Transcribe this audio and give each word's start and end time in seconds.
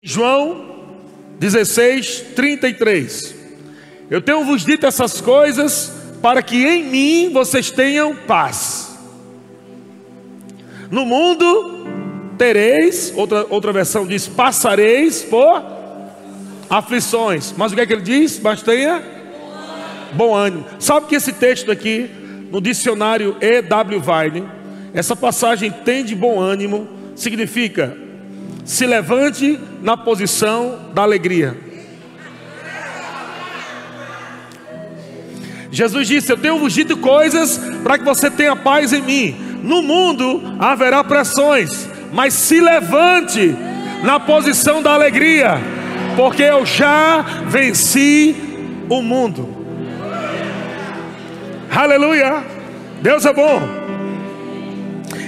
João 0.00 0.64
16, 1.40 2.26
33. 2.36 3.34
Eu 4.08 4.22
tenho 4.22 4.44
vos 4.44 4.64
dito 4.64 4.86
essas 4.86 5.20
coisas 5.20 5.92
para 6.22 6.40
que 6.40 6.64
em 6.64 6.84
mim 6.84 7.32
vocês 7.32 7.72
tenham 7.72 8.14
paz. 8.14 8.96
No 10.88 11.04
mundo 11.04 11.84
tereis, 12.38 13.12
outra, 13.16 13.44
outra 13.50 13.72
versão 13.72 14.06
diz: 14.06 14.28
passareis 14.28 15.24
por 15.24 15.64
aflições. 16.70 17.52
Mas 17.56 17.72
o 17.72 17.74
que 17.74 17.80
é 17.80 17.86
que 17.86 17.92
ele 17.92 18.02
diz? 18.02 18.38
Mas 18.38 18.62
tenha 18.62 19.02
bom 20.12 20.32
ânimo. 20.32 20.64
Sabe 20.78 21.08
que 21.08 21.16
esse 21.16 21.32
texto 21.32 21.72
aqui, 21.72 22.08
no 22.52 22.60
dicionário 22.60 23.36
E.W. 23.40 24.00
Vine, 24.00 24.48
essa 24.94 25.16
passagem 25.16 25.72
tem 25.72 26.04
de 26.04 26.14
bom 26.14 26.38
ânimo, 26.38 26.86
significa 27.16 28.06
se 28.68 28.86
levante 28.86 29.58
na 29.80 29.96
posição 29.96 30.90
da 30.92 31.00
alegria. 31.00 31.56
Jesus 35.72 36.06
disse: 36.06 36.30
Eu 36.30 36.36
tenho 36.36 36.68
dito 36.68 36.98
coisas 36.98 37.58
para 37.82 37.96
que 37.96 38.04
você 38.04 38.30
tenha 38.30 38.54
paz 38.54 38.92
em 38.92 39.00
mim. 39.00 39.36
No 39.62 39.82
mundo 39.82 40.42
haverá 40.58 41.02
pressões, 41.02 41.88
mas 42.12 42.34
se 42.34 42.60
levante 42.60 43.56
na 44.04 44.20
posição 44.20 44.82
da 44.82 44.92
alegria, 44.92 45.58
porque 46.14 46.42
eu 46.42 46.66
já 46.66 47.22
venci 47.46 48.36
o 48.88 49.00
mundo. 49.00 49.48
Aleluia! 51.74 52.44
Deus 53.00 53.24
é 53.24 53.32
bom. 53.32 53.62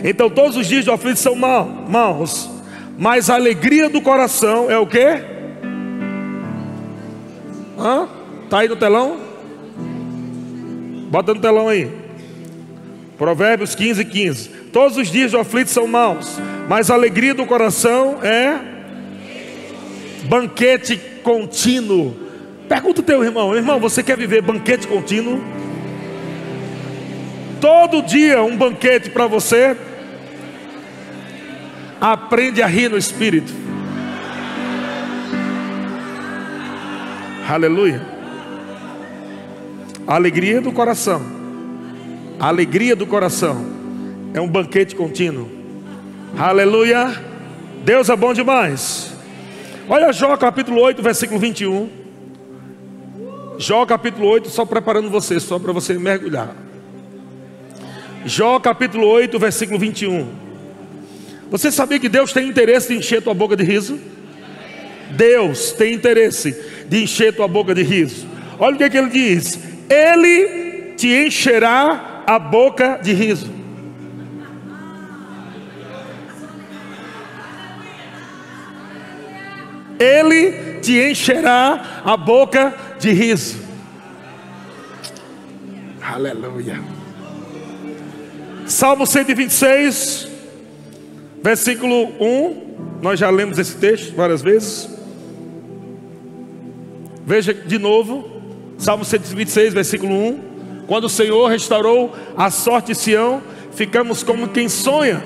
Então 0.04 0.29
todos 0.29 0.59
os 0.59 0.66
dias 0.66 0.84
de 0.84 0.91
aflição 0.91 1.32
são 1.32 1.66
maus, 1.88 2.59
mas 3.00 3.30
a 3.30 3.34
alegria 3.34 3.88
do 3.88 4.02
coração 4.02 4.70
é 4.70 4.77
o 4.77 4.86
que? 4.86 5.00
Hã? 7.78 8.06
Tá 8.50 8.59
aí 8.59 8.68
no 8.68 8.76
telão? 8.76 9.16
Bota 11.10 11.32
no 11.32 11.40
telão 11.40 11.68
aí. 11.68 11.90
Provérbios 13.16 13.74
15, 13.74 14.04
15. 14.04 14.48
Todos 14.70 14.98
os 14.98 15.09
dias 15.09 15.32
do 15.32 15.38
aflito 15.38 15.70
são 15.70 15.87
maus, 15.87 16.38
mas 16.68 16.90
a 16.90 16.95
alegria 16.95 17.32
do 17.32 17.46
coração 17.46 18.18
é 18.23 18.60
banquete 20.24 21.01
contínuo. 21.23 22.14
Pergunta 22.68 23.01
o 23.01 23.04
teu 23.04 23.24
irmão, 23.24 23.57
irmão, 23.57 23.80
você 23.80 24.02
quer 24.02 24.18
viver 24.18 24.42
banquete 24.42 24.87
contínuo? 24.87 25.42
Todo 27.62 28.02
dia 28.02 28.42
um 28.42 28.54
banquete 28.54 29.09
para 29.09 29.26
você, 29.26 29.74
Aprende 32.01 32.62
a 32.62 32.66
rir 32.66 32.88
no 32.88 32.96
espírito. 32.96 33.52
Aleluia. 37.46 38.01
Alegria 40.07 40.60
do 40.60 40.73
coração. 40.73 41.20
Alegria 42.38 42.96
do 42.96 43.07
coração 43.07 43.66
é 44.32 44.40
um 44.40 44.48
banquete 44.48 44.96
contínuo. 44.96 45.48
Aleluia. 46.38 47.12
Deus 47.84 48.09
é 48.09 48.16
bom 48.16 48.32
demais. 48.32 49.12
Olha 49.88 50.12
Jó 50.12 50.35
capítulo 50.37 50.80
8, 50.80 51.02
versículo 51.02 51.38
21. 51.38 51.90
Jó 53.59 53.85
capítulo 53.85 54.26
8, 54.26 54.48
só 54.48 54.64
preparando 54.64 55.10
você, 55.10 55.38
só 55.38 55.59
para 55.59 55.73
você 55.73 55.98
mergulhar. 55.98 56.54
Jó 58.24 58.59
capítulo 58.59 59.07
8, 59.07 59.38
versículo 59.38 59.79
21. 59.79 60.49
Você 61.51 61.73
sabia 61.73 61.98
que 61.98 62.09
Deus 62.09 62.32
tem 62.32 62.48
interesse 62.48 62.88
de 62.88 62.98
encher 62.98 63.20
tua 63.23 63.34
boca 63.34 63.56
de 63.56 63.65
riso? 63.65 63.98
Deus 65.10 65.72
tem 65.72 65.94
interesse 65.94 66.56
de 66.88 67.03
encher 67.03 67.34
tua 67.34 67.48
boca 67.48 67.75
de 67.75 67.82
riso. 67.82 68.26
Olha 68.59 68.75
o 68.75 68.78
que, 68.78 68.84
é 68.84 68.91
que 68.91 68.97
ele 68.97 69.10
diz: 69.10 69.59
Ele 69.88 70.94
te 70.97 71.09
encherá 71.09 72.22
a 72.26 72.38
boca 72.38 73.00
de 73.02 73.12
riso. 73.12 73.50
Ele 79.98 80.78
te 80.80 80.98
encherá 81.10 82.02
a 82.04 82.16
boca 82.16 82.75
de 82.98 83.10
riso. 83.10 83.58
Aleluia. 86.00 86.80
Salmo 88.66 89.06
126, 89.06 90.29
Versículo 91.42 92.08
1, 92.20 93.00
nós 93.00 93.18
já 93.18 93.30
lemos 93.30 93.58
esse 93.58 93.76
texto 93.76 94.14
várias 94.14 94.42
vezes. 94.42 94.88
Veja 97.24 97.54
de 97.54 97.78
novo, 97.78 98.28
Salmo 98.76 99.04
126, 99.04 99.72
versículo 99.72 100.12
1. 100.12 100.40
Quando 100.86 101.04
o 101.04 101.08
Senhor 101.08 101.48
restaurou 101.48 102.14
a 102.36 102.50
sorte 102.50 102.88
de 102.88 102.98
Sião, 102.98 103.42
ficamos 103.72 104.22
como 104.22 104.48
quem 104.48 104.68
sonha. 104.68 105.22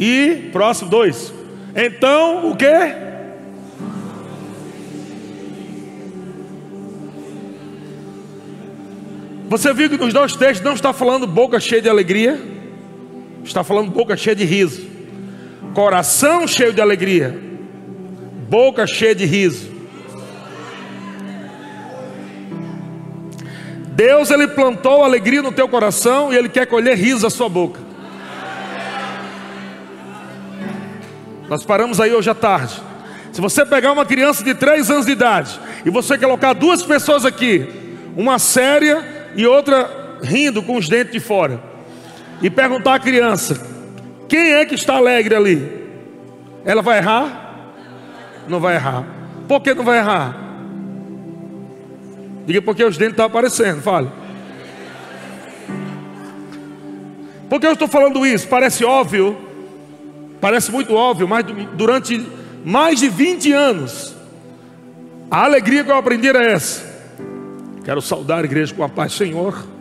E, 0.00 0.48
próximo 0.52 0.90
2. 0.90 1.32
Então, 1.74 2.50
o 2.50 2.56
que? 2.56 2.66
Você 9.48 9.72
viu 9.72 9.88
que 9.88 9.96
nos 9.96 10.12
dois 10.12 10.34
textos 10.34 10.64
não 10.64 10.74
está 10.74 10.92
falando 10.92 11.26
boca 11.26 11.60
cheia 11.60 11.80
de 11.80 11.88
alegria? 11.88 12.55
Está 13.46 13.62
falando 13.62 13.92
boca 13.92 14.16
cheia 14.16 14.34
de 14.34 14.44
riso, 14.44 14.84
coração 15.72 16.48
cheio 16.48 16.72
de 16.72 16.80
alegria, 16.80 17.38
boca 18.48 18.86
cheia 18.86 19.14
de 19.14 19.24
riso. 19.24 19.70
Deus 23.92 24.30
ele 24.30 24.48
plantou 24.48 25.04
alegria 25.04 25.40
no 25.40 25.52
teu 25.52 25.68
coração 25.68 26.32
e 26.32 26.36
ele 26.36 26.48
quer 26.48 26.66
colher 26.66 26.98
riso 26.98 27.22
da 27.22 27.30
sua 27.30 27.48
boca. 27.48 27.80
Nós 31.48 31.64
paramos 31.64 32.00
aí 32.00 32.12
hoje 32.12 32.28
à 32.28 32.34
tarde. 32.34 32.82
Se 33.32 33.40
você 33.40 33.64
pegar 33.64 33.92
uma 33.92 34.04
criança 34.04 34.42
de 34.42 34.54
3 34.54 34.90
anos 34.90 35.06
de 35.06 35.12
idade 35.12 35.58
e 35.84 35.88
você 35.88 36.18
colocar 36.18 36.52
duas 36.52 36.82
pessoas 36.82 37.24
aqui, 37.24 37.66
uma 38.16 38.40
séria 38.40 39.30
e 39.36 39.46
outra 39.46 40.18
rindo 40.20 40.62
com 40.62 40.76
os 40.76 40.88
dentes 40.88 41.12
de 41.12 41.20
fora, 41.20 41.62
e 42.42 42.50
perguntar 42.50 42.94
à 42.94 42.98
criança: 42.98 43.60
quem 44.28 44.52
é 44.52 44.64
que 44.64 44.74
está 44.74 44.96
alegre 44.96 45.34
ali? 45.34 45.86
Ela 46.64 46.82
vai 46.82 46.98
errar? 46.98 47.72
Não 48.48 48.60
vai 48.60 48.74
errar. 48.74 49.04
Por 49.46 49.60
que 49.60 49.74
não 49.74 49.84
vai 49.84 49.98
errar? 49.98 50.36
Diga 52.46 52.62
porque 52.62 52.84
os 52.84 52.96
dentes 52.96 53.12
estão 53.12 53.26
aparecendo, 53.26 53.82
fale. 53.82 54.08
Por 57.48 57.60
que 57.60 57.66
eu 57.66 57.72
estou 57.72 57.88
falando 57.88 58.26
isso? 58.26 58.48
Parece 58.48 58.84
óbvio, 58.84 59.36
parece 60.40 60.70
muito 60.70 60.94
óbvio, 60.94 61.28
mas 61.28 61.44
durante 61.74 62.26
mais 62.64 62.98
de 62.98 63.08
20 63.08 63.52
anos, 63.52 64.16
a 65.30 65.44
alegria 65.44 65.84
que 65.84 65.90
eu 65.90 65.96
aprendi 65.96 66.28
era 66.28 66.44
essa. 66.44 66.84
Quero 67.84 68.02
saudar 68.02 68.38
a 68.38 68.44
igreja 68.44 68.74
com 68.74 68.82
a 68.82 68.88
paz, 68.88 69.12
Senhor. 69.12 69.75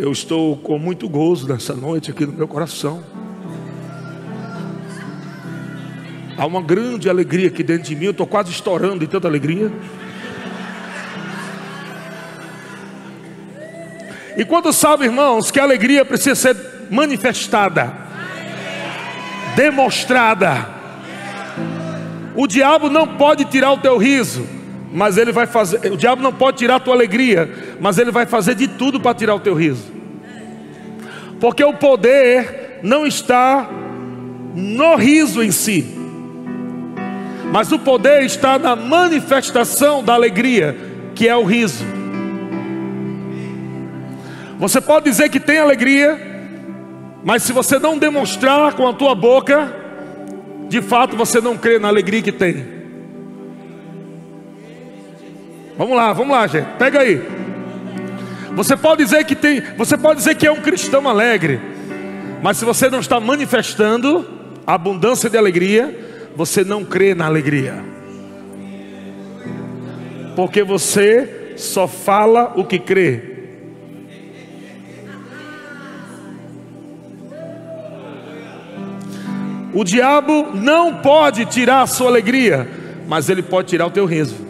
Eu 0.00 0.12
estou 0.12 0.56
com 0.56 0.78
muito 0.78 1.08
gozo 1.08 1.48
nessa 1.48 1.74
noite 1.74 2.12
aqui 2.12 2.24
no 2.24 2.32
meu 2.32 2.46
coração. 2.46 3.02
Há 6.36 6.46
uma 6.46 6.62
grande 6.62 7.10
alegria 7.10 7.48
aqui 7.48 7.64
dentro 7.64 7.88
de 7.88 7.96
mim. 7.96 8.04
Eu 8.04 8.10
estou 8.12 8.24
quase 8.24 8.52
estourando 8.52 9.00
de 9.00 9.08
tanta 9.08 9.26
alegria. 9.26 9.72
E 14.36 14.44
quando 14.44 14.72
sabe, 14.72 15.06
irmãos, 15.06 15.50
que 15.50 15.58
a 15.58 15.64
alegria 15.64 16.04
precisa 16.04 16.36
ser 16.36 16.56
manifestada, 16.88 17.92
demonstrada. 19.56 20.64
O 22.36 22.46
diabo 22.46 22.88
não 22.88 23.16
pode 23.16 23.46
tirar 23.46 23.72
o 23.72 23.78
teu 23.78 23.98
riso, 23.98 24.46
mas 24.92 25.16
ele 25.16 25.32
vai 25.32 25.46
fazer. 25.46 25.92
O 25.92 25.96
diabo 25.96 26.22
não 26.22 26.32
pode 26.32 26.58
tirar 26.58 26.76
a 26.76 26.80
tua 26.80 26.94
alegria, 26.94 27.76
mas 27.80 27.98
ele 27.98 28.10
vai 28.10 28.26
fazer 28.26 28.54
de 28.54 28.68
tudo 28.68 29.00
para 29.00 29.14
tirar 29.14 29.34
o 29.34 29.40
teu 29.40 29.54
riso. 29.54 29.92
Porque 31.40 31.62
o 31.62 31.74
poder 31.74 32.80
não 32.82 33.06
está 33.06 33.68
no 34.54 34.96
riso 34.96 35.42
em 35.42 35.50
si, 35.50 35.86
mas 37.52 37.70
o 37.70 37.78
poder 37.78 38.22
está 38.22 38.58
na 38.58 38.74
manifestação 38.74 40.02
da 40.02 40.14
alegria, 40.14 40.76
que 41.14 41.28
é 41.28 41.36
o 41.36 41.44
riso. 41.44 41.84
Você 44.58 44.80
pode 44.80 45.04
dizer 45.04 45.28
que 45.28 45.38
tem 45.38 45.58
alegria, 45.58 46.18
mas 47.22 47.44
se 47.44 47.52
você 47.52 47.78
não 47.78 47.96
demonstrar 47.96 48.74
com 48.74 48.88
a 48.88 48.92
tua 48.92 49.14
boca, 49.14 49.72
de 50.68 50.82
fato 50.82 51.16
você 51.16 51.40
não 51.40 51.56
crê 51.56 51.78
na 51.78 51.88
alegria 51.88 52.22
que 52.22 52.32
tem. 52.32 52.77
Vamos 55.78 55.96
lá, 55.96 56.12
vamos 56.12 56.36
lá, 56.36 56.44
gente. 56.48 56.66
Pega 56.76 56.98
aí. 56.98 57.22
Você 58.56 58.76
pode 58.76 59.04
dizer 59.04 59.24
que 59.24 59.36
tem, 59.36 59.62
você 59.76 59.96
pode 59.96 60.18
dizer 60.18 60.34
que 60.34 60.44
é 60.44 60.50
um 60.50 60.60
cristão 60.60 61.08
alegre, 61.08 61.60
mas 62.42 62.56
se 62.56 62.64
você 62.64 62.90
não 62.90 62.98
está 62.98 63.20
manifestando 63.20 64.28
a 64.66 64.74
abundância 64.74 65.30
de 65.30 65.38
alegria, 65.38 66.30
você 66.34 66.64
não 66.64 66.84
crê 66.84 67.14
na 67.14 67.26
alegria. 67.26 67.76
Porque 70.34 70.64
você 70.64 71.54
só 71.56 71.86
fala 71.86 72.54
o 72.56 72.64
que 72.64 72.80
crê. 72.80 73.36
O 79.72 79.84
diabo 79.84 80.48
não 80.54 80.96
pode 80.96 81.44
tirar 81.46 81.82
a 81.82 81.86
sua 81.86 82.08
alegria, 82.08 82.68
mas 83.06 83.28
ele 83.28 83.42
pode 83.42 83.68
tirar 83.68 83.86
o 83.86 83.90
teu 83.92 84.06
riso. 84.06 84.47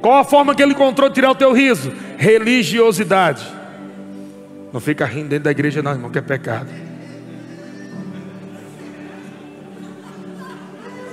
Qual 0.00 0.18
a 0.18 0.24
forma 0.24 0.54
que 0.54 0.62
ele 0.62 0.72
encontrou 0.72 1.08
de 1.08 1.14
tirar 1.14 1.30
o 1.30 1.34
teu 1.34 1.52
riso? 1.52 1.92
Religiosidade. 2.16 3.46
Não 4.72 4.80
fica 4.80 5.04
rindo 5.04 5.28
dentro 5.28 5.44
da 5.44 5.50
igreja, 5.50 5.82
não, 5.82 5.92
irmão, 5.92 6.10
que 6.10 6.18
é 6.18 6.22
pecado. 6.22 6.68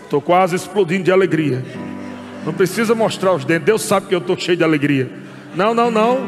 Estou 0.03 0.21
quase 0.21 0.55
explodindo 0.55 1.03
de 1.03 1.11
alegria. 1.11 1.63
Não 2.45 2.53
precisa 2.53 2.95
mostrar 2.95 3.33
os 3.33 3.43
dentes. 3.43 3.65
Deus 3.65 3.81
sabe 3.81 4.07
que 4.07 4.15
eu 4.15 4.19
estou 4.19 4.37
cheio 4.37 4.57
de 4.57 4.63
alegria. 4.63 5.11
Não, 5.53 5.73
não, 5.73 5.91
não. 5.91 6.19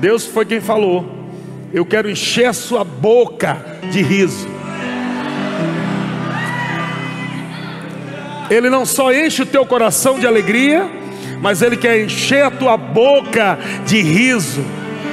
Deus 0.00 0.26
foi 0.26 0.44
quem 0.44 0.60
falou. 0.60 1.14
Eu 1.72 1.86
quero 1.86 2.10
encher 2.10 2.46
a 2.46 2.52
sua 2.52 2.82
boca 2.82 3.64
de 3.92 4.02
riso. 4.02 4.48
Ele 8.50 8.70
não 8.70 8.84
só 8.84 9.12
enche 9.12 9.42
o 9.42 9.46
teu 9.46 9.64
coração 9.66 10.18
de 10.18 10.26
alegria, 10.26 10.88
mas 11.40 11.62
Ele 11.62 11.76
quer 11.76 12.04
encher 12.04 12.44
a 12.44 12.50
tua 12.50 12.76
boca 12.76 13.58
de 13.84 14.00
riso. 14.00 14.64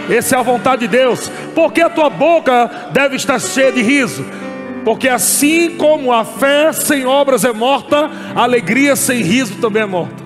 Essa 0.09 0.35
é 0.35 0.39
a 0.39 0.43
vontade 0.43 0.81
de 0.81 0.87
Deus. 0.87 1.31
Porque 1.55 1.81
a 1.81 1.89
tua 1.89 2.09
boca 2.09 2.89
deve 2.91 3.15
estar 3.15 3.39
cheia 3.39 3.71
de 3.71 3.81
riso? 3.81 4.25
Porque 4.83 5.07
assim 5.07 5.77
como 5.77 6.11
a 6.11 6.25
fé 6.25 6.73
sem 6.73 7.05
obras 7.05 7.45
é 7.45 7.53
morta, 7.53 8.09
a 8.35 8.43
alegria 8.43 8.95
sem 8.95 9.21
riso 9.21 9.55
também 9.55 9.83
é 9.83 9.85
morta. 9.85 10.23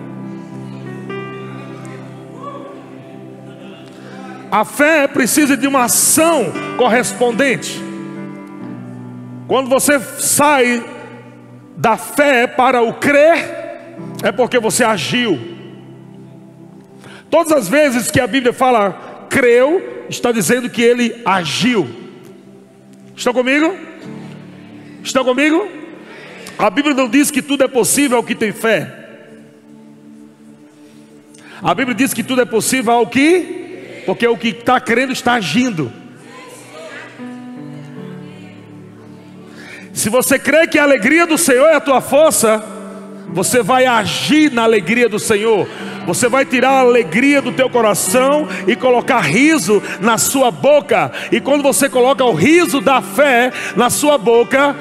A 4.49 4.63
fé 4.63 5.07
precisa 5.07 5.55
de 5.55 5.67
uma 5.67 5.83
ação 5.83 6.51
correspondente. 6.77 7.83
Quando 9.47 9.69
você 9.69 9.99
sai 9.99 10.83
da 11.75 11.95
fé 11.97 12.47
para 12.47 12.81
o 12.81 12.93
crer, 12.93 13.95
é 14.23 14.31
porque 14.31 14.59
você 14.59 14.83
agiu. 14.83 15.56
Todas 17.29 17.51
as 17.51 17.67
vezes 17.67 18.09
que 18.09 18.19
a 18.19 18.27
Bíblia 18.27 18.53
fala 18.53 19.27
creu, 19.29 20.05
está 20.09 20.31
dizendo 20.31 20.69
que 20.69 20.81
ele 20.81 21.21
agiu. 21.25 21.87
Estão 23.15 23.33
comigo? 23.33 23.75
Estão 25.03 25.23
comigo? 25.23 25.67
A 26.57 26.69
Bíblia 26.69 26.95
não 26.95 27.09
diz 27.09 27.29
que 27.29 27.41
tudo 27.41 27.63
é 27.63 27.67
possível 27.67 28.17
ao 28.17 28.23
que 28.23 28.35
tem 28.35 28.51
fé. 28.51 28.93
A 31.61 31.73
Bíblia 31.73 31.95
diz 31.95 32.13
que 32.13 32.23
tudo 32.23 32.41
é 32.41 32.45
possível 32.45 32.93
ao 32.93 33.07
que 33.07 33.57
porque 34.07 34.25
o 34.25 34.37
que 34.37 34.47
está 34.47 34.79
crendo 34.79 35.11
está 35.11 35.33
agindo. 35.33 35.91
Se 39.91 40.09
você 40.09 40.39
crê 40.39 40.65
que 40.65 40.79
a 40.79 40.83
alegria 40.83 41.27
do 41.27 41.37
Senhor 41.37 41.67
é 41.67 41.75
a 41.75 41.81
tua 41.81 41.99
força, 41.99 42.63
você 43.27 43.61
vai 43.61 43.85
agir 43.85 44.49
na 44.49 44.63
alegria 44.63 45.09
do 45.09 45.19
Senhor. 45.19 45.67
Você 46.07 46.29
vai 46.29 46.45
tirar 46.45 46.69
a 46.69 46.79
alegria 46.79 47.41
do 47.41 47.51
teu 47.51 47.69
coração 47.69 48.47
e 48.65 48.77
colocar 48.77 49.19
riso 49.19 49.83
na 49.99 50.17
sua 50.17 50.49
boca. 50.49 51.11
E 51.33 51.41
quando 51.41 51.61
você 51.61 51.89
coloca 51.89 52.23
o 52.23 52.33
riso 52.33 52.79
da 52.79 53.01
fé 53.01 53.51
na 53.75 53.89
sua 53.89 54.17
boca, 54.17 54.73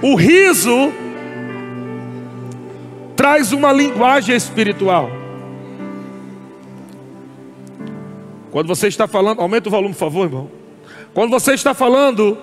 o 0.00 0.14
riso 0.14 0.92
traz 3.16 3.50
uma 3.50 3.72
linguagem 3.72 4.36
espiritual. 4.36 5.10
Quando 8.52 8.68
você 8.68 8.86
está 8.86 9.08
falando, 9.08 9.40
aumenta 9.40 9.68
o 9.68 9.72
volume, 9.72 9.94
por 9.94 9.98
favor, 9.98 10.26
irmão. 10.26 10.50
Quando 11.12 11.30
você 11.30 11.54
está 11.54 11.74
falando, 11.74 12.38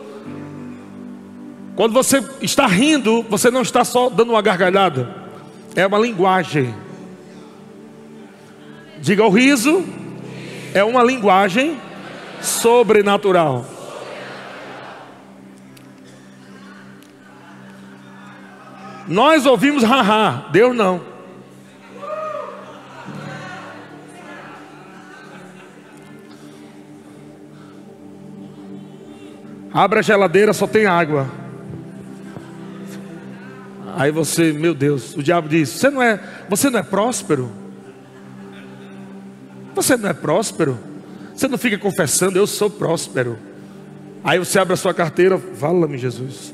quando 1.73 1.93
você 1.93 2.21
está 2.41 2.67
rindo, 2.67 3.23
você 3.29 3.49
não 3.49 3.61
está 3.61 3.85
só 3.85 4.09
dando 4.09 4.31
uma 4.31 4.41
gargalhada, 4.41 5.09
é 5.73 5.87
uma 5.87 5.97
linguagem. 5.97 6.82
Diga 9.03 9.25
o 9.25 9.29
riso 9.29 9.83
é 10.73 10.81
uma 10.81 11.03
linguagem 11.03 11.77
sobrenatural. 12.41 13.65
Nós 19.05 19.45
ouvimos 19.45 19.83
haha, 19.83 20.47
Deus 20.53 20.73
não. 20.73 21.01
Abre 29.73 29.99
a 29.99 30.01
geladeira, 30.01 30.53
só 30.53 30.65
tem 30.65 30.85
água. 30.85 31.29
Aí 33.97 34.11
você, 34.11 34.53
meu 34.53 34.73
Deus, 34.73 35.13
o 35.13 35.21
diabo 35.21 35.49
diz: 35.49 35.67
Você 35.67 35.89
não 35.89 36.01
é, 36.01 36.21
você 36.47 36.69
não 36.69 36.79
é 36.79 36.83
próspero? 36.83 37.62
Você 39.75 39.97
não 39.97 40.09
é 40.09 40.13
próspero? 40.13 40.77
Você 41.35 41.47
não 41.47 41.57
fica 41.57 41.77
confessando, 41.77 42.37
eu 42.37 42.45
sou 42.45 42.69
próspero. 42.69 43.37
Aí 44.23 44.39
você 44.39 44.59
abre 44.59 44.73
a 44.73 44.77
sua 44.77 44.93
carteira, 44.93 45.37
fala-me 45.37 45.97
Jesus. 45.97 46.53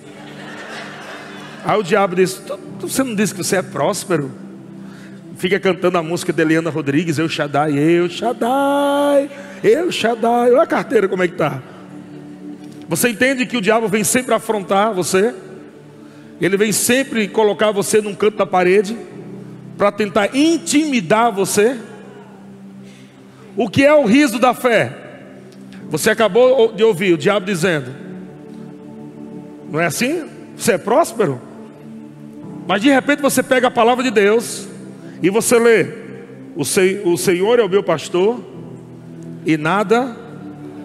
Aí 1.64 1.80
o 1.80 1.84
diabo 1.84 2.16
diz: 2.16 2.42
Você 2.80 3.04
não 3.04 3.14
disse 3.14 3.34
que 3.34 3.44
você 3.44 3.58
é 3.58 3.62
próspero? 3.62 4.32
Fica 5.38 5.60
cantando 5.60 5.98
a 5.98 6.04
música 6.04 6.34
de 6.34 6.42
Eliana 6.42 6.70
Rodrigues, 6.70 7.18
Eu 7.18 7.30
Shaddai, 7.30 7.78
Eu 7.78 8.10
Shaddai, 8.10 9.30
Eu 9.64 9.92
Shaddai. 9.92 10.52
Olha 10.52 10.64
a 10.64 10.68
carteira 10.68 11.08
como 11.08 11.24
é 11.24 11.28
que 11.28 11.34
está. 11.34 11.62
Você 12.88 13.10
entende 13.10 13.46
que 13.46 13.56
o 13.56 13.62
diabo 13.62 13.88
vem 13.88 14.04
sempre 14.04 14.34
afrontar 14.34 14.94
você? 14.94 15.34
Ele 16.42 16.58
vem 16.58 16.72
sempre 16.72 17.28
colocar 17.28 17.72
você 17.72 18.02
num 18.02 18.16
canto 18.16 18.38
da 18.38 18.46
parede 18.46 18.98
para 19.78 19.92
tentar 19.92 20.36
intimidar 20.36 21.32
você? 21.32 21.78
O 23.56 23.70
que 23.70 23.86
é 23.86 23.94
o 23.94 24.06
riso 24.06 24.40
da 24.40 24.54
fé? 24.54 24.92
Você 25.90 26.10
acabou 26.10 26.74
de 26.74 26.84
ouvir 26.84 27.14
o 27.14 27.18
diabo 27.18 27.46
dizendo: 27.46 27.92
Não 29.72 29.80
é 29.80 29.86
assim? 29.86 30.26
Você 30.56 30.74
é 30.74 30.78
próspero? 30.78 31.42
Mas 32.68 32.82
de 32.82 32.90
repente 32.90 33.22
você 33.22 33.42
pega 33.42 33.68
a 33.68 33.72
palavra 33.72 34.04
de 34.04 34.12
Deus 34.12 34.68
e 35.22 35.30
você 35.30 35.58
lê: 35.58 35.88
O 36.56 37.18
Senhor 37.18 37.60
é 37.60 37.64
o 37.64 37.70
meu 37.70 37.84
pastor 37.84 38.44
e 39.46 39.58
nada 39.58 40.16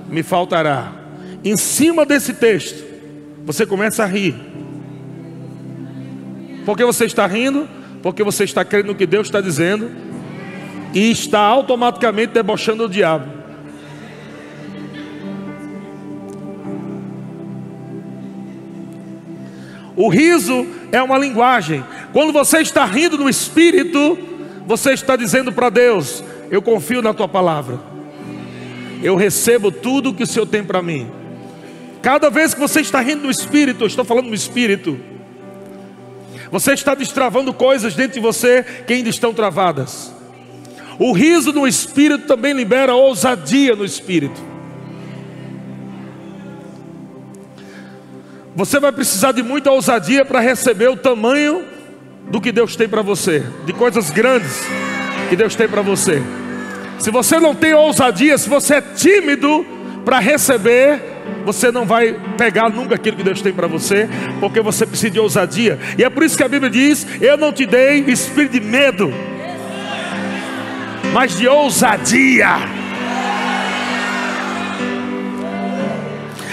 me 0.09 0.23
faltará 0.23 1.04
em 1.44 1.59
cima 1.59 2.06
desse 2.06 2.33
texto, 2.33 2.83
você 3.44 3.66
começa 3.66 4.02
a 4.02 4.06
rir. 4.06 4.35
Por 6.64 6.75
que 6.75 6.85
você 6.85 7.04
está 7.04 7.26
rindo? 7.26 7.68
Porque 8.02 8.23
você 8.23 8.44
está 8.44 8.64
crendo 8.64 8.88
no 8.88 8.94
que 8.94 9.04
Deus 9.04 9.26
está 9.26 9.42
dizendo 9.42 9.90
e 10.94 11.10
está 11.10 11.40
automaticamente 11.40 12.32
debochando 12.32 12.84
o 12.84 12.88
diabo. 12.88 13.44
O 19.96 20.08
riso 20.08 20.66
é 20.92 21.02
uma 21.02 21.18
linguagem. 21.18 21.84
Quando 22.12 22.32
você 22.32 22.58
está 22.58 22.84
rindo 22.84 23.18
no 23.18 23.28
espírito, 23.28 24.18
você 24.66 24.92
está 24.92 25.16
dizendo 25.16 25.52
para 25.52 25.68
Deus: 25.68 26.22
Eu 26.50 26.62
confio 26.62 27.02
na 27.02 27.12
tua 27.12 27.28
palavra. 27.28 27.78
Eu 29.02 29.16
recebo 29.16 29.70
tudo 29.70 30.14
que 30.14 30.22
o 30.22 30.26
Senhor 30.26 30.46
tem 30.46 30.64
para 30.64 30.80
mim. 30.80 31.10
Cada 32.00 32.30
vez 32.30 32.54
que 32.54 32.60
você 32.60 32.80
está 32.80 33.00
rindo 33.00 33.24
no 33.24 33.30
espírito, 33.30 33.82
eu 33.84 33.86
estou 33.86 34.04
falando 34.04 34.26
no 34.26 34.34
espírito, 34.34 34.98
você 36.50 36.72
está 36.72 36.94
destravando 36.94 37.52
coisas 37.52 37.94
dentro 37.94 38.14
de 38.14 38.20
você 38.20 38.64
que 38.86 38.92
ainda 38.92 39.08
estão 39.08 39.32
travadas. 39.32 40.13
O 40.98 41.12
riso 41.12 41.52
no 41.52 41.66
espírito 41.66 42.26
também 42.26 42.52
libera 42.52 42.94
ousadia 42.94 43.74
no 43.74 43.84
espírito. 43.84 44.40
Você 48.56 48.78
vai 48.78 48.92
precisar 48.92 49.32
de 49.32 49.42
muita 49.42 49.70
ousadia 49.70 50.24
para 50.24 50.38
receber 50.38 50.88
o 50.88 50.96
tamanho 50.96 51.64
do 52.30 52.40
que 52.40 52.52
Deus 52.52 52.76
tem 52.76 52.88
para 52.88 53.02
você, 53.02 53.42
de 53.66 53.72
coisas 53.72 54.10
grandes 54.10 54.62
que 55.28 55.34
Deus 55.34 55.56
tem 55.56 55.68
para 55.68 55.82
você. 55.82 56.22
Se 56.98 57.10
você 57.10 57.40
não 57.40 57.54
tem 57.54 57.74
ousadia, 57.74 58.38
se 58.38 58.48
você 58.48 58.74
é 58.74 58.80
tímido 58.80 59.66
para 60.04 60.20
receber, 60.20 61.02
você 61.44 61.72
não 61.72 61.84
vai 61.84 62.16
pegar 62.38 62.70
nunca 62.70 62.94
aquilo 62.94 63.16
que 63.16 63.22
Deus 63.22 63.42
tem 63.42 63.52
para 63.52 63.66
você, 63.66 64.08
porque 64.38 64.60
você 64.60 64.86
precisa 64.86 65.10
de 65.10 65.18
ousadia. 65.18 65.78
E 65.98 66.04
é 66.04 66.08
por 66.08 66.22
isso 66.22 66.36
que 66.36 66.44
a 66.44 66.48
Bíblia 66.48 66.70
diz: 66.70 67.06
Eu 67.20 67.36
não 67.36 67.52
te 67.52 67.66
dei 67.66 68.04
espírito 68.06 68.52
de 68.52 68.60
medo, 68.60 69.12
mas 71.14 71.38
de 71.38 71.47
ousadia. 71.47 72.49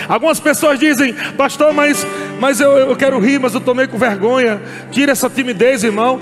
Algumas 0.08 0.39
pessoas 0.39 0.77
dizem, 0.77 1.15
pastor, 1.36 1.74
mas, 1.74 2.06
mas 2.39 2.60
eu, 2.60 2.70
eu 2.77 2.96
quero 2.96 3.18
rir, 3.20 3.39
mas 3.39 3.56
eu 3.56 3.60
tomei 3.60 3.88
com 3.88 3.98
vergonha. 3.98 4.62
Tira 4.91 5.13
essa 5.13 5.27
timidez, 5.27 5.84
irmão, 5.84 6.20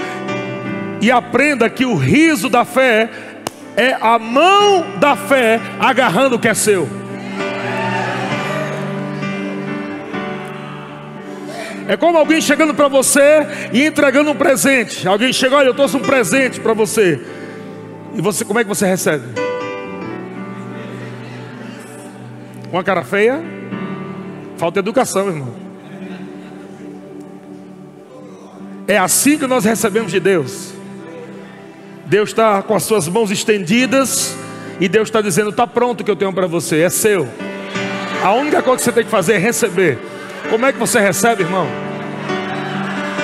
e 1.01 1.11
aprenda 1.11 1.69
que 1.69 1.83
o 1.85 1.95
riso 1.95 2.47
da 2.47 2.63
fé 2.63 3.09
é 3.75 3.97
a 3.99 4.17
mão 4.17 4.85
da 4.99 5.17
fé 5.17 5.59
agarrando 5.77 6.37
o 6.37 6.39
que 6.39 6.47
é 6.47 6.53
seu. 6.53 6.87
É 11.89 11.97
como 11.97 12.17
alguém 12.17 12.39
chegando 12.39 12.73
para 12.73 12.87
você 12.87 13.45
e 13.73 13.83
entregando 13.83 14.31
um 14.31 14.35
presente. 14.35 15.05
Alguém 15.07 15.33
chega, 15.33 15.57
olha, 15.57 15.67
eu 15.67 15.73
trouxe 15.73 15.97
um 15.97 16.01
presente 16.01 16.59
para 16.59 16.73
você. 16.73 17.19
E 18.13 18.21
você, 18.21 18.43
como 18.43 18.59
é 18.59 18.63
que 18.63 18.69
você 18.69 18.85
recebe? 18.85 19.25
Com 22.69 22.77
a 22.77 22.83
cara 22.83 23.03
feia? 23.03 23.41
Falta 24.57 24.79
educação, 24.79 25.27
irmão. 25.27 25.53
É 28.87 28.97
assim 28.97 29.37
que 29.37 29.47
nós 29.47 29.65
recebemos 29.65 30.11
de 30.11 30.19
Deus. 30.19 30.73
Deus 32.05 32.29
está 32.29 32.61
com 32.63 32.75
as 32.75 32.83
suas 32.83 33.07
mãos 33.07 33.29
estendidas 33.29 34.35
e 34.79 34.89
Deus 34.89 35.07
está 35.07 35.21
dizendo: 35.21 35.51
está 35.51 35.67
pronto 35.67 36.01
o 36.01 36.03
que 36.03 36.09
eu 36.09 36.15
tenho 36.15 36.33
para 36.33 36.47
você, 36.47 36.81
é 36.81 36.89
seu. 36.89 37.27
A 38.23 38.33
única 38.33 38.61
coisa 38.61 38.77
que 38.79 38.83
você 38.83 38.91
tem 38.91 39.03
que 39.03 39.09
fazer 39.09 39.33
é 39.33 39.37
receber. 39.37 39.97
Como 40.49 40.65
é 40.65 40.73
que 40.73 40.79
você 40.79 40.99
recebe, 40.99 41.43
irmão? 41.43 41.67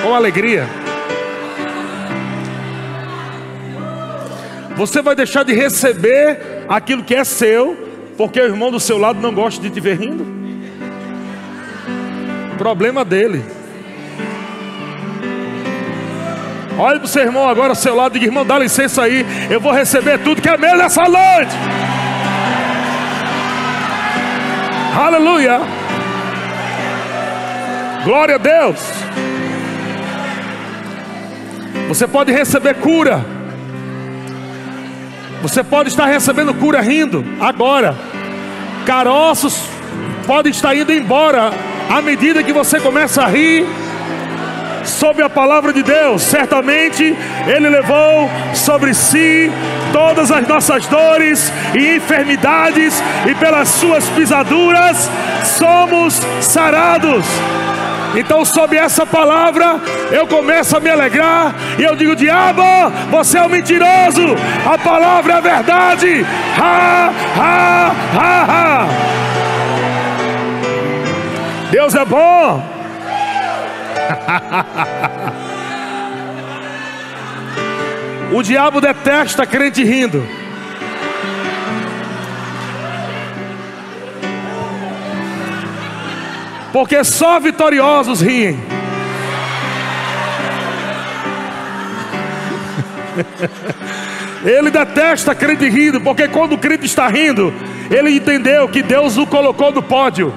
Com 0.02 0.14
alegria. 0.14 0.85
Você 4.76 5.00
vai 5.00 5.14
deixar 5.14 5.42
de 5.42 5.54
receber 5.54 6.38
aquilo 6.68 7.02
que 7.02 7.14
é 7.14 7.24
seu, 7.24 7.76
porque 8.16 8.38
o 8.38 8.44
irmão 8.44 8.70
do 8.70 8.78
seu 8.78 8.98
lado 8.98 9.20
não 9.20 9.32
gosta 9.32 9.60
de 9.60 9.70
te 9.70 9.80
ver 9.80 9.98
rindo? 9.98 10.26
Problema 12.58 13.04
dele. 13.04 13.42
Olhe 16.78 16.98
para 16.98 17.06
o 17.06 17.08
seu 17.08 17.22
irmão 17.22 17.48
agora 17.48 17.70
ao 17.70 17.74
seu 17.74 17.94
lado 17.94 18.16
e 18.16 18.20
diga: 18.20 18.30
irmão, 18.30 18.44
dá 18.44 18.58
licença 18.58 19.02
aí, 19.02 19.24
eu 19.50 19.58
vou 19.58 19.72
receber 19.72 20.18
tudo 20.18 20.42
que 20.42 20.48
é 20.48 20.58
meu 20.58 20.76
nessa 20.76 21.04
noite. 21.04 21.56
Aleluia. 24.94 25.60
Glória 28.04 28.34
a 28.34 28.38
Deus. 28.38 28.78
Você 31.88 32.06
pode 32.06 32.30
receber 32.30 32.74
cura. 32.74 33.35
Você 35.46 35.62
pode 35.62 35.90
estar 35.90 36.06
recebendo 36.06 36.52
cura 36.52 36.80
rindo 36.80 37.24
agora. 37.40 37.94
Caroços 38.84 39.62
podem 40.26 40.50
estar 40.50 40.74
indo 40.74 40.92
embora 40.92 41.52
à 41.88 42.02
medida 42.02 42.42
que 42.42 42.52
você 42.52 42.80
começa 42.80 43.22
a 43.22 43.28
rir 43.28 43.64
sobre 44.82 45.22
a 45.22 45.30
palavra 45.30 45.72
de 45.72 45.84
Deus. 45.84 46.22
Certamente 46.22 47.16
Ele 47.46 47.68
levou 47.68 48.28
sobre 48.54 48.92
si 48.92 49.48
todas 49.92 50.32
as 50.32 50.48
nossas 50.48 50.84
dores 50.88 51.52
e 51.78 51.94
enfermidades, 51.94 53.00
e 53.24 53.32
pelas 53.36 53.68
suas 53.68 54.04
pisaduras 54.08 55.08
somos 55.44 56.20
sarados. 56.40 57.24
Então, 58.14 58.44
sob 58.44 58.76
essa 58.76 59.04
palavra, 59.04 59.80
eu 60.10 60.24
começo 60.26 60.76
a 60.76 60.80
me 60.80 60.90
alegrar 60.90 61.54
e 61.78 61.82
eu 61.82 61.96
digo: 61.96 62.14
Diabo, 62.14 62.62
você 63.10 63.38
é 63.38 63.42
um 63.42 63.48
mentiroso, 63.48 64.36
a 64.64 64.78
palavra 64.78 65.34
é 65.34 65.40
verdade. 65.40 66.24
Ha, 66.58 67.12
ha, 67.38 67.92
ha, 68.16 68.44
ha. 68.48 68.86
Deus 71.70 71.94
é 71.94 72.04
bom. 72.04 72.76
o 78.32 78.42
diabo 78.42 78.80
detesta 78.80 79.46
crente 79.46 79.84
rindo. 79.84 80.35
Porque 86.76 87.02
só 87.02 87.40
vitoriosos 87.40 88.20
riem. 88.20 88.54
Ele 94.44 94.70
detesta 94.70 95.34
crente 95.34 95.70
rindo, 95.70 96.02
porque 96.02 96.28
quando 96.28 96.52
o 96.52 96.58
crente 96.58 96.84
está 96.84 97.08
rindo, 97.08 97.50
ele 97.90 98.10
entendeu 98.10 98.68
que 98.68 98.82
Deus 98.82 99.16
o 99.16 99.26
colocou 99.26 99.72
no 99.72 99.82
pódio. 99.82 100.34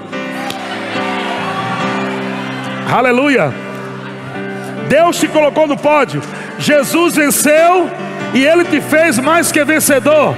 Aleluia. 2.89 3.53
Deus 4.87 5.19
te 5.19 5.27
colocou 5.27 5.67
no 5.67 5.75
pódio. 5.75 6.21
Jesus 6.57 7.17
venceu 7.17 7.89
e 8.33 8.45
ele 8.45 8.63
te 8.63 8.79
fez 8.79 9.19
mais 9.19 9.51
que 9.51 9.61
vencedor. 9.65 10.37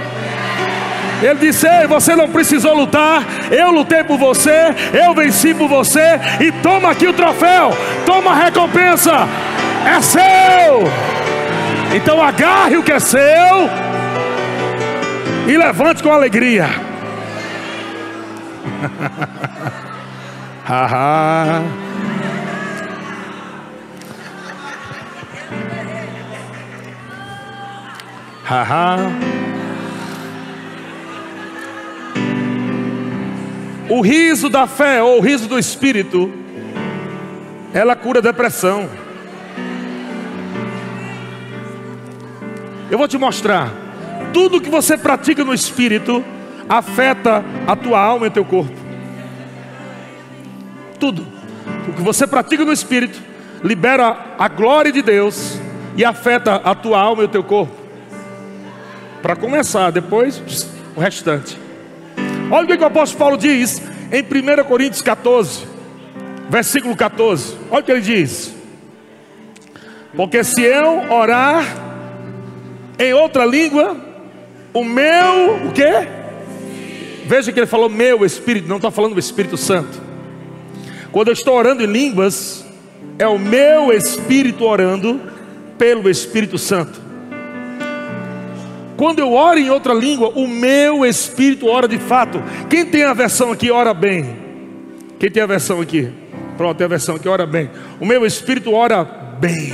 Ele 1.22 1.36
disse: 1.36 1.68
Ei, 1.68 1.86
você 1.88 2.16
não 2.16 2.28
precisou 2.30 2.74
lutar, 2.74 3.24
eu 3.52 3.72
lutei 3.72 4.04
por 4.04 4.18
você, 4.18 4.74
eu 4.94 5.14
venci 5.14 5.54
por 5.54 5.68
você, 5.68 6.20
e 6.40 6.52
toma 6.52 6.90
aqui 6.92 7.08
o 7.08 7.14
troféu, 7.14 7.72
toma 8.06 8.32
a 8.32 8.36
recompensa, 8.36 9.28
é 9.86 10.02
seu. 10.02 10.92
Então 11.94 12.22
agarre 12.24 12.78
o 12.78 12.84
que 12.84 12.92
é 12.92 13.00
seu 13.00 13.70
e 15.48 15.58
levante 15.58 16.02
com 16.02 16.12
alegria. 16.12 16.68
Haha. 20.66 21.62
Haha. 28.46 29.31
O 33.90 34.02
riso 34.02 34.50
da 34.50 34.68
fé 34.68 35.02
ou 35.02 35.18
o 35.18 35.22
riso 35.22 35.48
do 35.48 35.58
espírito, 35.60 36.32
ela 37.74 37.96
cura 37.96 38.22
depressão. 38.22 38.90
Eu 42.90 42.98
vou 42.98 43.08
te 43.08 43.18
mostrar. 43.18 43.72
Tudo 44.34 44.62
que 44.62 44.70
você 44.70 44.98
pratica 44.98 45.44
no 45.44 45.54
espírito 45.54 46.24
afeta 46.68 47.44
a 47.68 47.76
tua 47.76 48.00
alma 48.00 48.26
e 48.26 48.30
o 48.30 48.32
teu 48.32 48.46
corpo. 48.46 48.74
Tudo. 51.00 51.26
O 51.88 51.94
que 51.94 52.02
você 52.02 52.28
pratica 52.28 52.64
no 52.64 52.72
espírito 52.72 53.20
libera 53.64 54.36
a 54.38 54.48
glória 54.48 54.92
de 54.92 55.02
Deus 55.02 55.60
e 55.96 56.06
afeta 56.06 56.56
a 56.56 56.74
tua 56.74 57.00
alma 57.00 57.24
e 57.24 57.26
o 57.26 57.30
teu 57.30 57.44
corpo. 57.44 57.76
Para 59.22 59.36
começar, 59.36 59.92
depois 59.92 60.68
o 60.96 61.00
restante. 61.00 61.61
Olha 62.52 62.66
o 62.66 62.68
que, 62.68 62.84
o 62.84 62.86
apóstolo 62.86 63.18
Paulo 63.18 63.38
diz 63.38 63.82
em 64.12 64.22
1 64.22 64.66
Coríntios 64.66 65.02
14, 65.02 65.66
versículo 66.50 66.98
14. 66.98 67.56
Olha 67.72 67.82
o 67.82 67.84
que 67.84 67.92
ele 67.92 68.02
diz. 68.02 68.54
Porque 70.14 70.44
se 70.44 70.62
eu 70.62 71.10
orar 71.10 71.66
em 73.00 73.14
outra 73.14 73.46
língua, 73.46 73.96
o 74.74 74.84
meu, 74.84 75.68
o 75.68 75.72
quê? 75.72 76.08
Veja 77.26 77.54
que 77.54 77.60
ele 77.60 77.68
falou 77.68 77.90
meu 77.90 78.26
Espírito, 78.26 78.68
não 78.68 78.76
está 78.76 78.92
falando 78.92 79.14
do 79.14 79.20
Espírito 79.20 79.56
Santo. 79.56 80.02
Quando 81.10 81.30
eu 81.30 81.34
estou 81.34 81.56
orando 81.56 81.82
em 81.82 81.88
línguas, 81.88 82.66
é 83.18 83.28
o 83.28 83.40
meu 83.40 83.94
Espírito 83.94 84.66
orando 84.66 85.22
pelo 85.78 86.10
Espírito 86.10 86.58
Santo. 86.58 87.02
Quando 89.02 89.18
eu 89.18 89.34
oro 89.34 89.58
em 89.58 89.68
outra 89.68 89.96
língua, 89.96 90.30
o 90.36 90.48
meu 90.48 91.04
espírito 91.04 91.66
ora 91.66 91.88
de 91.88 91.98
fato. 91.98 92.40
Quem 92.70 92.86
tem 92.86 93.02
a 93.02 93.16
versão 93.16 93.52
aqui, 93.52 93.72
ora 93.72 93.96
bem. 93.96 94.38
Quem 95.20 95.32
tem 95.32 95.42
a 95.42 95.48
versão 95.48 95.82
aqui? 95.82 96.14
Pronto, 96.56 96.78
tem 96.78 96.86
a 96.86 96.88
versão 96.88 97.16
aqui, 97.16 97.28
ora 97.28 97.48
bem. 97.48 97.72
O 98.00 98.06
meu 98.06 98.24
espírito 98.28 98.72
ora 98.72 99.04
bem. 99.04 99.74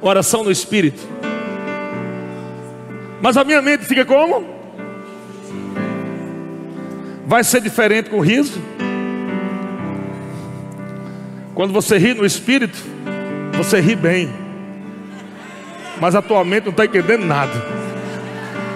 Oração 0.00 0.42
no 0.42 0.50
espírito. 0.50 1.06
Mas 3.20 3.36
a 3.36 3.44
minha 3.44 3.60
mente 3.60 3.84
fica 3.84 4.06
como? 4.06 4.42
Vai 7.26 7.44
ser 7.44 7.60
diferente 7.60 8.08
com 8.08 8.16
o 8.16 8.22
riso? 8.22 8.58
Quando 11.54 11.74
você 11.74 11.98
ri 11.98 12.14
no 12.14 12.24
espírito, 12.24 12.78
você 13.52 13.82
ri 13.82 13.94
bem 13.94 14.47
mas 16.00 16.14
atualmente 16.14 16.64
não 16.64 16.70
está 16.70 16.84
entendendo 16.84 17.24
nada. 17.24 17.52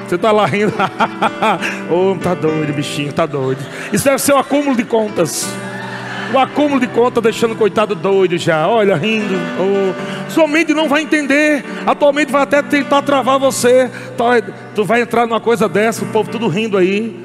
Você 0.07 0.17
está 0.17 0.31
lá 0.31 0.45
rindo, 0.45 0.73
oh, 1.91 2.14
tá 2.23 2.35
doido, 2.35 2.73
bichinho, 2.75 3.12
tá 3.12 3.25
doido. 3.25 3.64
Isso 3.93 4.05
deve 4.05 4.19
ser 4.19 4.35
um 4.35 4.38
acúmulo 4.38 4.76
de 4.76 4.85
contas. 4.85 5.49
O 6.35 6.38
acúmulo 6.38 6.81
de 6.81 6.87
contas 6.87 7.23
deixando 7.23 7.52
o 7.52 7.57
coitado 7.57 7.95
doido 7.95 8.38
já, 8.38 8.67
olha, 8.67 8.97
rindo. 8.97 9.35
Oh. 9.59 10.31
Sua 10.31 10.49
mente 10.49 10.73
não 10.73 10.88
vai 10.88 11.02
entender. 11.02 11.64
Atualmente 11.87 12.33
vai 12.33 12.43
até 12.43 12.62
tentar 12.62 13.02
travar 13.02 13.38
você. 13.38 13.91
Tá, 14.17 14.41
tu 14.75 14.85
vai 14.85 15.02
entrar 15.02 15.26
numa 15.26 15.41
coisa 15.41 15.69
dessa, 15.69 16.05
o 16.05 16.09
povo 16.09 16.31
tudo 16.31 16.49
rindo 16.49 16.79
aí. 16.79 17.23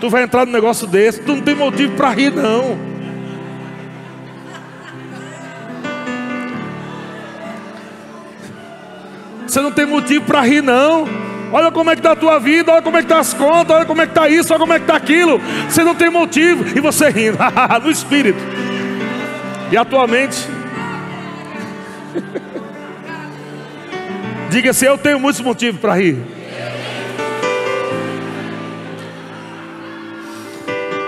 Tu 0.00 0.08
vai 0.08 0.22
entrar 0.22 0.46
num 0.46 0.52
negócio 0.52 0.86
desse, 0.86 1.20
tu 1.20 1.34
não 1.34 1.42
tem 1.42 1.54
motivo 1.54 1.94
para 1.94 2.10
rir, 2.10 2.30
não. 2.30 2.78
Você 9.48 9.62
não 9.62 9.72
tem 9.72 9.86
motivo 9.86 10.26
para 10.26 10.42
rir, 10.42 10.62
não. 10.62 11.08
Olha 11.50 11.72
como 11.72 11.90
é 11.90 11.94
que 11.94 12.00
está 12.00 12.12
a 12.12 12.16
tua 12.16 12.38
vida, 12.38 12.70
olha 12.70 12.82
como 12.82 12.98
é 12.98 13.00
que 13.00 13.06
está 13.06 13.18
as 13.18 13.32
contas, 13.32 13.74
olha 13.74 13.86
como 13.86 14.02
é 14.02 14.04
que 14.04 14.10
está 14.10 14.28
isso, 14.28 14.52
olha 14.52 14.60
como 14.60 14.74
é 14.74 14.78
que 14.78 14.84
está 14.84 14.96
aquilo. 14.96 15.40
Você 15.66 15.82
não 15.82 15.94
tem 15.94 16.10
motivo 16.10 16.66
e 16.76 16.80
você 16.80 17.08
rindo, 17.08 17.38
no 17.82 17.90
espírito. 17.90 18.38
E 19.72 19.76
atualmente, 19.76 20.46
diga 24.50 24.70
assim: 24.70 24.84
Eu 24.84 24.98
tenho 24.98 25.18
muitos 25.18 25.40
motivos 25.40 25.80
para 25.80 25.94
rir. 25.94 26.18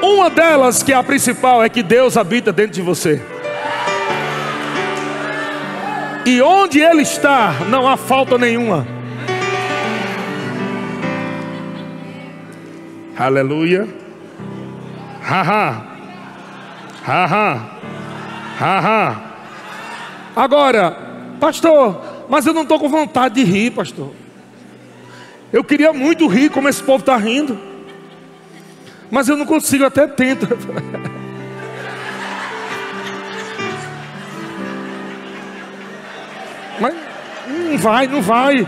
Uma 0.03 0.31
delas, 0.31 0.83
que 0.83 0.95
é 0.95 0.97
a 0.97 1.03
principal, 1.03 1.63
é 1.63 1.69
que 1.69 1.83
Deus 1.83 2.17
habita 2.17 2.51
dentro 2.51 2.73
de 2.73 2.81
você. 2.81 3.21
E 6.27 6.41
onde 6.43 6.81
Ele 6.81 7.03
está, 7.03 7.53
não 7.69 7.89
há 7.89 7.97
falta 7.97 8.37
nenhuma. 8.37 8.87
Aleluia. 13.17 13.87
Haha. 15.23 15.85
Haha. 17.05 17.71
Haha. 18.59 19.23
Agora, 20.35 20.97
pastor, 21.39 22.01
mas 22.29 22.47
eu 22.47 22.55
não 22.55 22.63
estou 22.63 22.79
com 22.79 22.89
vontade 22.89 23.35
de 23.35 23.45
rir, 23.45 23.73
pastor. 23.73 24.13
Eu 25.53 25.65
queria 25.65 25.93
muito 25.93 26.27
rir 26.29 26.51
como 26.51 26.69
esse 26.69 26.83
povo 26.83 27.01
está 27.01 27.17
rindo. 27.17 27.59
Mas 29.11 29.29
eu 29.29 29.37
não 29.37 29.45
consigo, 29.45 29.85
até 29.85 30.07
tento. 30.07 30.47
não 37.71 37.79
vai, 37.79 38.07
não 38.07 38.21
vai. 38.21 38.67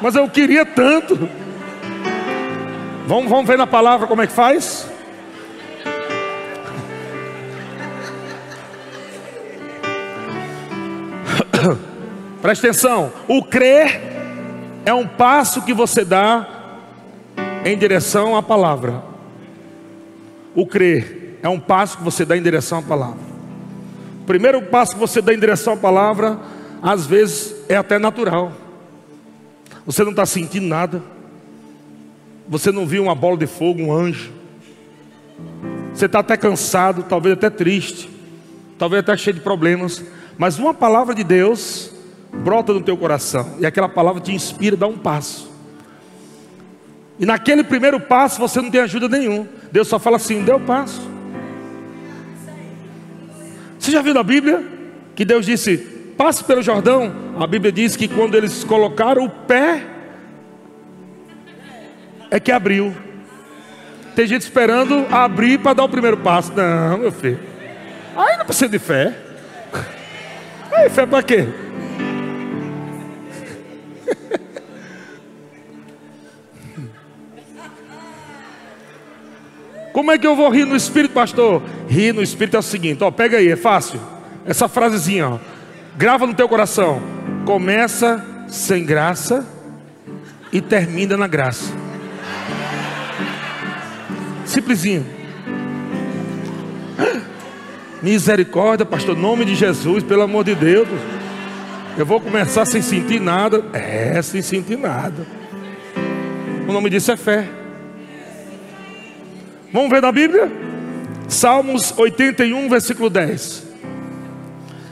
Mas 0.00 0.14
eu 0.14 0.28
queria 0.28 0.64
tanto. 0.64 1.28
Vamos, 3.06 3.30
vamos 3.30 3.46
ver 3.46 3.58
na 3.58 3.66
palavra 3.66 4.06
como 4.06 4.22
é 4.22 4.26
que 4.26 4.32
faz? 4.32 4.88
Presta 12.40 12.68
atenção. 12.68 13.12
O 13.26 13.42
crer 13.44 14.00
é 14.84 14.94
um 14.94 15.06
passo 15.06 15.62
que 15.62 15.74
você 15.74 16.04
dá 16.04 16.46
em 17.64 17.76
direção 17.76 18.36
à 18.36 18.42
palavra. 18.42 19.02
O 20.54 20.66
crer 20.66 21.38
é 21.42 21.48
um 21.48 21.60
passo 21.60 21.98
que 21.98 22.04
você 22.04 22.24
dá 22.24 22.36
em 22.36 22.42
direção 22.42 22.78
à 22.78 22.82
palavra. 22.82 23.28
O 24.22 24.24
primeiro 24.26 24.62
passo 24.62 24.94
que 24.94 24.98
você 24.98 25.20
dá 25.20 25.34
em 25.34 25.38
direção 25.38 25.74
à 25.74 25.76
palavra, 25.76 26.38
às 26.82 27.06
vezes 27.06 27.54
é 27.68 27.76
até 27.76 27.98
natural. 27.98 28.52
Você 29.84 30.02
não 30.04 30.10
está 30.10 30.26
sentindo 30.26 30.66
nada. 30.66 31.02
Você 32.48 32.72
não 32.72 32.86
viu 32.86 33.02
uma 33.02 33.14
bola 33.14 33.36
de 33.36 33.46
fogo, 33.46 33.82
um 33.82 33.92
anjo. 33.92 34.32
Você 35.92 36.06
está 36.06 36.20
até 36.20 36.36
cansado, 36.36 37.02
talvez 37.02 37.34
até 37.34 37.50
triste, 37.50 38.08
talvez 38.78 39.00
até 39.00 39.16
cheio 39.16 39.34
de 39.34 39.40
problemas. 39.40 40.04
Mas 40.36 40.58
uma 40.58 40.72
palavra 40.72 41.14
de 41.14 41.24
Deus 41.24 41.90
brota 42.32 42.72
no 42.72 42.80
teu 42.80 42.96
coração. 42.96 43.56
E 43.58 43.66
aquela 43.66 43.88
palavra 43.88 44.20
te 44.20 44.32
inspira 44.32 44.76
a 44.76 44.78
dar 44.78 44.86
um 44.86 44.96
passo. 44.96 45.50
E 47.18 47.26
naquele 47.26 47.64
primeiro 47.64 47.98
passo 47.98 48.38
você 48.38 48.60
não 48.60 48.70
tem 48.70 48.80
ajuda 48.80 49.08
nenhum. 49.08 49.46
Deus 49.72 49.88
só 49.88 49.98
fala 49.98 50.16
assim: 50.16 50.44
dê 50.44 50.52
o 50.52 50.60
passo. 50.60 51.02
Você 53.78 53.90
já 53.90 54.00
viu 54.00 54.14
na 54.14 54.22
Bíblia 54.22 54.64
que 55.16 55.24
Deus 55.24 55.44
disse: 55.44 55.97
passe 56.18 56.42
pelo 56.42 56.60
Jordão? 56.60 57.14
A 57.38 57.46
Bíblia 57.46 57.70
diz 57.70 57.94
que 57.96 58.08
quando 58.08 58.34
eles 58.34 58.64
colocaram 58.64 59.24
o 59.24 59.30
pé 59.30 59.84
é 62.28 62.40
que 62.40 62.50
abriu. 62.50 62.94
Tem 64.16 64.26
gente 64.26 64.42
esperando 64.42 65.06
abrir 65.12 65.58
para 65.58 65.74
dar 65.74 65.84
o 65.84 65.88
primeiro 65.88 66.16
passo. 66.16 66.52
Não, 66.54 66.98
meu 66.98 67.12
filho. 67.12 67.38
Aí 68.16 68.36
não 68.36 68.44
precisa 68.44 68.68
de 68.68 68.80
fé. 68.80 69.16
Aí 70.72 70.90
fé 70.90 71.06
para 71.06 71.22
quê? 71.22 71.46
Como 79.92 80.12
é 80.12 80.18
que 80.18 80.26
eu 80.26 80.34
vou 80.36 80.48
rir 80.50 80.64
no 80.64 80.76
espírito, 80.76 81.12
pastor? 81.12 81.62
Rir 81.88 82.12
no 82.12 82.22
espírito 82.22 82.56
é 82.56 82.60
o 82.60 82.62
seguinte, 82.62 83.02
ó, 83.02 83.10
pega 83.10 83.38
aí, 83.38 83.48
é 83.48 83.56
fácil. 83.56 84.00
Essa 84.44 84.68
frasezinha, 84.68 85.28
ó. 85.28 85.57
Grava 85.98 86.28
no 86.28 86.32
teu 86.32 86.48
coração. 86.48 87.02
Começa 87.44 88.24
sem 88.46 88.84
graça 88.84 89.44
e 90.52 90.60
termina 90.60 91.16
na 91.16 91.26
graça. 91.26 91.72
Simplesinho. 94.46 95.04
Misericórdia, 98.00 98.86
pastor, 98.86 99.16
nome 99.16 99.44
de 99.44 99.56
Jesus, 99.56 100.04
pelo 100.04 100.22
amor 100.22 100.44
de 100.44 100.54
Deus. 100.54 100.86
Eu 101.96 102.06
vou 102.06 102.20
começar 102.20 102.64
sem 102.64 102.80
sentir 102.80 103.20
nada. 103.20 103.64
É, 103.72 104.22
sem 104.22 104.40
sentir 104.40 104.78
nada. 104.78 105.26
O 106.68 106.72
nome 106.72 106.90
disso 106.90 107.10
é 107.10 107.16
fé. 107.16 107.44
Vamos 109.72 109.90
ver 109.90 110.00
na 110.00 110.12
Bíblia? 110.12 110.48
Salmos 111.26 111.92
81, 111.98 112.68
versículo 112.68 113.10
10. 113.10 113.67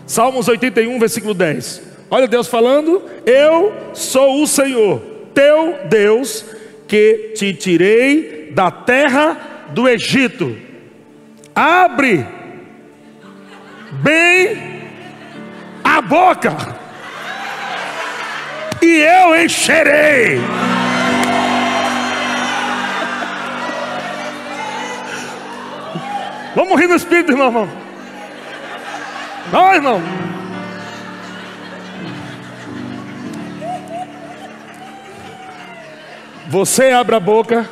Salmos 0.07 0.47
81, 0.47 0.99
versículo 1.01 1.35
10. 1.35 1.83
Olha 2.09 2.29
Deus 2.29 2.47
falando: 2.47 3.03
Eu 3.27 3.75
sou 3.93 4.43
o 4.43 4.47
Senhor, 4.47 5.01
teu 5.35 5.81
Deus, 5.89 6.45
que 6.87 7.33
te 7.35 7.53
tirei 7.53 8.53
da 8.55 8.71
terra 8.71 9.67
do 9.71 9.89
Egito. 9.89 10.57
Abre 11.55 12.25
bem 14.03 14.83
a 15.83 16.01
boca, 16.01 16.57
e 18.81 19.01
eu 19.01 19.43
encherei. 19.43 20.39
Vamos 26.55 26.81
rir 26.81 26.87
no 26.87 26.95
espírito, 26.95 27.33
irmão. 27.33 27.86
Não, 29.53 29.75
irmão. 29.75 30.03
Você 36.49 36.91
abre 36.91 37.17
a 37.17 37.21
boca 37.21 37.69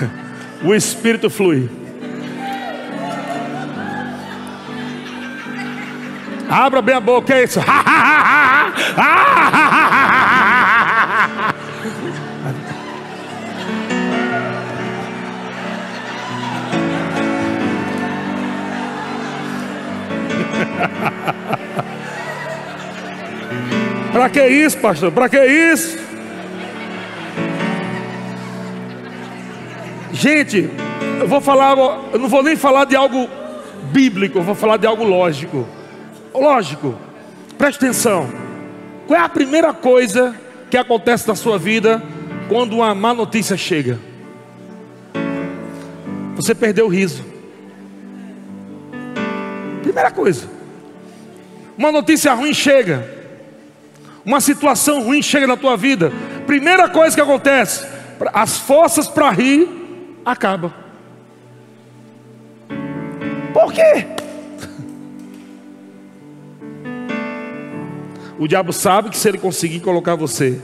o 0.62 0.74
Espírito 0.74 1.28
flui. 1.28 1.68
Abra 6.48 6.80
bem 6.80 6.94
a 6.94 7.00
boca, 7.00 7.34
é 7.34 7.44
isso. 7.44 7.60
Para 24.12 24.30
que 24.30 24.46
isso, 24.46 24.78
pastor? 24.78 25.12
Para 25.12 25.28
que 25.28 25.44
isso? 25.44 25.98
Gente, 30.12 30.70
eu 31.20 31.28
vou 31.28 31.42
falar, 31.42 31.76
eu 32.12 32.18
não 32.18 32.28
vou 32.28 32.42
nem 32.42 32.56
falar 32.56 32.86
de 32.86 32.96
algo 32.96 33.28
bíblico, 33.92 34.38
eu 34.38 34.42
vou 34.42 34.54
falar 34.54 34.78
de 34.78 34.86
algo 34.86 35.04
lógico. 35.04 35.68
Lógico, 36.32 36.94
preste 37.58 37.84
atenção. 37.84 38.26
Qual 39.06 39.20
é 39.20 39.22
a 39.22 39.28
primeira 39.28 39.74
coisa 39.74 40.34
que 40.70 40.78
acontece 40.78 41.28
na 41.28 41.34
sua 41.34 41.58
vida 41.58 42.02
quando 42.48 42.76
uma 42.76 42.94
má 42.94 43.12
notícia 43.12 43.54
chega? 43.56 43.98
Você 46.36 46.54
perdeu 46.54 46.86
o 46.86 46.88
riso. 46.88 47.22
Primeira 49.82 50.10
coisa. 50.10 50.55
Uma 51.76 51.92
notícia 51.92 52.32
ruim 52.32 52.54
chega. 52.54 53.16
Uma 54.24 54.40
situação 54.40 55.02
ruim 55.02 55.22
chega 55.22 55.46
na 55.46 55.56
tua 55.56 55.76
vida. 55.76 56.10
Primeira 56.46 56.88
coisa 56.88 57.14
que 57.14 57.20
acontece, 57.20 57.86
as 58.32 58.58
forças 58.58 59.06
para 59.06 59.30
rir 59.30 59.68
acaba. 60.24 60.74
Por 63.52 63.72
quê? 63.72 64.06
O 68.38 68.46
diabo 68.46 68.70
sabe 68.70 69.08
que 69.08 69.16
se 69.16 69.26
ele 69.26 69.38
conseguir 69.38 69.80
colocar 69.80 70.14
você 70.14 70.60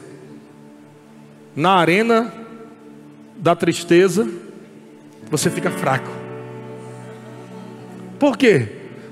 na 1.57 1.71
arena 1.71 2.31
da 3.35 3.57
tristeza, 3.57 4.29
você 5.31 5.49
fica 5.49 5.71
fraco. 5.71 6.11
Por 8.19 8.37
quê? 8.37 8.69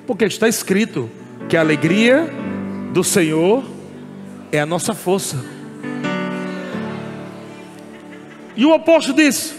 Porque 0.06 0.26
está 0.26 0.46
escrito 0.46 1.10
que 1.50 1.56
a 1.56 1.60
alegria 1.60 2.30
do 2.92 3.02
Senhor 3.02 3.64
é 4.52 4.60
a 4.60 4.64
nossa 4.64 4.94
força. 4.94 5.36
E 8.56 8.64
o 8.64 8.72
oposto 8.72 9.12
disso. 9.12 9.58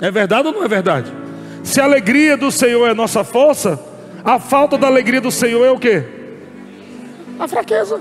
É 0.00 0.10
verdade 0.10 0.48
ou 0.48 0.52
não 0.52 0.64
é 0.64 0.68
verdade? 0.68 1.12
Se 1.62 1.80
a 1.80 1.84
alegria 1.84 2.36
do 2.36 2.50
Senhor 2.50 2.88
é 2.88 2.90
a 2.90 2.94
nossa 2.94 3.22
força, 3.22 3.80
a 4.24 4.40
falta 4.40 4.76
da 4.76 4.88
alegria 4.88 5.20
do 5.20 5.30
Senhor 5.30 5.64
é 5.64 5.70
o 5.70 5.78
que? 5.78 6.02
A 7.38 7.46
fraqueza. 7.46 8.00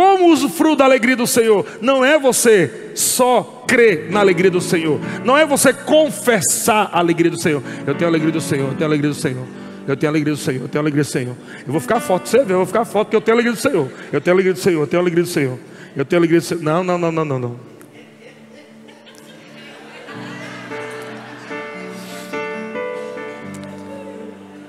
Como 0.00 0.32
usufruo 0.32 0.74
da 0.74 0.86
alegria 0.86 1.14
do 1.14 1.26
Senhor? 1.26 1.66
Não 1.82 2.02
é 2.02 2.18
você 2.18 2.92
só 2.94 3.64
crer 3.68 4.10
na 4.10 4.20
alegria 4.20 4.50
do 4.50 4.58
Senhor. 4.58 4.98
Não 5.26 5.36
é 5.36 5.44
você 5.44 5.74
confessar 5.74 6.88
a 6.90 7.00
alegria 7.00 7.30
do 7.30 7.38
Senhor. 7.38 7.62
Eu 7.86 7.94
tenho 7.94 8.06
a 8.06 8.10
alegria 8.10 8.32
do 8.32 8.40
Senhor, 8.40 8.68
eu 8.68 8.74
tenho 8.74 8.84
a 8.84 8.88
alegria 8.88 9.10
do 9.10 9.14
Senhor. 9.14 9.46
Eu 9.86 9.94
tenho 9.98 10.08
a 10.08 10.12
alegria 10.12 10.32
do 10.32 10.38
Senhor, 10.38 10.62
eu 10.62 10.68
tenho 10.68 10.80
a 10.80 10.84
alegria 10.84 11.04
do 11.04 11.06
Senhor. 11.06 11.36
Eu 11.66 11.72
vou 11.72 11.82
ficar 11.82 12.00
forte, 12.00 12.30
você 12.30 12.42
vê, 12.42 12.54
eu 12.54 12.56
vou 12.56 12.66
ficar 12.66 12.86
forte 12.86 13.08
porque 13.08 13.16
eu 13.16 13.20
tenho 13.20 13.36
a 13.36 13.40
alegria 13.40 13.52
do 13.52 13.60
Senhor. 13.60 13.92
Eu 14.10 14.20
tenho 14.22 14.32
a 14.32 14.36
alegria 14.36 14.54
do 14.54 14.58
Senhor, 14.58 14.80
eu 14.80 14.86
tenho 14.86 15.00
a 15.00 15.04
alegria 15.04 15.22
do 15.22 15.28
Senhor. 15.28 15.58
Eu 15.94 16.04
tenho 16.06 16.18
a 16.18 16.20
alegria 16.20 16.40
do 16.40 16.44
Senhor. 16.46 16.62
Não, 16.62 16.82
não, 16.82 16.96
não, 16.96 17.12
não, 17.12 17.24
não, 17.26 17.38
não. 17.38 17.60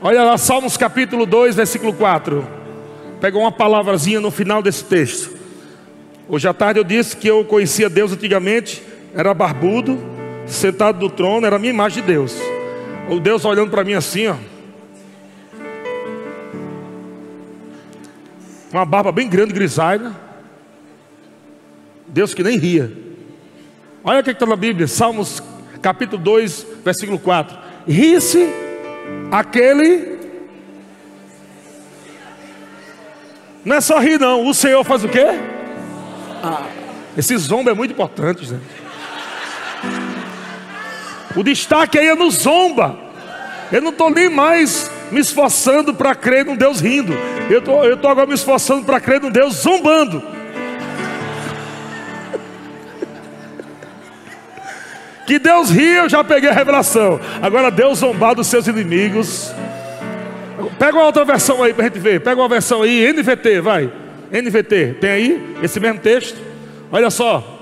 Olha 0.02 0.24
lá, 0.24 0.38
Salmos 0.38 0.76
capítulo 0.76 1.26
2, 1.26 1.56
versículo 1.56 1.94
4. 1.94 2.61
Pegou 3.22 3.42
uma 3.42 3.52
palavrazinha 3.52 4.20
no 4.20 4.32
final 4.32 4.64
desse 4.64 4.84
texto. 4.84 5.32
Hoje 6.28 6.48
à 6.48 6.54
tarde 6.54 6.80
eu 6.80 6.84
disse 6.84 7.16
que 7.16 7.28
eu 7.28 7.46
conhecia 7.46 7.88
Deus 7.88 8.12
antigamente, 8.12 8.82
era 9.14 9.32
barbudo, 9.32 10.00
sentado 10.48 11.00
no 11.00 11.10
trono, 11.10 11.46
era 11.46 11.58
a 11.58 11.60
minha 11.60 11.72
imagem 11.72 12.02
de 12.02 12.08
Deus. 12.08 12.36
O 13.10 13.20
Deus 13.20 13.46
olhando 13.46 13.70
para 13.70 13.84
mim 13.84 13.94
assim, 13.94 14.28
ó. 14.28 14.36
Uma 18.72 18.86
barba 18.86 19.12
bem 19.12 19.30
grande, 19.30 19.54
grisalha. 19.54 20.12
Deus 22.08 22.34
que 22.34 22.42
nem 22.42 22.58
ria. 22.58 22.92
Olha 24.04 24.22
o 24.22 24.24
que 24.24 24.32
está 24.32 24.48
na 24.48 24.56
Bíblia, 24.56 24.88
Salmos 24.88 25.44
capítulo 25.80 26.22
2, 26.24 26.66
versículo 26.84 27.20
4. 27.20 27.56
Ri-se 27.88 28.50
aquele. 29.32 30.21
Não 33.64 33.76
é 33.76 33.82
só 33.82 34.00
rir, 34.00 34.20
não. 34.20 34.46
O 34.46 34.54
Senhor 34.54 34.84
faz 34.84 35.04
o 35.04 35.10
quê? 35.10 35.26
Ah, 36.44 36.64
esse 37.18 37.38
zombo 37.38 37.70
é 37.70 37.74
muito 37.74 37.92
importante, 37.92 38.46
gente. 38.46 38.82
O 41.36 41.44
destaque 41.44 41.98
aí 41.98 42.08
é 42.08 42.16
no 42.16 42.30
zomba. 42.32 42.98
Eu 43.72 43.82
não 43.82 43.92
estou 43.92 44.10
nem 44.10 44.30
mais 44.30 44.92
me 45.12 45.20
esforçando 45.20 45.94
para 45.94 46.16
crer 46.16 46.46
num 46.46 46.56
Deus 46.56 46.80
rindo. 46.80 47.14
Eu 47.50 47.60
estou 47.60 47.98
tô 47.98 48.08
agora 48.08 48.28
me 48.28 48.34
esforçando 48.34 48.86
para 48.86 49.00
crer 49.00 49.22
num 49.22 49.30
Deus 49.30 49.56
zombando. 49.56 50.24
Que 55.26 55.40
Deus 55.40 55.70
ria, 55.70 56.00
eu 56.00 56.10
já 56.10 56.24
peguei 56.24 56.50
a 56.50 56.54
revelação. 56.54 57.20
Agora 57.42 57.72
Deus 57.72 58.00
zombar 58.00 58.36
dos 58.36 58.48
seus 58.48 58.68
inimigos. 58.68 59.54
Pega 60.70 60.98
uma 60.98 61.06
outra 61.06 61.26
versão 61.26 61.64
aí 61.64 61.74
para 61.74 61.86
a 61.86 61.88
gente 61.88 62.00
ver. 62.00 62.22
Pega 62.22 62.40
uma 62.40 62.50
versão 62.50 62.82
aí, 62.84 63.12
NVT, 63.12 63.62
vai. 63.62 63.92
NVT, 64.32 64.98
tem 65.00 65.10
aí 65.10 65.56
esse 65.62 65.80
mesmo 65.80 66.00
texto? 66.00 66.40
Olha 66.92 67.10
só. 67.10 67.60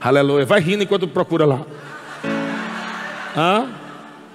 Aleluia. 0.00 0.44
Vai 0.44 0.60
rindo 0.60 0.82
enquanto 0.84 1.08
procura 1.08 1.44
lá. 1.44 1.66
Ah? 3.36 3.66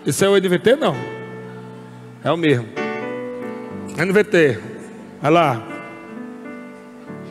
Esse 0.05 0.25
é 0.25 0.29
o 0.29 0.35
NVT? 0.35 0.75
Não. 0.75 0.95
É 2.23 2.31
o 2.31 2.37
mesmo. 2.37 2.67
NVT. 3.97 4.59
Olha 5.21 5.29
lá. 5.29 5.63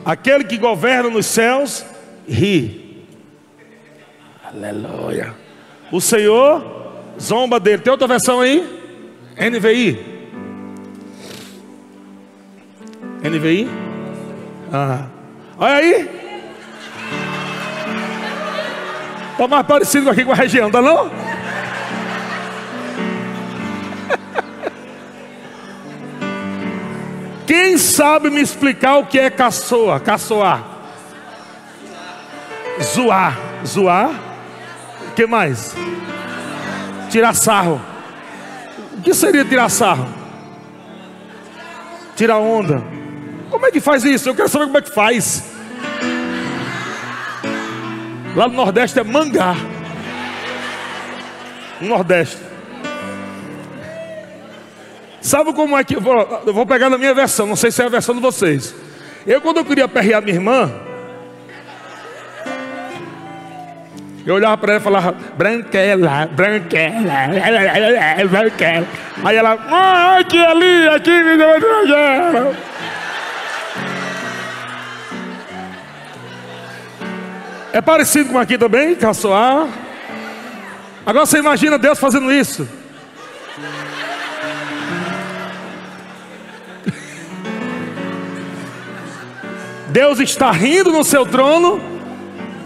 Aquele 0.05 0.43
que 0.43 0.57
governa 0.57 1.09
nos 1.09 1.25
céus 1.25 1.85
ri. 2.27 3.05
Aleluia. 4.43 5.33
O 5.91 6.01
Senhor 6.01 6.93
zomba 7.19 7.59
dele. 7.59 7.81
Tem 7.81 7.91
outra 7.91 8.07
versão 8.07 8.41
aí? 8.41 8.67
NVI. 9.37 10.12
NVI? 13.23 13.69
Ah. 14.71 15.05
Olha 15.57 15.75
aí. 15.75 16.09
Está 19.31 19.47
mais 19.47 19.65
parecido 19.65 20.09
aqui 20.09 20.25
com 20.25 20.31
a 20.31 20.35
região, 20.35 20.69
tá 20.69 20.81
não? 20.81 21.09
Quem 27.47 27.77
sabe 27.77 28.29
me 28.29 28.41
explicar 28.41 28.97
o 28.97 29.05
que 29.05 29.17
é 29.19 29.29
caçoa? 29.29 29.99
Caçoar. 29.99 30.63
Zoar. 32.81 33.37
Zoar 33.65 34.33
o 35.13 35.15
que 35.15 35.27
mais? 35.27 35.75
Tirar 37.11 37.35
sarro. 37.35 37.79
O 38.97 39.01
que 39.03 39.13
seria 39.13 39.45
tirar 39.45 39.69
sarro? 39.69 40.07
Tirar 42.15 42.39
onda. 42.39 42.83
Como 43.53 43.67
é 43.67 43.71
que 43.71 43.79
faz 43.79 44.03
isso? 44.03 44.27
Eu 44.27 44.33
quero 44.33 44.49
saber 44.49 44.65
como 44.65 44.79
é 44.79 44.81
que 44.81 44.89
faz. 44.89 45.43
Lá 48.35 48.47
no 48.47 48.55
Nordeste 48.55 48.99
é 48.99 49.03
mangá. 49.03 49.55
No 51.79 51.89
Nordeste. 51.89 52.39
Sabe 55.21 55.53
como 55.53 55.77
é 55.77 55.83
que. 55.83 55.95
Eu 55.95 56.01
vou, 56.01 56.41
eu 56.47 56.51
vou 56.51 56.65
pegar 56.65 56.89
na 56.89 56.97
minha 56.97 57.13
versão, 57.13 57.45
não 57.45 57.55
sei 57.55 57.69
se 57.69 57.79
é 57.83 57.85
a 57.85 57.89
versão 57.89 58.15
de 58.15 58.21
vocês. 58.21 58.73
Eu, 59.25 59.39
quando 59.39 59.57
eu 59.57 59.65
queria 59.65 59.87
perrear 59.87 60.19
minha 60.19 60.33
irmã, 60.35 60.73
Eu 64.25 64.35
olhava 64.35 64.57
para 64.57 64.71
ela 64.71 64.79
e 64.79 64.83
falava, 64.83 65.15
branquela, 65.37 66.25
branquela, 66.27 67.27
branquela. 68.31 68.87
Aí 69.25 69.35
ela, 69.35 69.57
ah, 69.69 70.17
aqui, 70.17 70.39
ali, 70.39 70.87
aqui, 70.87 71.11
branquela. 71.11 72.55
É 77.73 77.81
parecido 77.81 78.29
com 78.29 78.39
aqui 78.39 78.57
também, 78.57 78.95
caçoar. 78.95 79.67
Agora 81.05 81.25
você 81.25 81.39
imagina 81.39 81.77
Deus 81.77 81.99
fazendo 81.99 82.31
isso. 82.31 82.65
Deus 89.89 90.19
está 90.21 90.49
rindo 90.51 90.91
no 90.91 91.03
seu 91.03 91.25
trono 91.25 91.81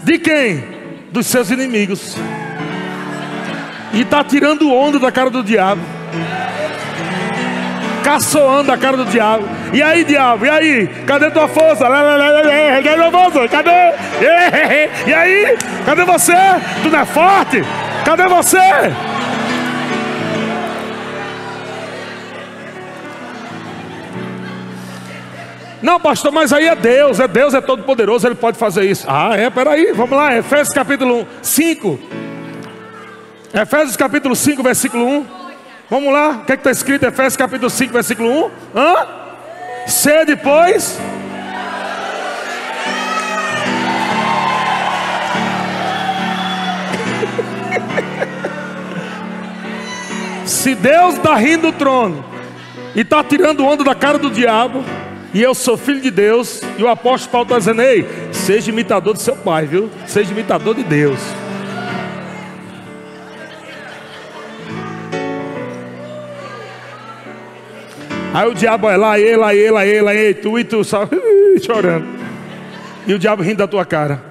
de 0.04 0.18
quem? 0.18 0.78
dos 1.10 1.26
seus 1.26 1.50
inimigos. 1.50 2.16
E 3.92 4.02
está 4.02 4.22
tirando 4.22 4.72
onda 4.72 4.98
da 4.98 5.10
cara 5.10 5.30
do 5.30 5.42
diabo. 5.42 5.80
Caçoando 8.02 8.72
a 8.72 8.78
cara 8.78 8.96
do 8.96 9.04
diabo. 9.04 9.44
E 9.72 9.82
aí, 9.82 10.04
diabo? 10.04 10.46
E 10.46 10.50
aí? 10.50 10.86
Cadê 11.06 11.30
tua 11.30 11.48
força? 11.48 11.86
Cadê 11.86 12.94
tua 12.94 13.10
força? 13.10 13.48
Cadê? 13.48 13.94
E 15.06 15.14
aí? 15.14 15.56
Cadê 15.84 16.04
você? 16.04 16.32
Tu 16.82 16.90
não 16.90 17.00
é 17.00 17.04
forte? 17.04 17.62
Cadê 18.04 18.26
você? 18.26 18.58
Não, 25.80 26.00
pastor, 26.00 26.32
mas 26.32 26.52
aí 26.52 26.66
é 26.66 26.74
Deus, 26.74 27.20
é 27.20 27.28
Deus, 27.28 27.54
é 27.54 27.60
todo 27.60 27.84
poderoso, 27.84 28.26
ele 28.26 28.34
pode 28.34 28.58
fazer 28.58 28.84
isso. 28.84 29.06
Ah, 29.08 29.36
é, 29.36 29.48
peraí, 29.48 29.92
vamos 29.92 30.16
lá, 30.16 30.36
Efésios 30.36 30.74
capítulo 30.74 31.26
5. 31.40 31.98
Efésios 33.54 33.96
capítulo 33.96 34.34
5, 34.34 34.62
versículo 34.62 35.06
1. 35.06 35.26
Vamos 35.90 36.12
lá, 36.12 36.40
o 36.42 36.44
que 36.44 36.52
é 36.52 36.54
está 36.54 36.70
escrito 36.70 37.06
em 37.06 37.08
Efésios 37.08 37.38
capítulo 37.38 37.70
5, 37.70 37.94
versículo 37.94 38.28
1? 38.28 38.50
Hã? 38.76 39.06
Ser 39.86 40.26
depois. 40.26 41.00
Se 50.44 50.74
Deus 50.74 51.14
está 51.14 51.34
rindo 51.36 51.72
do 51.72 51.78
trono 51.78 52.22
e 52.94 53.00
está 53.00 53.24
tirando 53.24 53.64
onda 53.64 53.82
da 53.82 53.94
cara 53.94 54.18
do 54.18 54.30
diabo, 54.30 54.84
e 55.32 55.42
eu 55.42 55.54
sou 55.54 55.78
filho 55.78 56.02
de 56.02 56.10
Deus, 56.10 56.60
e 56.76 56.82
o 56.82 56.88
apóstolo 56.88 57.32
Paulo 57.32 57.46
está 57.46 57.58
dizendo: 57.58 57.80
Ei, 57.80 58.06
seja 58.30 58.70
imitador 58.70 59.14
do 59.14 59.20
seu 59.20 59.36
pai, 59.36 59.64
viu? 59.64 59.90
Seja 60.06 60.32
imitador 60.32 60.74
de 60.74 60.84
Deus. 60.84 61.18
Aí 68.38 68.48
o 68.48 68.54
diabo 68.54 68.86
vai 68.86 68.96
lá, 68.96 69.18
ele, 69.18 69.36
lá, 69.36 69.52
ele, 69.52 69.70
lá, 69.72 69.84
ele, 69.84 70.00
lá, 70.00 70.12
tu 70.40 70.56
e 70.60 70.62
tu, 70.62 70.84
só 70.84 71.08
chorando. 71.60 72.06
E 73.04 73.12
o 73.12 73.18
diabo 73.18 73.42
rindo 73.42 73.56
da 73.56 73.66
tua 73.66 73.84
cara. 73.84 74.22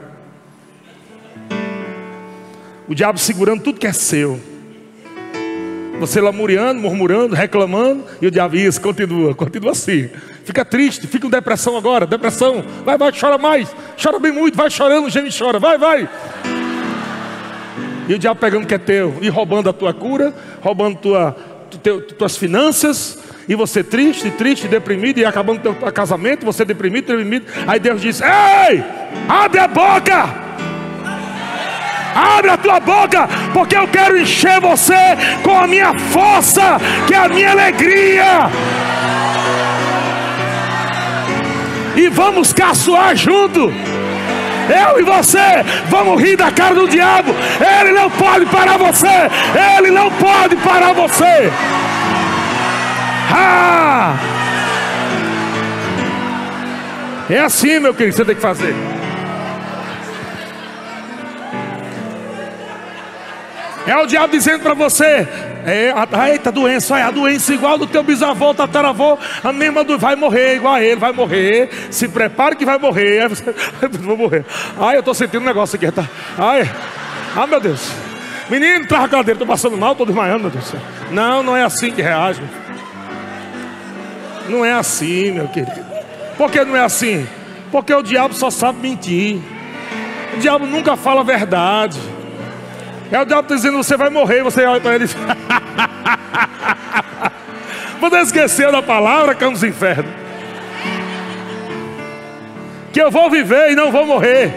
O 2.88 2.96
diabo 2.96 3.20
segurando 3.20 3.64
tudo 3.64 3.78
que 3.78 3.86
é 3.86 3.92
seu. 3.92 4.40
Você 6.00 6.22
lamuriando, 6.22 6.80
murmurando, 6.80 7.36
reclamando, 7.36 8.06
e 8.22 8.28
o 8.28 8.32
diabo, 8.32 8.56
isso, 8.56 8.80
continua, 8.80 9.36
continua 9.36 9.72
assim. 9.72 10.10
Fica 10.46 10.64
triste, 10.64 11.06
fica 11.06 11.26
com 11.26 11.30
depressão 11.30 11.76
agora, 11.76 12.08
depressão. 12.08 12.64
Vai, 12.86 12.98
vai, 12.98 13.12
chora 13.12 13.38
mais, 13.38 13.76
chora 14.02 14.20
bem 14.20 14.32
muito, 14.32 14.56
vai 14.56 14.70
chorando, 14.70 15.10
gente 15.10 15.38
chora, 15.38 15.60
vai, 15.60 15.78
vai. 15.78 16.10
E 18.08 18.14
o 18.14 18.18
diabo 18.18 18.40
pegando 18.40 18.64
o 18.64 18.68
que 18.68 18.74
é 18.74 18.78
teu, 18.78 19.18
e 19.22 19.28
roubando 19.28 19.70
a 19.70 19.74
tua 19.74 19.94
cura, 19.94 20.34
roubando 20.62 20.98
tua, 20.98 21.36
tuas 22.18 22.38
finanças, 22.38 23.20
e 23.48 23.56
você 23.56 23.84
triste, 23.84 24.30
triste, 24.32 24.68
deprimido, 24.68 25.20
e 25.20 25.26
acabando 25.26 25.62
teu 25.62 25.74
casamento, 25.92 26.46
você 26.46 26.66
deprimido, 26.66 27.08
deprimido. 27.08 27.46
Aí 27.66 27.80
Deus 27.80 28.02
diz: 28.02 28.22
Ei, 28.22 28.84
abre 29.28 29.60
a 29.60 29.68
boca! 29.68 30.48
Abre 32.18 32.50
a 32.50 32.58
tua 32.58 32.80
boca, 32.80 33.30
porque 33.54 33.78
eu 33.78 33.88
quero 33.88 34.20
encher 34.20 34.60
você 34.60 34.96
com 35.44 35.56
a 35.56 35.68
minha 35.68 35.98
força, 36.00 36.80
que 37.06 37.14
é 37.14 37.18
a 37.18 37.30
minha 37.30 37.52
alegria. 37.52 38.50
E 41.96 42.10
vamos 42.10 42.52
caçoar 42.52 43.16
junto. 43.16 43.72
Eu 44.70 45.00
e 45.00 45.04
você 45.04 45.64
vamos 45.88 46.22
rir 46.22 46.36
da 46.36 46.52
cara 46.52 46.76
do 46.76 46.88
diabo. 46.88 47.34
Ele 47.80 47.92
não 47.92 48.10
pode 48.12 48.46
parar 48.48 48.78
você. 48.78 49.30
Ele 49.78 49.92
não 49.92 50.12
pode 50.12 50.56
parar 50.58 50.94
você. 50.94 51.52
Ah! 53.32 54.16
É 57.30 57.40
assim, 57.40 57.80
meu 57.80 57.94
querido, 57.94 58.16
você 58.16 58.26
tem 58.26 58.36
que 58.36 58.42
fazer. 58.42 58.74
É 63.88 63.96
o 63.98 64.06
diabo 64.06 64.28
dizendo 64.28 64.62
para 64.62 64.74
você: 64.74 65.26
é, 65.66 65.94
a, 65.96 66.30
eita, 66.30 66.52
doença, 66.52 67.00
é 67.00 67.04
a 67.04 67.10
doença 67.10 67.54
igual 67.54 67.78
do 67.78 67.88
teu 67.88 68.04
bisavô, 68.04 68.54
tataravô, 68.54 69.18
a 69.42 69.54
mesma 69.54 69.84
do, 69.84 69.98
vai 69.98 70.16
morrer 70.18 70.58
igual 70.58 70.76
a 70.76 70.84
ele, 70.84 70.98
vai 70.98 71.14
morrer. 71.14 71.70
Se 71.90 72.08
prepare 72.10 72.58
que 72.58 72.66
vai 72.66 72.78
morrer. 72.78 73.22
Aí 73.22 73.30
você, 73.30 73.56
vou 74.00 74.18
morrer. 74.18 74.46
Ai, 74.78 74.98
eu 74.98 75.00
estou 75.00 75.14
sentindo 75.14 75.42
um 75.42 75.46
negócio 75.46 75.78
aqui, 75.78 75.90
tá? 75.90 76.06
Ai, 76.38 76.70
ah, 77.34 77.48
meu 77.48 77.62
Deus. 77.62 77.90
Menino, 78.50 78.86
traz 78.88 79.06
a 79.06 79.08
cadeira, 79.08 79.34
estou 79.34 79.48
passando 79.48 79.78
mal, 79.78 79.94
estou 79.94 80.06
desmaiando, 80.06 80.42
meu 80.42 80.52
Deus. 80.52 80.74
Não, 81.10 81.42
não 81.42 81.56
é 81.56 81.64
assim 81.64 81.92
que 81.92 82.02
reage. 82.02 82.42
Não 84.50 84.66
é 84.66 84.74
assim, 84.74 85.32
meu 85.32 85.48
querido. 85.48 85.86
Por 86.38 86.52
que 86.52 86.64
não 86.64 86.76
é 86.76 86.82
assim? 86.82 87.28
Porque 87.72 87.94
o 87.94 88.02
diabo 88.02 88.34
só 88.34 88.50
sabe 88.50 88.80
mentir. 88.80 89.42
O 90.34 90.40
diabo 90.40 90.66
nunca 90.66 90.96
fala 90.98 91.22
a 91.22 91.24
verdade. 91.24 92.00
É 93.12 93.20
o 93.22 93.26
diabo 93.26 93.48
dizendo: 93.48 93.78
Você 93.78 93.96
vai 93.96 94.10
morrer. 94.10 94.44
Você 94.44 94.66
olha 94.66 94.82
para 94.82 94.96
ele 94.96 95.06
e 95.06 95.08
Você 98.00 98.18
esqueceu 98.18 98.72
da 98.72 98.82
palavra, 98.82 99.36
cão 99.36 99.52
dos 99.52 99.64
infernos. 99.64 100.12
Que 102.94 103.02
eu 103.02 103.10
vou 103.12 103.30
viver 103.30 103.72
e 103.72 103.76
não 103.76 103.92
vou 103.92 104.06
morrer. 104.06 104.52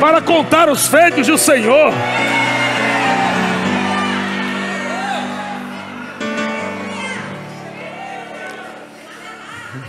Para 0.00 0.20
contar 0.20 0.68
os 0.68 0.86
feitos 0.86 1.26
do 1.26 1.38
Senhor. 1.38 1.92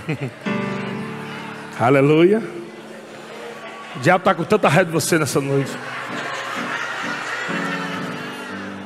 Aleluia. 1.80 2.42
O 3.96 4.00
diabo 4.00 4.22
está 4.22 4.34
com 4.34 4.44
tanta 4.44 4.68
raiva 4.70 4.86
de 4.86 4.92
você 4.92 5.18
nessa 5.18 5.42
noite. 5.42 5.72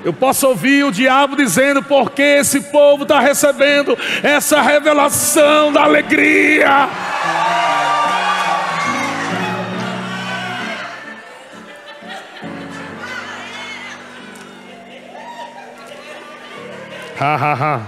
Eu 0.04 0.12
posso 0.12 0.48
ouvir 0.48 0.84
o 0.84 0.92
diabo 0.92 1.36
dizendo 1.36 1.84
porque 1.84 2.22
esse 2.22 2.60
povo 2.62 3.04
está 3.04 3.20
recebendo 3.20 3.98
essa 4.24 4.60
revelação 4.62 5.72
da 5.72 5.84
alegria. 5.84 6.90
Ha, 17.20 17.36
ha, 17.36 17.54
ha. 17.54 17.82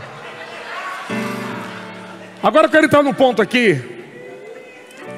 Agora 2.44 2.68
eu 2.68 2.70
quero 2.70 2.86
entrar 2.86 3.02
num 3.02 3.14
ponto 3.14 3.42
aqui. 3.42 3.82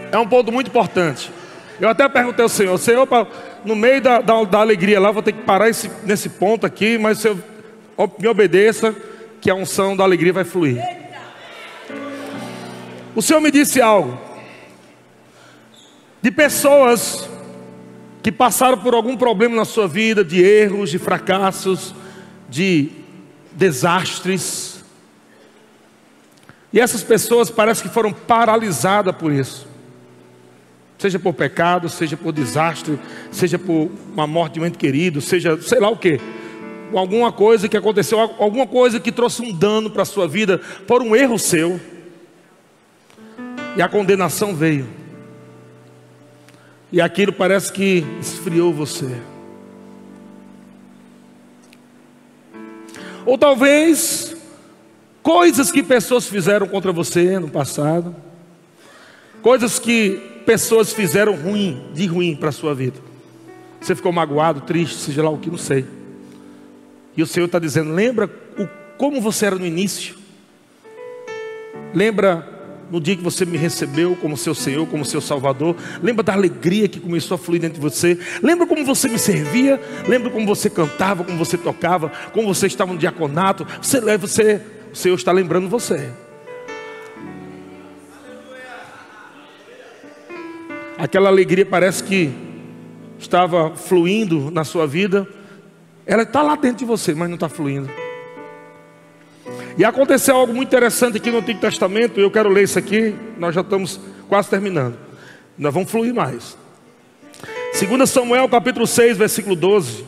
É 0.09 0.17
um 0.17 0.25
ponto 0.25 0.49
muito 0.49 0.67
importante. 0.67 1.34
Eu 1.79 1.89
até 1.89 2.07
perguntei 2.07 2.43
ao 2.43 2.49
Senhor, 2.49 2.77
Senhor, 2.77 3.07
no 3.65 3.75
meio 3.75 4.01
da, 4.01 4.21
da, 4.21 4.43
da, 4.43 4.59
alegria 4.59 4.99
lá, 4.99 5.11
vou 5.11 5.21
ter 5.21 5.33
que 5.33 5.41
parar 5.41 5.69
esse, 5.69 5.91
nesse 6.03 6.29
ponto 6.29 6.65
aqui, 6.65 6.97
mas 6.97 7.19
se 7.19 7.27
eu 7.27 7.37
me 8.17 8.27
obedeça, 8.27 8.95
que 9.41 9.49
a 9.49 9.55
unção 9.55 9.95
da 9.95 10.03
alegria 10.03 10.31
vai 10.31 10.45
fluir. 10.45 10.81
O 13.13 13.21
Senhor 13.21 13.41
me 13.41 13.51
disse 13.51 13.81
algo 13.81 14.19
de 16.21 16.31
pessoas 16.31 17.29
que 18.23 18.31
passaram 18.31 18.77
por 18.77 18.93
algum 18.93 19.15
problema 19.15 19.55
na 19.55 19.65
sua 19.65 19.87
vida, 19.87 20.23
de 20.23 20.41
erros, 20.41 20.89
de 20.89 20.97
fracassos, 20.97 21.93
de 22.49 22.89
desastres. 23.51 24.83
E 26.73 26.79
essas 26.79 27.03
pessoas 27.03 27.49
parece 27.51 27.83
que 27.83 27.89
foram 27.89 28.11
paralisadas 28.11 29.15
por 29.15 29.31
isso 29.31 29.74
seja 30.97 31.19
por 31.19 31.33
pecado, 31.33 31.89
seja 31.89 32.15
por 32.15 32.31
desastre, 32.31 32.99
seja 33.31 33.59
por 33.59 33.91
uma 34.13 34.25
morte 34.25 34.53
de 34.53 34.59
um 34.59 34.65
ente 34.65 34.77
querido, 34.77 35.21
seja 35.21 35.61
sei 35.61 35.79
lá 35.79 35.89
o 35.89 35.97
que, 35.97 36.19
alguma 36.93 37.31
coisa 37.31 37.67
que 37.67 37.77
aconteceu, 37.77 38.19
alguma 38.19 38.65
coisa 38.65 38.99
que 38.99 39.11
trouxe 39.11 39.41
um 39.41 39.51
dano 39.51 39.89
para 39.89 40.03
a 40.03 40.05
sua 40.05 40.27
vida 40.27 40.59
por 40.87 41.01
um 41.01 41.15
erro 41.15 41.37
seu, 41.37 41.79
e 43.75 43.81
a 43.81 43.89
condenação 43.89 44.55
veio, 44.55 44.87
e 46.91 47.01
aquilo 47.01 47.33
parece 47.33 47.71
que 47.73 48.05
esfriou 48.21 48.73
você. 48.73 49.17
Ou 53.25 53.37
talvez 53.37 54.35
coisas 55.21 55.71
que 55.71 55.81
pessoas 55.81 56.27
fizeram 56.27 56.67
contra 56.67 56.91
você 56.93 57.39
no 57.39 57.49
passado, 57.49 58.15
coisas 59.41 59.79
que 59.79 60.34
pessoas 60.45 60.93
fizeram 60.93 61.35
ruim, 61.35 61.89
de 61.93 62.05
ruim 62.05 62.35
para 62.35 62.49
a 62.49 62.51
sua 62.51 62.73
vida. 62.73 62.99
Você 63.81 63.95
ficou 63.95 64.11
magoado, 64.11 64.61
triste, 64.61 64.95
seja 64.95 65.23
lá 65.23 65.29
o 65.29 65.37
que, 65.37 65.49
não 65.49 65.57
sei. 65.57 65.85
E 67.15 67.21
o 67.21 67.27
Senhor 67.27 67.45
está 67.45 67.59
dizendo: 67.59 67.93
lembra 67.93 68.29
o, 68.57 68.67
como 68.97 69.21
você 69.21 69.45
era 69.45 69.55
no 69.55 69.65
início? 69.65 70.15
Lembra 71.93 72.55
no 72.89 72.99
dia 72.99 73.15
que 73.15 73.23
você 73.23 73.45
me 73.45 73.57
recebeu 73.57 74.15
como 74.15 74.37
seu 74.37 74.53
Senhor, 74.53 74.85
como 74.87 75.05
seu 75.05 75.21
Salvador? 75.21 75.75
Lembra 76.01 76.23
da 76.23 76.33
alegria 76.33 76.87
que 76.87 76.99
começou 76.99 77.35
a 77.35 77.37
fluir 77.37 77.61
dentro 77.61 77.75
de 77.75 77.81
você? 77.81 78.17
Lembra 78.41 78.67
como 78.67 78.85
você 78.85 79.07
me 79.07 79.17
servia? 79.17 79.81
Lembra 80.07 80.29
como 80.29 80.45
você 80.45 80.69
cantava, 80.69 81.23
como 81.23 81.37
você 81.37 81.57
tocava, 81.57 82.11
como 82.33 82.53
você 82.53 82.67
estava 82.67 82.91
no 82.91 82.99
diaconato? 82.99 83.65
Você, 83.81 84.17
você, 84.17 84.61
o 84.91 84.95
Senhor 84.95 85.15
está 85.15 85.31
lembrando 85.31 85.69
você. 85.69 86.09
Aquela 90.97 91.29
alegria 91.29 91.65
parece 91.65 92.03
que 92.03 92.31
estava 93.19 93.75
fluindo 93.75 94.51
na 94.51 94.63
sua 94.63 94.85
vida, 94.87 95.27
ela 96.05 96.23
está 96.23 96.41
lá 96.41 96.55
dentro 96.55 96.79
de 96.79 96.85
você, 96.85 97.13
mas 97.13 97.27
não 97.27 97.35
está 97.35 97.49
fluindo. 97.49 97.89
E 99.77 99.83
aconteceu 99.83 100.35
algo 100.35 100.53
muito 100.53 100.69
interessante 100.69 101.17
aqui 101.17 101.29
no 101.29 101.39
Antigo 101.39 101.59
Testamento, 101.59 102.19
eu 102.19 102.31
quero 102.31 102.49
ler 102.49 102.63
isso 102.63 102.79
aqui, 102.79 103.15
nós 103.37 103.53
já 103.53 103.61
estamos 103.61 103.99
quase 104.27 104.49
terminando. 104.49 104.97
Nós 105.57 105.73
vamos 105.73 105.89
fluir 105.89 106.13
mais. 106.13 106.57
2 107.77 108.09
Samuel 108.09 108.47
capítulo 108.47 108.87
6, 108.87 109.17
versículo 109.17 109.55
12. 109.55 110.05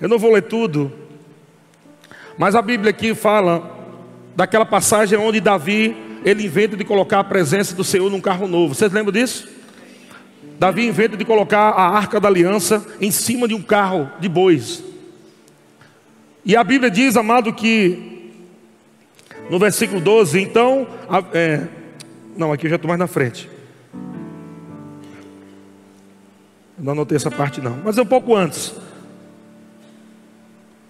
Eu 0.00 0.08
não 0.08 0.18
vou 0.18 0.32
ler 0.32 0.42
tudo, 0.42 0.92
mas 2.36 2.54
a 2.54 2.62
Bíblia 2.62 2.90
aqui 2.90 3.14
fala 3.14 3.76
daquela 4.36 4.64
passagem 4.64 5.18
onde 5.18 5.40
Davi 5.40 6.07
ele 6.24 6.44
inventa 6.44 6.76
de 6.76 6.84
colocar 6.84 7.20
a 7.20 7.24
presença 7.24 7.74
do 7.74 7.84
Senhor 7.84 8.10
num 8.10 8.20
carro 8.20 8.46
novo. 8.46 8.74
Vocês 8.74 8.92
lembram 8.92 9.12
disso? 9.12 9.48
Davi 10.58 10.86
inventa 10.86 11.16
de 11.16 11.24
colocar 11.24 11.70
a 11.70 11.88
arca 11.88 12.18
da 12.18 12.28
aliança 12.28 12.84
em 13.00 13.10
cima 13.10 13.46
de 13.46 13.54
um 13.54 13.62
carro 13.62 14.10
de 14.18 14.28
bois. 14.28 14.82
E 16.44 16.56
a 16.56 16.64
Bíblia 16.64 16.90
diz, 16.90 17.16
amado, 17.16 17.52
que 17.52 18.32
no 19.50 19.58
versículo 19.58 20.00
12, 20.00 20.40
então, 20.40 20.86
é, 21.32 21.66
não, 22.36 22.52
aqui 22.52 22.66
eu 22.66 22.70
já 22.70 22.76
estou 22.76 22.88
mais 22.88 22.98
na 22.98 23.06
frente. 23.06 23.48
Não 26.78 26.92
anotei 26.92 27.16
essa 27.16 27.30
parte 27.30 27.60
não, 27.60 27.78
mas 27.84 27.98
é 27.98 28.02
um 28.02 28.06
pouco 28.06 28.34
antes. 28.34 28.72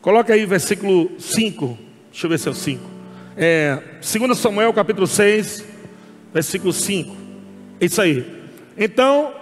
Coloca 0.00 0.32
aí 0.32 0.46
versículo 0.46 1.10
5. 1.18 1.78
Deixa 2.10 2.26
eu 2.26 2.30
ver 2.30 2.38
se 2.38 2.48
é 2.48 2.50
o 2.50 2.54
5. 2.54 2.97
É, 3.40 3.79
2 4.01 4.37
Samuel 4.37 4.72
capítulo 4.72 5.07
6, 5.07 5.64
versículo 6.35 6.72
5. 6.72 7.16
Isso 7.81 8.03
aí. 8.03 8.27
Então, 8.77 9.33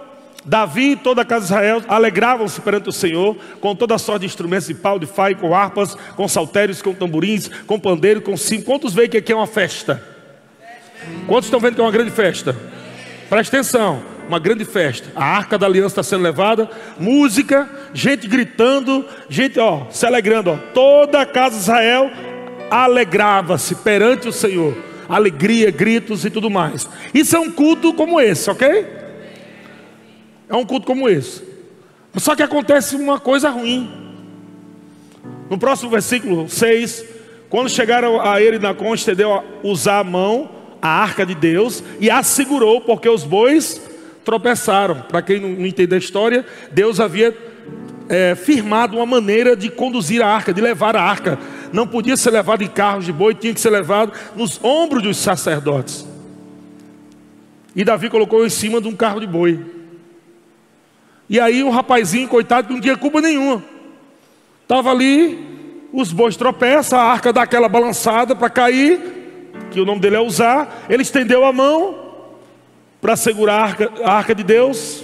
Davi 0.45 0.91
e 0.91 0.95
toda 0.95 1.23
a 1.23 1.25
casa 1.25 1.47
de 1.47 1.51
Israel 1.51 1.81
alegravam-se 1.87 2.61
perante 2.61 2.89
o 2.89 2.91
Senhor 2.91 3.35
com 3.59 3.75
toda 3.75 3.95
a 3.95 3.97
sorte 3.97 4.19
de 4.19 4.25
instrumentos 4.27 4.67
de 4.67 4.75
pau, 4.75 4.99
de 4.99 5.07
faio, 5.07 5.35
com 5.37 5.55
harpas, 5.55 5.95
com 6.15 6.27
saltérios, 6.27 6.79
com 6.79 6.93
tamborins, 6.93 7.49
com 7.65 7.79
pandeiro, 7.79 8.21
com 8.21 8.37
sim. 8.37 8.61
Quantos 8.61 8.93
veem 8.93 9.09
que 9.09 9.17
aqui 9.17 9.31
é 9.31 9.35
uma 9.35 9.47
festa? 9.47 10.03
Quantos 11.25 11.45
estão 11.45 11.59
vendo 11.59 11.73
que 11.73 11.81
é 11.81 11.83
uma 11.83 11.91
grande 11.91 12.11
festa? 12.11 12.55
Presta 13.27 13.57
atenção, 13.57 14.03
uma 14.27 14.37
grande 14.37 14.63
festa. 14.63 15.09
A 15.15 15.25
arca 15.25 15.57
da 15.57 15.65
aliança 15.65 15.93
está 15.99 16.03
sendo 16.03 16.21
levada, 16.21 16.69
música, 16.99 17.67
gente 17.95 18.27
gritando, 18.27 19.03
gente 19.27 19.59
ó, 19.59 19.87
se 19.89 20.05
alegrando. 20.05 20.51
Ó. 20.51 20.57
Toda 20.71 21.19
a 21.19 21.25
casa 21.25 21.55
de 21.55 21.61
Israel 21.63 22.11
alegrava-se 22.69 23.75
perante 23.75 24.27
o 24.27 24.33
Senhor. 24.33 24.75
Alegria, 25.07 25.71
gritos 25.71 26.25
e 26.25 26.29
tudo 26.29 26.49
mais. 26.49 26.89
Isso 27.13 27.35
é 27.35 27.39
um 27.39 27.49
culto 27.49 27.93
como 27.93 28.19
esse, 28.19 28.49
ok? 28.49 28.85
É 30.49 30.55
um 30.55 30.65
culto 30.65 30.85
como 30.85 31.07
esse. 31.07 31.43
Só 32.15 32.35
que 32.35 32.43
acontece 32.43 32.95
uma 32.95 33.19
coisa 33.19 33.49
ruim. 33.49 33.89
No 35.49 35.57
próximo 35.57 35.89
versículo 35.89 36.49
6, 36.49 37.05
quando 37.49 37.69
chegaram 37.69 38.19
a 38.19 38.41
ele 38.41 38.59
na 38.59 38.73
consta, 38.73 39.15
deu 39.15 39.33
a 39.33 39.43
usar 39.63 39.99
a 39.99 40.03
mão, 40.03 40.49
a 40.81 40.89
arca 40.89 41.25
de 41.25 41.35
Deus, 41.35 41.83
e 41.99 42.09
a 42.09 42.21
segurou, 42.21 42.81
porque 42.81 43.07
os 43.07 43.23
bois 43.23 43.81
tropeçaram. 44.25 45.03
Para 45.03 45.21
quem 45.21 45.39
não 45.39 45.65
entende 45.65 45.95
a 45.95 45.97
história, 45.97 46.45
Deus 46.71 46.99
havia 46.99 47.35
é, 48.09 48.35
firmado 48.35 48.97
uma 48.97 49.05
maneira 49.05 49.55
de 49.55 49.69
conduzir 49.69 50.21
a 50.21 50.27
arca, 50.27 50.53
de 50.53 50.59
levar 50.59 50.95
a 50.95 51.01
arca. 51.01 51.39
Não 51.71 51.87
podia 51.87 52.17
ser 52.17 52.31
levado 52.31 52.63
em 52.63 52.67
carros 52.67 53.05
de 53.05 53.13
boi, 53.13 53.33
tinha 53.33 53.53
que 53.53 53.59
ser 53.59 53.69
levado 53.69 54.13
nos 54.35 54.63
ombros 54.63 55.03
dos 55.03 55.17
sacerdotes. 55.17 56.05
E 57.75 57.83
Davi 57.83 58.09
colocou 58.09 58.45
em 58.45 58.49
cima 58.49 58.81
de 58.81 58.87
um 58.87 58.95
carro 58.95 59.19
de 59.19 59.27
boi. 59.27 59.63
E 61.29 61.39
aí 61.39 61.63
um 61.63 61.69
rapazinho, 61.69 62.27
coitado, 62.27 62.67
que 62.67 62.73
não 62.73 62.81
tinha 62.81 62.97
culpa 62.97 63.21
nenhuma. 63.21 63.63
Estava 64.63 64.91
ali, 64.91 65.87
os 65.93 66.11
bois 66.11 66.35
tropeçam, 66.35 66.99
a 66.99 67.03
arca 67.03 67.31
dá 67.31 67.43
aquela 67.43 67.69
balançada 67.69 68.35
para 68.35 68.49
cair, 68.49 68.99
que 69.71 69.79
o 69.79 69.85
nome 69.85 69.99
dele 69.99 70.15
é 70.15 70.19
usar. 70.19 70.85
Ele 70.89 71.03
estendeu 71.03 71.45
a 71.45 71.53
mão 71.53 71.95
para 73.01 73.15
segurar 73.15 73.55
a 73.55 73.63
arca, 73.63 73.91
a 74.03 74.13
arca 74.13 74.35
de 74.35 74.43
Deus, 74.43 75.03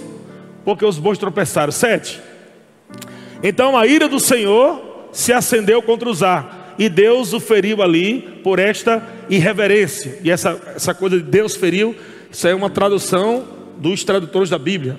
porque 0.64 0.84
os 0.84 0.98
bois 0.98 1.18
tropeçaram. 1.18 1.72
Sete. 1.72 2.20
Então 3.42 3.76
a 3.76 3.86
ira 3.86 4.08
do 4.08 4.18
Senhor 4.18 4.93
se 5.14 5.32
acendeu 5.32 5.80
contra 5.80 6.10
Uzá, 6.10 6.44
e 6.76 6.88
Deus 6.88 7.32
o 7.32 7.38
feriu 7.38 7.80
ali 7.80 8.40
por 8.42 8.58
esta 8.58 9.02
irreverência. 9.30 10.18
E 10.22 10.30
essa, 10.30 10.60
essa 10.74 10.92
coisa 10.92 11.16
de 11.16 11.22
Deus 11.22 11.54
feriu, 11.54 11.94
isso 12.30 12.46
é 12.48 12.54
uma 12.54 12.68
tradução 12.68 13.46
dos 13.78 14.02
tradutores 14.02 14.50
da 14.50 14.58
Bíblia. 14.58 14.98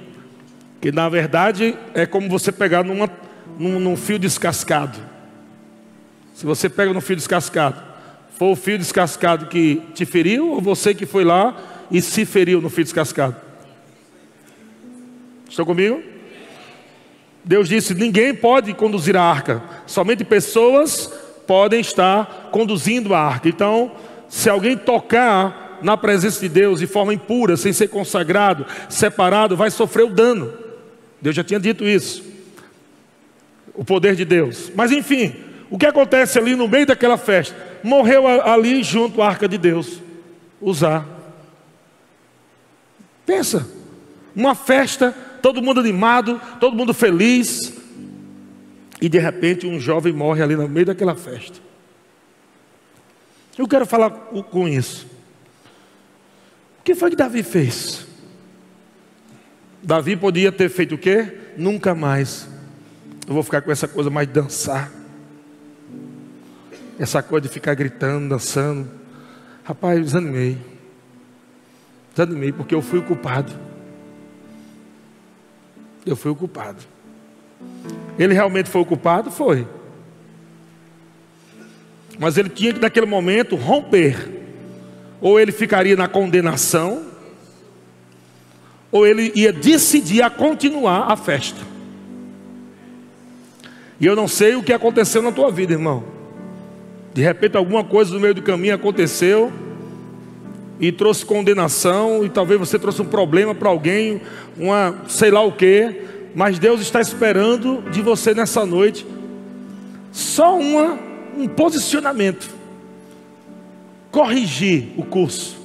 Que 0.82 0.90
na 0.90 1.10
verdade 1.10 1.78
é 1.94 2.06
como 2.06 2.30
você 2.30 2.50
pegar 2.50 2.84
numa, 2.84 3.12
num, 3.60 3.78
num 3.78 3.98
fio 3.98 4.18
descascado. 4.18 4.98
Se 6.34 6.46
você 6.46 6.70
pega 6.70 6.94
no 6.94 7.02
fio 7.02 7.18
descascado, 7.18 7.84
foi 8.38 8.50
o 8.50 8.56
fio 8.56 8.78
descascado 8.78 9.48
que 9.48 9.82
te 9.94 10.06
feriu, 10.06 10.52
ou 10.52 10.62
você 10.62 10.94
que 10.94 11.06
foi 11.06 11.26
lá 11.26 11.58
e 11.92 12.02
se 12.02 12.26
feriu 12.26 12.62
no 12.62 12.70
fio 12.70 12.86
descascado? 12.86 13.36
Estão 15.50 15.66
comigo? 15.66 16.15
Deus 17.46 17.70
disse: 17.70 17.94
ninguém 17.94 18.34
pode 18.34 18.74
conduzir 18.74 19.16
a 19.16 19.24
arca, 19.24 19.62
somente 19.86 20.26
pessoas 20.26 21.14
podem 21.46 21.80
estar 21.80 22.50
conduzindo 22.52 23.14
a 23.14 23.20
arca. 23.20 23.48
Então, 23.48 23.92
se 24.28 24.50
alguém 24.50 24.76
tocar 24.76 25.78
na 25.82 25.96
presença 25.96 26.40
de 26.40 26.50
Deus 26.50 26.80
de 26.80 26.88
forma 26.88 27.14
impura, 27.14 27.56
sem 27.56 27.72
ser 27.72 27.88
consagrado, 27.88 28.66
separado, 28.90 29.56
vai 29.56 29.70
sofrer 29.70 30.06
o 30.06 30.10
dano. 30.10 30.52
Deus 31.22 31.36
já 31.36 31.44
tinha 31.44 31.60
dito 31.60 31.84
isso. 31.86 32.24
O 33.76 33.86
poder 33.86 34.16
de 34.16 34.26
Deus. 34.26 34.72
Mas 34.74 34.92
enfim, 34.92 35.36
o 35.70 35.78
que 35.78 35.86
acontece 35.86 36.40
ali 36.40 36.56
no 36.56 36.68
meio 36.68 36.88
daquela 36.88 37.18
festa? 37.18 37.56
Morreu 37.84 38.28
ali 38.28 38.84
junto 38.84 39.22
à 39.22 39.28
arca 39.28 39.48
de 39.48 39.58
Deus. 39.58 40.02
Usar. 40.60 41.06
Pensa, 43.26 43.68
uma 44.36 44.56
festa, 44.56 45.16
todo 45.46 45.62
mundo 45.62 45.80
animado, 45.80 46.42
todo 46.60 46.76
mundo 46.76 46.92
feliz. 46.92 47.72
E 49.00 49.08
de 49.08 49.20
repente 49.20 49.68
um 49.68 49.80
jovem 49.80 50.12
morre 50.12 50.42
ali 50.42 50.56
no 50.56 50.68
meio 50.68 50.88
daquela 50.88 51.14
festa. 51.14 51.60
Eu 53.56 53.68
quero 53.68 53.86
falar 53.86 54.10
com 54.10 54.68
isso. 54.68 55.06
O 56.80 56.84
que 56.84 56.96
foi 56.96 57.12
que 57.12 57.16
Davi 57.16 57.44
fez? 57.44 58.08
Davi 59.84 60.18
podia 60.18 60.52
ter 60.52 60.68
feito 60.68 60.96
o 60.96 60.98
quê? 60.98 61.38
Nunca 61.56 61.94
mais. 61.94 62.50
Eu 63.28 63.36
vou 63.36 63.44
ficar 63.44 63.62
com 63.62 63.72
essa 63.72 63.88
coisa 63.88 64.10
mais 64.10 64.28
de 64.28 64.34
dançar. 64.34 64.92
Essa 66.98 67.22
coisa 67.22 67.48
de 67.48 67.54
ficar 67.54 67.76
gritando, 67.76 68.30
dançando. 68.30 68.90
Rapaz, 69.64 70.02
desanimei. 70.02 70.58
Desanimei 72.16 72.52
porque 72.52 72.74
eu 72.74 72.82
fui 72.82 72.98
o 72.98 73.04
culpado. 73.04 73.65
Eu 76.06 76.16
fui 76.16 76.32
o 76.32 76.36
culpado. 76.36 76.82
Ele 78.18 78.34
realmente 78.34 78.70
foi 78.70 78.82
o 78.82 78.86
culpado? 78.86 79.32
Foi. 79.32 79.68
Mas 82.20 82.38
ele 82.38 82.50
tinha 82.50 82.74
que, 82.74 82.80
naquele 82.80 83.06
momento, 83.06 83.56
romper. 83.56 84.30
Ou 85.20 85.40
ele 85.40 85.52
ficaria 85.52 85.96
na 85.96 86.08
condenação, 86.08 87.04
ou 88.92 89.08
ele 89.08 89.32
ia 89.36 89.52
decidir 89.52 90.22
a 90.22 90.30
continuar 90.30 91.12
a 91.12 91.18
festa. 91.18 91.60
E 94.00 94.06
eu 94.06 94.16
não 94.16 94.28
sei 94.28 94.56
o 94.56 94.64
que 94.64 94.74
aconteceu 94.74 95.22
na 95.22 95.32
tua 95.32 95.50
vida, 95.52 95.74
irmão. 95.74 96.04
De 97.14 97.22
repente 97.22 97.58
alguma 97.58 97.84
coisa 97.84 98.14
no 98.14 98.20
meio 98.20 98.34
do 98.34 98.42
caminho 98.42 98.76
aconteceu 98.76 99.52
e 100.80 100.92
trouxe 100.92 101.26
condenação 101.26 102.26
e 102.26 102.30
talvez 102.30 102.60
você 102.60 102.78
trouxe 102.78 103.02
um 103.02 103.06
problema 103.06 103.56
para 103.56 103.70
alguém, 103.70 104.22
uma 104.58 104.96
sei 105.08 105.32
lá 105.32 105.42
o 105.42 105.52
que, 105.52 106.02
mas 106.34 106.60
Deus 106.60 106.82
está 106.82 107.00
esperando 107.00 107.84
de 107.92 108.02
você 108.02 108.34
nessa 108.34 108.66
noite 108.66 109.06
só 110.12 110.58
uma, 110.58 110.98
um 111.38 111.48
posicionamento, 111.48 112.50
corrigir 114.12 114.90
o 114.98 115.04
curso 115.04 115.58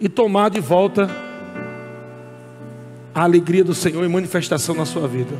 e 0.00 0.08
tomar 0.08 0.50
de 0.50 0.60
volta 0.60 1.10
a 3.14 3.22
alegria 3.22 3.64
do 3.64 3.74
Senhor 3.74 4.04
em 4.04 4.08
manifestação 4.08 4.74
na 4.74 4.84
sua 4.84 5.06
vida. 5.06 5.34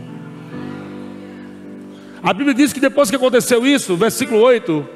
A 2.23 2.33
Bíblia 2.33 2.55
diz 2.55 2.73
que 2.73 2.81
depois 2.81 3.11
que 3.11 3.17
aconteceu 3.17 3.67
isso, 3.67 3.97
versículo 3.97 4.41
8, 4.41 4.89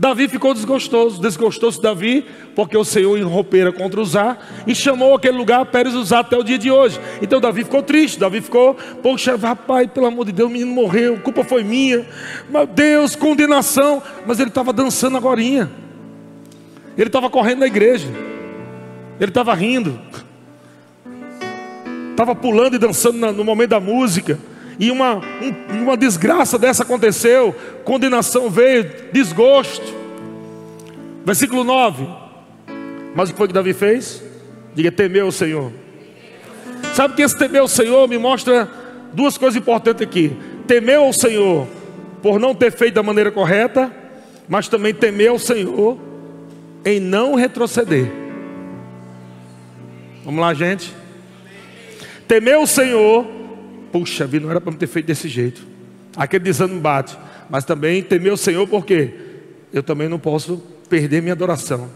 Davi 0.00 0.28
ficou 0.28 0.54
desgostoso, 0.54 1.20
desgostou-se 1.20 1.78
Davi, 1.78 2.24
porque 2.56 2.74
o 2.74 2.86
Senhor 2.86 3.18
irrompera 3.18 3.70
contra 3.70 4.00
Uzá 4.00 4.38
e 4.66 4.74
chamou 4.74 5.14
aquele 5.14 5.36
lugar 5.36 5.66
Pérez 5.66 5.94
Uzá 5.94 6.20
até 6.20 6.38
o 6.38 6.42
dia 6.42 6.56
de 6.56 6.70
hoje. 6.70 6.98
Então 7.20 7.38
Davi 7.38 7.64
ficou 7.64 7.82
triste, 7.82 8.18
Davi 8.18 8.40
ficou, 8.40 8.74
poxa, 9.02 9.36
rapaz, 9.36 9.90
pelo 9.92 10.06
amor 10.06 10.24
de 10.24 10.32
Deus, 10.32 10.48
o 10.48 10.52
menino 10.52 10.72
morreu, 10.72 11.20
culpa 11.20 11.44
foi 11.44 11.62
minha, 11.62 12.06
meu 12.48 12.66
Deus, 12.66 13.14
condenação. 13.14 14.02
Mas 14.26 14.40
ele 14.40 14.48
estava 14.48 14.72
dançando 14.72 15.18
agora, 15.18 15.42
ele 15.42 15.68
estava 16.96 17.28
correndo 17.28 17.58
na 17.58 17.66
igreja. 17.66 18.08
Ele 19.20 19.30
estava 19.30 19.52
rindo, 19.52 20.00
estava 22.12 22.34
pulando 22.34 22.76
e 22.76 22.78
dançando 22.78 23.32
no 23.32 23.44
momento 23.44 23.68
da 23.68 23.80
música. 23.80 24.38
E 24.80 24.90
uma, 24.90 25.16
um, 25.16 25.82
uma 25.82 25.94
desgraça 25.94 26.58
dessa 26.58 26.84
aconteceu, 26.84 27.54
condenação 27.84 28.48
veio, 28.48 28.90
desgosto. 29.12 29.84
Versículo 31.22 31.62
9. 31.62 32.08
Mas 33.14 33.28
o 33.28 33.32
que 33.32 33.38
foi 33.38 33.46
que 33.46 33.52
Davi 33.52 33.74
fez? 33.74 34.22
Diga, 34.74 34.90
temeu 34.90 35.26
o 35.26 35.32
Senhor. 35.32 35.70
Sabe 36.94 37.14
que 37.14 37.20
esse 37.20 37.36
temeu 37.36 37.64
o 37.64 37.68
Senhor 37.68 38.08
me 38.08 38.16
mostra 38.16 38.66
duas 39.12 39.36
coisas 39.36 39.60
importantes 39.60 40.00
aqui. 40.00 40.34
Temeu 40.66 41.06
o 41.06 41.12
Senhor 41.12 41.66
por 42.22 42.40
não 42.40 42.54
ter 42.54 42.72
feito 42.72 42.94
da 42.94 43.02
maneira 43.02 43.30
correta, 43.30 43.92
mas 44.48 44.66
também 44.66 44.94
temeu 44.94 45.34
o 45.34 45.38
Senhor 45.38 45.98
em 46.86 46.98
não 46.98 47.34
retroceder. 47.34 48.10
Vamos 50.24 50.40
lá, 50.40 50.54
gente. 50.54 50.94
Temeu 52.26 52.62
o 52.62 52.66
Senhor. 52.66 53.39
Puxa 53.92 54.26
vida, 54.26 54.44
não 54.44 54.50
era 54.50 54.60
para 54.60 54.70
me 54.70 54.78
ter 54.78 54.86
feito 54.86 55.06
desse 55.06 55.28
jeito. 55.28 55.66
Aquele 56.16 56.44
desânimo 56.44 56.80
bate. 56.80 57.16
Mas 57.48 57.64
também 57.64 58.02
temer 58.02 58.32
o 58.32 58.36
Senhor, 58.36 58.66
porque 58.66 59.12
eu 59.72 59.82
também 59.82 60.08
não 60.08 60.18
posso 60.18 60.58
perder 60.88 61.20
minha 61.20 61.32
adoração. 61.32 61.88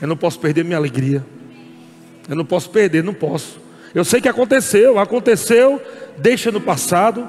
Eu 0.00 0.08
não 0.08 0.16
posso 0.16 0.38
perder 0.38 0.64
minha 0.64 0.76
alegria. 0.76 1.24
Eu 2.28 2.36
não 2.36 2.44
posso 2.44 2.70
perder, 2.70 3.02
não 3.02 3.14
posso. 3.14 3.60
Eu 3.94 4.04
sei 4.04 4.20
que 4.20 4.28
aconteceu, 4.28 4.98
aconteceu, 4.98 5.80
deixa 6.18 6.50
no 6.50 6.60
passado 6.60 7.26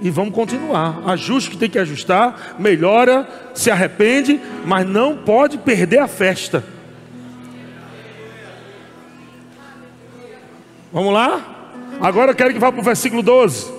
e 0.00 0.10
vamos 0.10 0.34
continuar. 0.34 1.02
Ajuste 1.08 1.50
que 1.50 1.56
tem 1.56 1.70
que 1.70 1.78
ajustar, 1.78 2.56
melhora, 2.58 3.26
se 3.54 3.70
arrepende, 3.70 4.40
mas 4.64 4.86
não 4.86 5.16
pode 5.16 5.58
perder 5.58 5.98
a 5.98 6.08
festa. 6.08 6.64
Vamos 10.92 11.12
lá? 11.12 11.57
Agora 12.00 12.30
eu 12.30 12.34
quero 12.34 12.52
que 12.52 12.60
vá 12.60 12.70
para 12.70 12.80
o 12.80 12.84
versículo 12.84 13.22
12. 13.22 13.72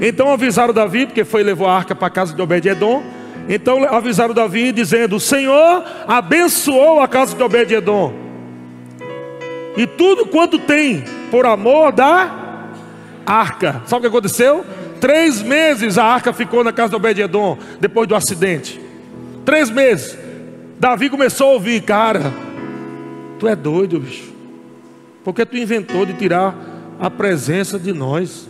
Então 0.00 0.32
avisaram 0.32 0.74
Davi, 0.74 1.06
porque 1.06 1.24
foi 1.24 1.42
e 1.42 1.44
levou 1.44 1.66
a 1.68 1.76
arca 1.76 1.94
para 1.94 2.08
a 2.08 2.10
casa 2.10 2.34
de 2.34 2.42
Obed-Edom. 2.42 3.02
Então 3.48 3.84
avisaram 3.84 4.34
Davi, 4.34 4.72
dizendo: 4.72 5.16
O 5.16 5.20
Senhor 5.20 5.84
abençoou 6.06 7.00
a 7.00 7.06
casa 7.06 7.36
de 7.36 7.42
Obed-Edom. 7.42 8.12
E 9.76 9.86
tudo 9.86 10.26
quanto 10.26 10.58
tem, 10.58 11.04
por 11.30 11.46
amor 11.46 11.92
da 11.92 12.64
arca. 13.24 13.82
Sabe 13.86 13.98
o 13.98 14.00
que 14.02 14.06
aconteceu? 14.06 14.64
Três 15.00 15.42
meses 15.42 15.98
a 15.98 16.04
arca 16.04 16.32
ficou 16.32 16.64
na 16.64 16.72
casa 16.72 16.90
de 16.90 16.96
Obed-Edom, 16.96 17.58
depois 17.80 18.08
do 18.08 18.14
acidente. 18.14 18.80
Três 19.44 19.70
meses. 19.70 20.18
Davi 20.78 21.08
começou 21.08 21.50
a 21.50 21.52
ouvir, 21.52 21.82
cara, 21.82 22.32
tu 23.38 23.46
é 23.46 23.54
doido, 23.54 24.00
bicho. 24.00 24.33
Porque 25.24 25.46
tu 25.46 25.56
inventou 25.56 26.04
de 26.04 26.12
tirar 26.12 26.54
a 27.00 27.10
presença 27.10 27.78
de 27.78 27.92
nós. 27.92 28.48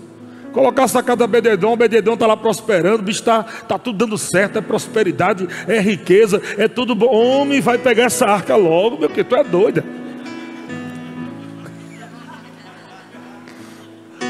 Colocar 0.53 0.83
essa 0.85 1.03
casa 1.03 1.27
Bededon, 1.27 1.73
o 1.73 1.77
Bededon 1.77 2.15
está 2.15 2.27
lá 2.27 2.37
prosperando, 2.37 3.01
o 3.01 3.03
bicho 3.03 3.21
está 3.21 3.43
tá 3.43 3.77
tudo 3.77 3.99
dando 3.99 4.17
certo, 4.17 4.59
é 4.59 4.61
prosperidade, 4.61 5.49
é 5.67 5.81
riqueza, 5.81 6.41
é 6.57 6.69
tudo 6.69 6.95
bom. 6.95 7.07
Homem, 7.07 7.61
vai 7.61 7.79
pegar 7.79 8.05
essa 8.05 8.27
arca 8.27 8.55
logo, 8.55 8.99
meu, 8.99 9.09
porque 9.09 9.25
tu 9.25 9.35
é 9.35 9.43
doida. 9.43 9.85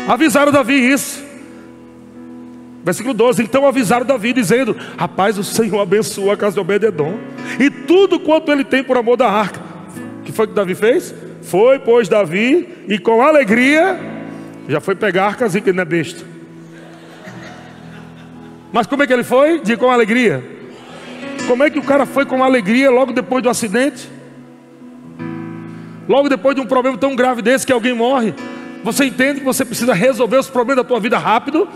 Avisaram 0.08 0.52
Davi 0.52 0.74
isso. 0.74 1.22
Versículo 2.84 3.14
12: 3.14 3.42
Então 3.42 3.66
avisaram 3.66 4.04
Davi, 4.04 4.32
dizendo: 4.32 4.76
Rapaz, 4.96 5.38
o 5.38 5.44
Senhor 5.44 5.80
abençoou 5.80 6.30
a 6.30 6.36
casa 6.36 6.54
de 6.54 6.60
Obededon, 6.60 7.18
e 7.58 7.70
tudo 7.70 8.20
quanto 8.20 8.52
ele 8.52 8.64
tem 8.64 8.84
por 8.84 8.96
amor 8.96 9.16
da 9.16 9.30
arca. 9.30 9.60
Que 10.24 10.32
foi 10.32 10.46
que 10.46 10.54
Davi 10.54 10.74
fez? 10.74 11.14
Foi, 11.44 11.78
pois, 11.78 12.08
Davi, 12.08 12.68
e 12.88 12.98
com 12.98 13.22
alegria 13.22 13.98
já 14.68 14.80
foi 14.80 14.94
pegar 14.94 15.24
a 15.24 15.26
arcazinha 15.28 15.62
que 15.62 15.72
não 15.72 15.82
é 15.82 15.84
besta. 15.84 16.24
Mas 18.72 18.86
como 18.86 19.02
é 19.02 19.06
que 19.06 19.12
ele 19.12 19.22
foi? 19.22 19.60
De 19.60 19.76
com 19.76 19.90
alegria. 19.90 20.42
Como 21.46 21.62
é 21.62 21.70
que 21.70 21.78
o 21.78 21.82
cara 21.82 22.06
foi 22.06 22.24
com 22.24 22.42
alegria 22.42 22.90
logo 22.90 23.12
depois 23.12 23.42
do 23.42 23.50
acidente? 23.50 24.10
Logo 26.08 26.28
depois 26.28 26.56
de 26.56 26.62
um 26.62 26.66
problema 26.66 26.96
tão 26.96 27.14
grave 27.14 27.42
desse 27.42 27.66
que 27.66 27.72
alguém 27.72 27.94
morre. 27.94 28.34
Você 28.82 29.04
entende 29.04 29.40
que 29.40 29.46
você 29.46 29.64
precisa 29.64 29.94
resolver 29.94 30.38
os 30.38 30.48
problemas 30.48 30.82
da 30.82 30.88
tua 30.88 30.98
vida 30.98 31.18
rápido? 31.18 31.68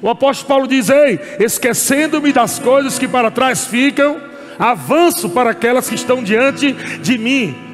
O 0.00 0.08
apóstolo 0.08 0.48
Paulo 0.48 0.68
diz: 0.68 0.90
Ei, 0.90 1.18
esquecendo-me 1.40 2.32
das 2.32 2.58
coisas 2.58 2.98
que 2.98 3.08
para 3.08 3.30
trás 3.30 3.66
ficam, 3.66 4.20
avanço 4.58 5.30
para 5.30 5.50
aquelas 5.50 5.88
que 5.88 5.94
estão 5.94 6.22
diante 6.22 6.72
de 6.72 7.18
mim. 7.18 7.73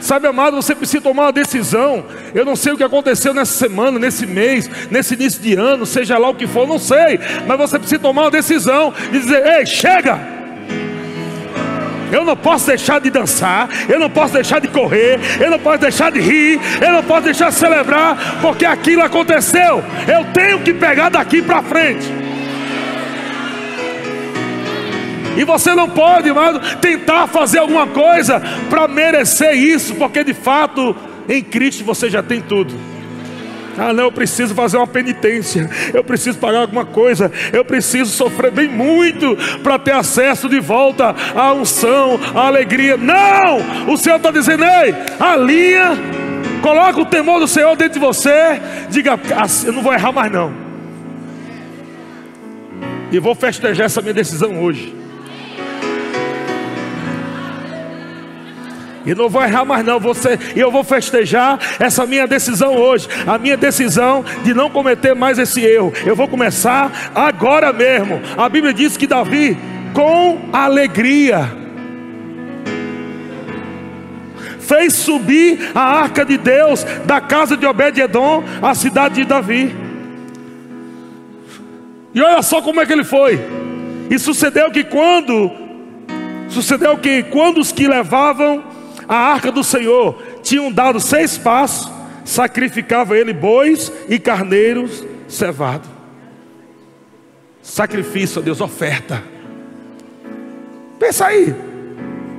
Sabe, 0.00 0.26
amado, 0.26 0.56
você 0.56 0.74
precisa 0.74 1.02
tomar 1.02 1.24
uma 1.24 1.32
decisão. 1.32 2.04
Eu 2.34 2.44
não 2.44 2.56
sei 2.56 2.72
o 2.72 2.76
que 2.76 2.82
aconteceu 2.82 3.34
nessa 3.34 3.52
semana, 3.52 3.98
nesse 3.98 4.26
mês, 4.26 4.68
nesse 4.90 5.14
início 5.14 5.40
de 5.40 5.54
ano, 5.54 5.84
seja 5.84 6.16
lá 6.16 6.30
o 6.30 6.34
que 6.34 6.46
for, 6.46 6.66
não 6.66 6.78
sei. 6.78 7.20
Mas 7.46 7.58
você 7.58 7.78
precisa 7.78 8.00
tomar 8.00 8.22
uma 8.22 8.30
decisão 8.30 8.92
e 9.12 9.18
dizer: 9.18 9.46
ei, 9.46 9.66
chega! 9.66 10.18
Eu 12.12 12.24
não 12.24 12.36
posso 12.36 12.66
deixar 12.66 13.00
de 13.00 13.08
dançar, 13.08 13.68
eu 13.88 13.98
não 13.98 14.10
posso 14.10 14.34
deixar 14.34 14.60
de 14.60 14.66
correr, 14.66 15.20
eu 15.38 15.48
não 15.50 15.60
posso 15.60 15.78
deixar 15.78 16.10
de 16.10 16.18
rir, 16.20 16.60
eu 16.84 16.92
não 16.92 17.04
posso 17.04 17.22
deixar 17.22 17.50
de 17.50 17.54
celebrar, 17.54 18.40
porque 18.40 18.64
aquilo 18.64 19.02
aconteceu. 19.02 19.84
Eu 20.08 20.24
tenho 20.32 20.58
que 20.60 20.74
pegar 20.74 21.08
daqui 21.10 21.40
para 21.40 21.62
frente. 21.62 22.29
E 25.36 25.44
você 25.44 25.74
não 25.74 25.88
pode, 25.88 26.32
mano, 26.32 26.60
tentar 26.80 27.26
fazer 27.26 27.58
alguma 27.58 27.86
coisa 27.86 28.42
para 28.68 28.88
merecer 28.88 29.54
isso, 29.54 29.94
porque 29.94 30.24
de 30.24 30.34
fato 30.34 30.94
em 31.28 31.42
Cristo 31.42 31.84
você 31.84 32.10
já 32.10 32.22
tem 32.22 32.40
tudo. 32.40 32.74
Ah, 33.78 33.92
não, 33.92 34.04
eu 34.04 34.12
preciso 34.12 34.54
fazer 34.54 34.76
uma 34.76 34.86
penitência, 34.86 35.70
eu 35.94 36.04
preciso 36.04 36.38
pagar 36.38 36.60
alguma 36.60 36.84
coisa, 36.84 37.32
eu 37.52 37.64
preciso 37.64 38.10
sofrer 38.10 38.50
bem 38.50 38.68
muito 38.68 39.36
para 39.62 39.78
ter 39.78 39.92
acesso 39.92 40.48
de 40.48 40.60
volta 40.60 41.14
à 41.34 41.52
unção, 41.54 42.20
à 42.34 42.48
alegria. 42.48 42.96
Não! 42.96 43.90
O 43.90 43.96
Senhor 43.96 44.16
está 44.16 44.30
dizendo, 44.30 44.64
ei, 44.64 44.94
alinha, 45.18 45.92
coloca 46.60 47.00
o 47.00 47.06
temor 47.06 47.40
do 47.40 47.48
Senhor 47.48 47.74
dentro 47.76 47.94
de 47.94 48.06
você, 48.06 48.60
diga, 48.90 49.14
ah, 49.14 49.46
eu 49.64 49.72
não 49.72 49.82
vou 49.82 49.94
errar 49.94 50.12
mais 50.12 50.30
não. 50.30 50.52
E 53.12 53.18
vou 53.18 53.34
festejar 53.34 53.86
essa 53.86 54.02
minha 54.02 54.14
decisão 54.14 54.62
hoje. 54.62 54.99
E 59.04 59.14
não 59.14 59.28
vou 59.28 59.42
errar 59.42 59.64
mais 59.64 59.84
não, 59.84 59.98
você, 59.98 60.38
eu 60.54 60.70
vou 60.70 60.84
festejar 60.84 61.58
essa 61.78 62.04
minha 62.06 62.26
decisão 62.26 62.76
hoje, 62.76 63.08
a 63.26 63.38
minha 63.38 63.56
decisão 63.56 64.24
de 64.44 64.52
não 64.52 64.68
cometer 64.68 65.14
mais 65.14 65.38
esse 65.38 65.60
erro. 65.64 65.92
Eu 66.04 66.14
vou 66.14 66.28
começar 66.28 67.10
agora 67.14 67.72
mesmo. 67.72 68.20
A 68.36 68.48
Bíblia 68.48 68.74
diz 68.74 68.96
que 68.96 69.06
Davi 69.06 69.56
com 69.94 70.38
alegria 70.52 71.60
fez 74.60 74.92
subir 74.92 75.72
a 75.74 75.80
arca 75.80 76.24
de 76.24 76.38
Deus 76.38 76.84
da 77.04 77.20
casa 77.20 77.56
de 77.56 77.66
Obed-edom 77.66 78.44
à 78.62 78.72
cidade 78.72 79.16
de 79.16 79.24
Davi. 79.24 79.74
E 82.14 82.20
olha 82.20 82.40
só 82.42 82.62
como 82.62 82.80
é 82.80 82.86
que 82.86 82.92
ele 82.92 83.02
foi. 83.02 83.40
E 84.08 84.18
sucedeu 84.18 84.70
que 84.70 84.84
quando 84.84 85.50
sucedeu 86.48 86.96
que 86.98 87.22
quando 87.24 87.58
os 87.58 87.72
que 87.72 87.88
levavam 87.88 88.62
a 89.10 89.16
arca 89.16 89.50
do 89.50 89.64
Senhor 89.64 90.22
tinham 90.40 90.70
dado 90.70 91.00
seis 91.00 91.36
passos, 91.36 91.90
sacrificava 92.24 93.18
ele 93.18 93.32
bois 93.32 93.92
e 94.08 94.20
carneiros 94.20 95.04
cevados. 95.26 95.90
Sacrifício 97.60 98.40
a 98.40 98.44
Deus, 98.44 98.60
oferta. 98.60 99.20
Pensa 100.96 101.26
aí, 101.26 101.52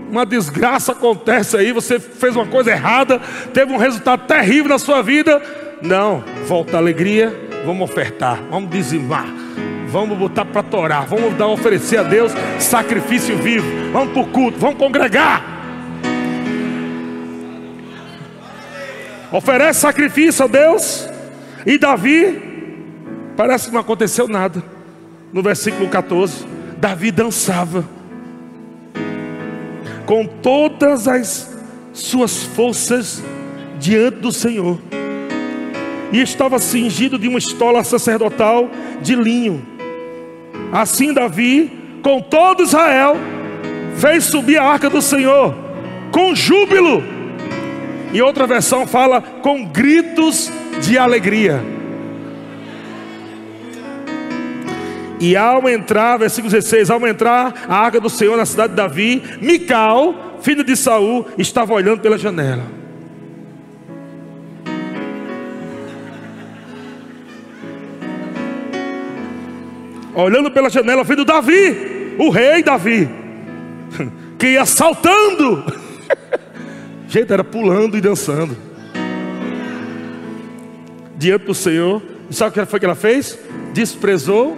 uma 0.09 0.25
desgraça 0.25 0.93
acontece 0.93 1.57
aí, 1.57 1.73
você 1.73 1.99
fez 1.99 2.37
uma 2.37 2.45
coisa 2.45 2.71
errada, 2.71 3.19
teve 3.53 3.73
um 3.73 3.77
resultado 3.77 4.25
terrível 4.25 4.69
na 4.69 4.79
sua 4.79 5.01
vida. 5.01 5.41
Não, 5.81 6.23
volta 6.47 6.77
a 6.77 6.79
alegria, 6.79 7.37
vamos 7.65 7.91
ofertar, 7.91 8.39
vamos 8.49 8.69
dizimar, 8.69 9.27
vamos 9.89 10.17
botar 10.17 10.45
para 10.45 10.63
torar, 10.63 11.05
vamos 11.05 11.33
dar 11.33 11.47
oferecer 11.47 11.97
a 11.97 12.03
Deus 12.03 12.31
sacrifício 12.59 13.35
vivo, 13.35 13.67
vamos 13.91 14.13
para 14.13 14.21
o 14.21 14.27
culto, 14.27 14.57
vamos 14.57 14.77
congregar. 14.77 15.60
Oferece 19.31 19.79
sacrifício 19.79 20.45
a 20.45 20.47
Deus, 20.47 21.07
e 21.65 21.77
Davi, 21.77 22.41
parece 23.37 23.67
que 23.67 23.73
não 23.73 23.81
aconteceu 23.81 24.27
nada. 24.27 24.61
No 25.31 25.41
versículo 25.41 25.87
14, 25.87 26.45
Davi 26.77 27.11
dançava 27.11 27.85
com 30.05 30.25
todas 30.25 31.07
as 31.07 31.49
suas 31.93 32.43
forças 32.43 33.23
diante 33.79 34.17
do 34.17 34.31
Senhor, 34.31 34.77
e 36.11 36.21
estava 36.21 36.59
cingido 36.59 37.17
de 37.17 37.27
uma 37.27 37.39
estola 37.39 37.83
sacerdotal 37.83 38.69
de 39.01 39.15
linho. 39.15 39.65
Assim, 40.73 41.13
Davi, 41.13 41.71
com 42.01 42.21
todo 42.21 42.63
Israel, 42.63 43.15
fez 43.95 44.25
subir 44.25 44.57
a 44.57 44.63
arca 44.63 44.89
do 44.89 45.01
Senhor 45.01 45.55
com 46.11 46.35
júbilo 46.35 47.20
e 48.13 48.21
outra 48.21 48.45
versão 48.45 48.85
fala 48.85 49.21
com 49.21 49.65
gritos 49.65 50.51
de 50.81 50.97
alegria. 50.97 51.61
E 55.19 55.35
ao 55.35 55.69
entrar, 55.69 56.17
versículo 56.17 56.51
16, 56.51 56.89
ao 56.89 57.07
entrar 57.07 57.65
a 57.69 57.77
arca 57.77 57.99
do 57.99 58.09
Senhor 58.09 58.35
na 58.35 58.45
cidade 58.45 58.69
de 58.69 58.77
Davi, 58.77 59.23
Mical, 59.39 60.39
filho 60.41 60.63
de 60.63 60.75
Saul, 60.75 61.27
estava 61.37 61.73
olhando 61.73 62.01
pela 62.01 62.17
janela. 62.17 62.63
Olhando 70.13 70.51
pela 70.51 70.69
janela, 70.69 71.05
filho 71.05 71.23
Davi, 71.23 72.15
o 72.17 72.29
rei 72.29 72.63
Davi, 72.63 73.07
que 74.37 74.47
ia 74.47 74.65
saltando 74.65 75.80
Gente, 77.11 77.33
era 77.33 77.43
pulando 77.43 77.97
e 77.97 78.01
dançando. 78.01 78.55
Diante 81.17 81.43
do 81.43 81.53
Senhor. 81.53 82.01
E 82.29 82.33
sabe 82.33 82.51
o 82.51 82.53
que 82.53 82.65
foi 82.65 82.79
que 82.79 82.85
ela 82.85 82.95
fez? 82.95 83.37
Desprezou 83.73 84.57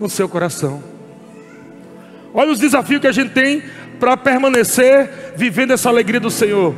no 0.00 0.08
seu 0.08 0.28
coração. 0.28 0.82
Olha 2.34 2.50
os 2.50 2.58
desafios 2.58 3.00
que 3.00 3.06
a 3.06 3.12
gente 3.12 3.30
tem 3.30 3.62
para 4.00 4.16
permanecer 4.16 5.08
vivendo 5.36 5.70
essa 5.70 5.88
alegria 5.88 6.18
do 6.18 6.32
Senhor. 6.32 6.74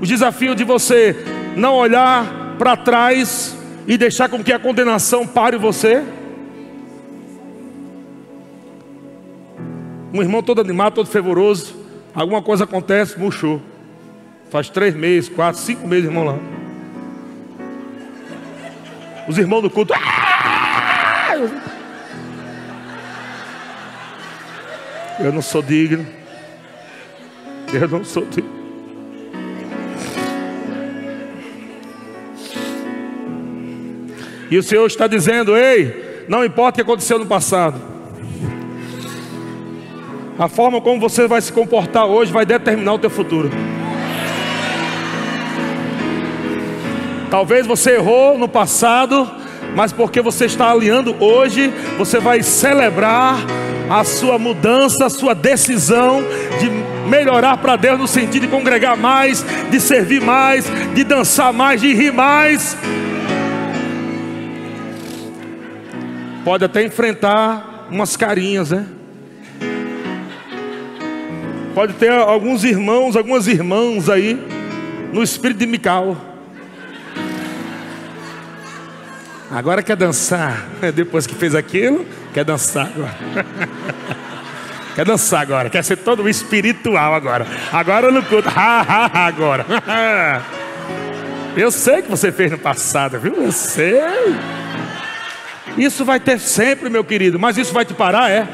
O 0.00 0.06
desafio 0.06 0.54
de 0.54 0.64
você 0.64 1.14
não 1.54 1.74
olhar 1.74 2.56
para 2.56 2.74
trás 2.74 3.54
e 3.86 3.98
deixar 3.98 4.30
com 4.30 4.42
que 4.42 4.54
a 4.54 4.58
condenação 4.58 5.26
pare 5.26 5.58
você. 5.58 6.02
Um 10.10 10.22
irmão 10.22 10.42
todo 10.42 10.62
animado, 10.62 10.94
todo 10.94 11.06
fervoroso, 11.10 11.76
alguma 12.14 12.40
coisa 12.40 12.64
acontece, 12.64 13.18
murchou. 13.18 13.60
Faz 14.52 14.68
três 14.68 14.94
meses, 14.94 15.30
quatro, 15.30 15.58
cinco 15.58 15.88
meses, 15.88 16.04
irmão 16.04 16.24
lá. 16.24 16.38
Os 19.26 19.38
irmãos 19.38 19.62
do 19.62 19.70
culto. 19.70 19.94
Eu 25.18 25.32
não 25.32 25.40
sou 25.40 25.62
digno. 25.62 26.06
Eu 27.72 27.88
não 27.88 28.04
sou 28.04 28.26
digno. 28.26 28.50
E 34.50 34.58
o 34.58 34.62
Senhor 34.62 34.86
está 34.86 35.06
dizendo: 35.06 35.56
Ei, 35.56 36.26
não 36.28 36.44
importa 36.44 36.72
o 36.72 36.74
que 36.74 36.80
aconteceu 36.82 37.18
no 37.18 37.24
passado, 37.24 37.80
a 40.38 40.46
forma 40.46 40.78
como 40.78 41.00
você 41.00 41.26
vai 41.26 41.40
se 41.40 41.50
comportar 41.50 42.04
hoje 42.04 42.30
vai 42.30 42.44
determinar 42.44 42.92
o 42.92 42.98
teu 42.98 43.08
futuro. 43.08 43.50
Talvez 47.32 47.66
você 47.66 47.92
errou 47.92 48.36
no 48.36 48.46
passado, 48.46 49.26
mas 49.74 49.90
porque 49.90 50.20
você 50.20 50.44
está 50.44 50.70
alinhando 50.70 51.16
hoje, 51.18 51.72
você 51.96 52.20
vai 52.20 52.42
celebrar 52.42 53.38
a 53.88 54.04
sua 54.04 54.38
mudança, 54.38 55.06
a 55.06 55.08
sua 55.08 55.34
decisão 55.34 56.22
de 56.60 56.68
melhorar 57.08 57.56
para 57.56 57.76
Deus 57.76 57.98
no 57.98 58.06
sentido 58.06 58.42
de 58.42 58.48
congregar 58.48 58.98
mais, 58.98 59.42
de 59.70 59.80
servir 59.80 60.20
mais, 60.20 60.66
de 60.94 61.04
dançar 61.04 61.54
mais, 61.54 61.80
de 61.80 61.94
rir 61.94 62.12
mais. 62.12 62.76
Pode 66.44 66.66
até 66.66 66.84
enfrentar 66.84 67.88
umas 67.90 68.14
carinhas, 68.14 68.72
né? 68.72 68.86
Pode 71.74 71.94
ter 71.94 72.12
alguns 72.12 72.62
irmãos, 72.62 73.16
algumas 73.16 73.46
irmãs 73.46 74.10
aí 74.10 74.38
no 75.14 75.22
espírito 75.22 75.60
de 75.60 75.66
Mical. 75.66 76.31
Agora 79.52 79.82
quer 79.82 79.96
dançar. 79.96 80.66
Depois 80.94 81.26
que 81.26 81.34
fez 81.34 81.54
aquilo, 81.54 82.06
quer 82.32 82.42
dançar 82.42 82.86
agora. 82.86 83.14
quer 84.96 85.04
dançar 85.04 85.42
agora. 85.42 85.68
Quer 85.68 85.84
ser 85.84 85.96
todo 85.98 86.26
espiritual 86.26 87.14
agora. 87.14 87.46
Agora 87.70 88.10
no 88.10 88.22
culto. 88.22 88.48
agora. 88.56 89.66
Eu 91.54 91.70
sei 91.70 92.00
que 92.00 92.10
você 92.10 92.32
fez 92.32 92.50
no 92.50 92.58
passado, 92.58 93.18
viu? 93.18 93.34
Eu 93.34 93.52
sei. 93.52 94.00
Isso 95.76 96.02
vai 96.02 96.18
ter 96.18 96.38
sempre, 96.40 96.88
meu 96.88 97.04
querido, 97.04 97.38
mas 97.38 97.58
isso 97.58 97.74
vai 97.74 97.84
te 97.84 97.92
parar, 97.92 98.30
é? 98.30 98.48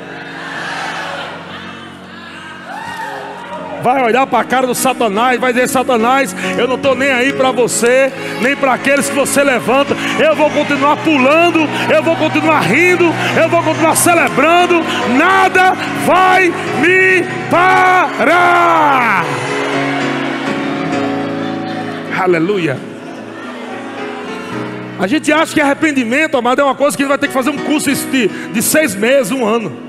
Vai 3.82 4.02
olhar 4.02 4.26
para 4.26 4.40
a 4.40 4.44
cara 4.44 4.66
do 4.66 4.74
Satanás, 4.74 5.40
vai 5.40 5.52
dizer: 5.52 5.68
Satanás, 5.68 6.34
eu 6.56 6.66
não 6.66 6.76
estou 6.76 6.94
nem 6.94 7.10
aí 7.10 7.32
para 7.32 7.50
você, 7.50 8.12
nem 8.40 8.56
para 8.56 8.74
aqueles 8.74 9.08
que 9.08 9.14
você 9.14 9.42
levanta. 9.42 9.94
Eu 10.18 10.34
vou 10.34 10.50
continuar 10.50 10.96
pulando, 10.98 11.60
eu 11.92 12.02
vou 12.02 12.16
continuar 12.16 12.60
rindo, 12.60 13.12
eu 13.40 13.48
vou 13.48 13.62
continuar 13.62 13.96
celebrando. 13.96 14.82
Nada 15.16 15.74
vai 16.06 16.48
me 16.80 17.24
parar. 17.50 19.24
Aleluia. 22.20 22.76
A 24.98 25.06
gente 25.06 25.32
acha 25.32 25.54
que 25.54 25.60
arrependimento, 25.60 26.36
amado, 26.36 26.60
é 26.60 26.64
uma 26.64 26.74
coisa 26.74 26.96
que 26.96 27.04
vai 27.04 27.16
ter 27.16 27.28
que 27.28 27.32
fazer 27.32 27.50
um 27.50 27.58
curso 27.58 27.88
de, 27.94 28.26
de 28.26 28.62
seis 28.62 28.96
meses, 28.96 29.30
um 29.30 29.46
ano. 29.46 29.87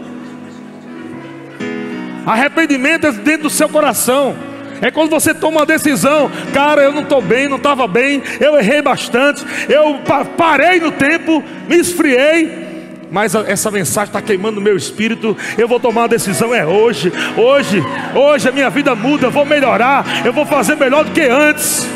Arrependimento 2.25 3.07
é 3.07 3.11
dentro 3.11 3.43
do 3.43 3.49
seu 3.49 3.69
coração. 3.69 4.35
É 4.81 4.89
quando 4.89 5.09
você 5.09 5.33
toma 5.33 5.59
uma 5.59 5.65
decisão, 5.65 6.31
cara, 6.53 6.81
eu 6.81 6.91
não 6.91 7.01
estou 7.01 7.21
bem, 7.21 7.49
não 7.49 7.57
estava 7.57 7.85
bem, 7.85 8.23
eu 8.39 8.57
errei 8.57 8.81
bastante, 8.81 9.43
eu 9.67 9.99
parei 10.37 10.79
no 10.79 10.91
tempo, 10.91 11.43
me 11.67 11.75
esfriei, 11.77 12.69
mas 13.11 13.35
essa 13.35 13.69
mensagem 13.69 14.09
está 14.09 14.21
queimando 14.21 14.59
o 14.59 14.63
meu 14.63 14.77
espírito. 14.77 15.35
Eu 15.57 15.67
vou 15.67 15.79
tomar 15.79 16.01
uma 16.01 16.07
decisão, 16.07 16.53
é 16.53 16.65
hoje, 16.65 17.11
hoje, 17.35 17.83
hoje 18.15 18.47
a 18.47 18.51
minha 18.51 18.69
vida 18.69 18.95
muda, 18.95 19.27
eu 19.27 19.31
vou 19.31 19.45
melhorar, 19.45 20.05
eu 20.25 20.31
vou 20.31 20.45
fazer 20.45 20.75
melhor 20.75 21.03
do 21.03 21.11
que 21.11 21.21
antes. 21.21 21.87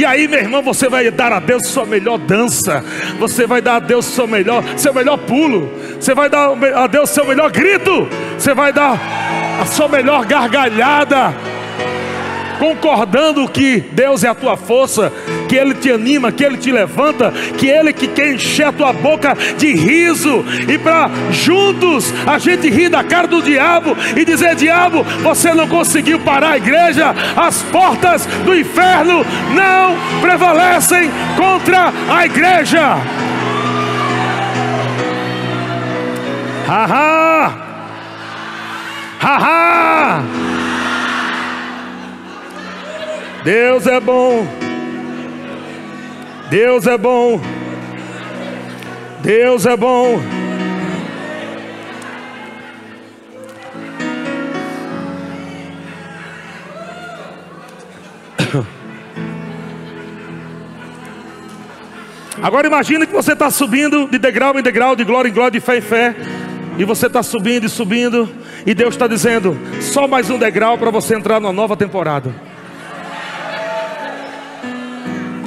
E 0.00 0.04
aí, 0.06 0.26
meu 0.26 0.38
irmão, 0.38 0.62
você 0.62 0.88
vai 0.88 1.10
dar 1.10 1.30
a 1.30 1.38
Deus 1.38 1.66
sua 1.66 1.84
melhor 1.84 2.16
dança. 2.16 2.82
Você 3.18 3.46
vai 3.46 3.60
dar 3.60 3.74
a 3.74 3.80
Deus 3.80 4.06
seu 4.06 4.26
melhor, 4.26 4.64
seu 4.78 4.94
melhor 4.94 5.18
pulo. 5.18 5.70
Você 6.00 6.14
vai 6.14 6.30
dar 6.30 6.52
a 6.74 6.86
Deus 6.86 7.10
seu 7.10 7.26
melhor 7.26 7.50
grito. 7.50 8.08
Você 8.38 8.54
vai 8.54 8.72
dar 8.72 8.98
a 9.60 9.66
sua 9.66 9.90
melhor 9.90 10.24
gargalhada 10.24 11.34
concordando 12.58 13.48
que 13.48 13.80
Deus 13.92 14.22
é 14.22 14.28
a 14.28 14.34
tua 14.34 14.54
força, 14.54 15.10
que 15.50 15.56
Ele 15.56 15.74
te 15.74 15.90
anima, 15.90 16.30
que 16.30 16.44
Ele 16.44 16.56
te 16.56 16.70
levanta, 16.70 17.32
que 17.58 17.66
Ele 17.66 17.92
que 17.92 18.06
quer 18.06 18.34
encher 18.34 18.66
a 18.66 18.72
tua 18.72 18.92
boca 18.92 19.36
de 19.58 19.74
riso, 19.74 20.44
e 20.68 20.78
para 20.78 21.10
juntos 21.32 22.14
a 22.24 22.38
gente 22.38 22.70
rir 22.70 22.88
da 22.88 23.02
cara 23.02 23.26
do 23.26 23.42
diabo 23.42 23.96
e 24.16 24.24
dizer: 24.24 24.54
Diabo, 24.54 25.02
você 25.24 25.52
não 25.52 25.66
conseguiu 25.66 26.20
parar 26.20 26.50
a 26.50 26.56
igreja, 26.56 27.12
as 27.36 27.62
portas 27.62 28.26
do 28.44 28.56
inferno 28.56 29.26
não 29.52 30.20
prevalecem 30.20 31.10
contra 31.36 31.92
a 32.08 32.24
igreja. 32.24 32.98
Haha! 36.68 37.52
Haha! 39.18 40.22
Deus 43.42 43.88
é 43.88 43.98
bom. 43.98 44.69
Deus 46.50 46.84
é 46.84 46.98
bom. 46.98 47.40
Deus 49.22 49.66
é 49.66 49.76
bom. 49.76 50.20
Agora 62.42 62.66
imagine 62.66 63.06
que 63.06 63.12
você 63.12 63.34
está 63.34 63.48
subindo 63.48 64.08
de 64.08 64.18
degrau 64.18 64.58
em 64.58 64.62
degrau, 64.62 64.96
de 64.96 65.04
glória 65.04 65.28
em 65.28 65.32
glória, 65.32 65.52
de 65.52 65.60
fé 65.60 65.78
em 65.78 65.80
fé. 65.80 66.16
E 66.76 66.84
você 66.84 67.06
está 67.06 67.22
subindo 67.22 67.66
e 67.66 67.68
subindo. 67.68 68.28
E 68.66 68.74
Deus 68.74 68.94
está 68.94 69.06
dizendo: 69.06 69.56
só 69.80 70.08
mais 70.08 70.28
um 70.28 70.38
degrau 70.38 70.76
para 70.76 70.90
você 70.90 71.14
entrar 71.14 71.38
numa 71.38 71.52
nova 71.52 71.76
temporada. 71.76 72.49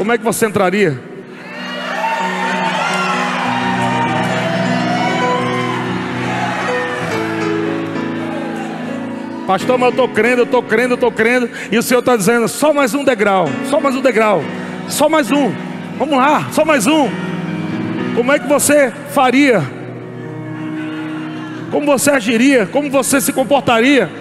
Como 0.03 0.11
é 0.11 0.17
que 0.17 0.23
você 0.25 0.45
entraria? 0.45 0.99
Pastor, 9.47 9.77
mas 9.77 9.87
eu 9.87 9.89
estou 9.91 10.09
crendo, 10.09 10.41
eu 10.41 10.43
estou 10.43 10.61
crendo, 10.61 10.91
eu 10.91 10.95
estou 10.95 11.09
crendo. 11.09 11.49
E 11.71 11.77
o 11.77 11.81
Senhor 11.81 12.01
está 12.01 12.17
dizendo: 12.17 12.49
só 12.49 12.73
mais 12.73 12.93
um 12.93 13.05
degrau, 13.05 13.47
só 13.69 13.79
mais 13.79 13.95
um 13.95 14.01
degrau, 14.01 14.43
só 14.89 15.07
mais 15.07 15.31
um. 15.31 15.53
Vamos 15.97 16.17
lá, 16.17 16.49
só 16.51 16.65
mais 16.65 16.85
um. 16.85 17.07
Como 18.13 18.29
é 18.29 18.39
que 18.39 18.47
você 18.49 18.91
faria? 19.11 19.63
Como 21.71 21.85
você 21.85 22.11
agiria? 22.11 22.65
Como 22.65 22.89
você 22.89 23.21
se 23.21 23.31
comportaria? 23.31 24.11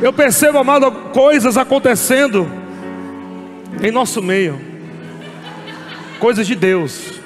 Eu 0.00 0.10
percebo, 0.10 0.56
amado, 0.56 0.90
coisas 1.12 1.58
acontecendo 1.58 2.61
em 3.80 3.90
nosso 3.90 4.22
meio. 4.22 4.60
Coisas 6.18 6.46
de 6.46 6.54
Deus. 6.54 7.20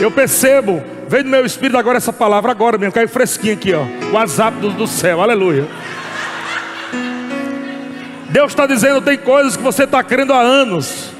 Eu 0.00 0.10
percebo, 0.10 0.82
veio 1.08 1.24
no 1.24 1.30
meu 1.30 1.44
espírito 1.44 1.76
agora 1.76 1.98
essa 1.98 2.12
palavra, 2.12 2.50
agora 2.50 2.78
mesmo, 2.78 2.92
caiu 2.92 3.08
fresquinho 3.08 3.54
aqui, 3.54 3.72
ó. 3.72 3.82
O 4.10 4.12
WhatsApp 4.14 4.58
do, 4.58 4.70
do 4.70 4.86
céu, 4.86 5.20
aleluia. 5.20 5.66
Deus 8.30 8.52
está 8.52 8.66
dizendo: 8.66 9.02
tem 9.02 9.18
coisas 9.18 9.56
que 9.56 9.62
você 9.62 9.84
está 9.84 10.02
crendo 10.02 10.32
há 10.32 10.40
anos. 10.40 11.10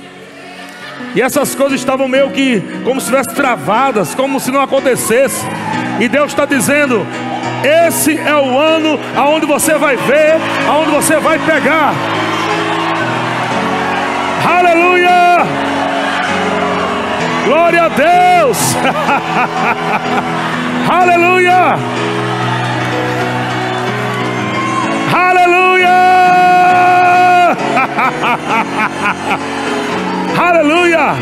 E 1.15 1.21
essas 1.21 1.55
coisas 1.55 1.79
estavam 1.79 2.09
meio 2.09 2.31
que 2.31 2.63
como 2.85 3.01
se 3.01 3.07
estivessem 3.07 3.35
travadas, 3.35 4.15
como 4.15 4.41
se 4.41 4.51
não 4.51 4.63
acontecesse. 4.63 5.45
E 6.01 6.09
Deus 6.09 6.33
está 6.33 6.47
dizendo: 6.47 7.07
esse 7.63 8.17
é 8.17 8.35
o 8.35 8.59
ano 8.59 8.99
aonde 9.15 9.47
você 9.47 9.75
vai 9.75 9.97
ver, 9.97 10.37
aonde 10.69 10.91
você 10.91 11.19
vai 11.19 11.39
pegar. 11.39 11.95
Aleluia! 14.45 15.47
Glória 17.45 17.85
a 17.85 17.89
Deus! 17.89 18.77
Aleluia! 20.91 21.77
Aleluia! 25.13 25.93
Aleluia! 30.49 31.15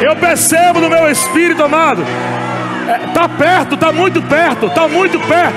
Eu 0.00 0.16
percebo 0.16 0.80
no 0.80 0.88
meu 0.88 1.10
espírito, 1.10 1.62
amado. 1.62 2.02
Está 3.08 3.24
é, 3.24 3.28
perto, 3.28 3.74
está 3.74 3.92
muito 3.92 4.22
perto, 4.22 4.66
está 4.66 4.86
muito 4.86 5.18
perto. 5.20 5.56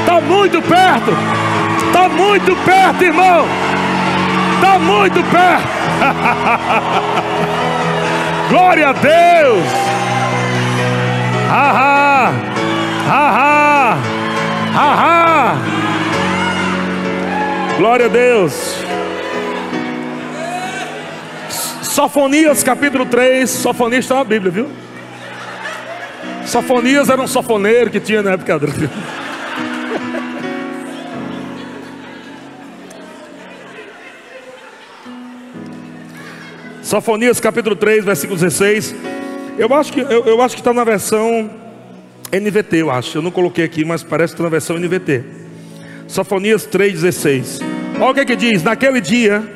Está 0.00 0.20
muito 0.20 0.62
perto. 0.62 1.47
Está 1.98 2.08
muito 2.10 2.54
perto, 2.64 3.02
irmão. 3.02 3.44
Está 4.54 4.78
muito 4.78 5.20
perto. 5.24 5.66
Glória 8.48 8.90
a 8.90 8.92
Deus. 8.92 9.66
Haha. 11.50 12.32
Haha. 13.08 13.98
Haha. 14.72 15.56
Glória 17.78 18.06
a 18.06 18.08
Deus. 18.08 18.76
Sofonias 21.82 22.62
capítulo 22.62 23.06
3. 23.06 23.50
Sofonias 23.50 24.04
está 24.04 24.14
na 24.14 24.24
Bíblia, 24.24 24.52
viu? 24.52 24.70
Sofonias 26.46 27.08
era 27.08 27.20
um 27.20 27.26
sofoneiro 27.26 27.90
que 27.90 27.98
tinha 27.98 28.22
na 28.22 28.34
época 28.34 28.56
Sofonias 36.88 37.38
capítulo 37.38 37.76
3, 37.76 38.02
versículo 38.02 38.40
16. 38.40 38.94
Eu 39.58 39.74
acho 39.74 39.92
que 39.92 40.00
eu, 40.00 40.24
eu 40.24 40.40
acho 40.40 40.54
que 40.54 40.62
está 40.62 40.72
na 40.72 40.84
versão 40.84 41.50
NVT, 42.32 42.76
eu 42.78 42.90
acho. 42.90 43.18
Eu 43.18 43.20
não 43.20 43.30
coloquei 43.30 43.62
aqui, 43.62 43.84
mas 43.84 44.02
parece 44.02 44.32
que 44.32 44.36
está 44.36 44.44
na 44.44 44.48
versão 44.48 44.78
NVT. 44.78 45.22
Sofonias 46.06 46.66
3,16. 46.66 47.62
Olha 48.00 48.10
o 48.10 48.14
que, 48.14 48.20
é 48.20 48.24
que 48.24 48.34
diz: 48.34 48.62
Naquele 48.62 49.02
dia 49.02 49.46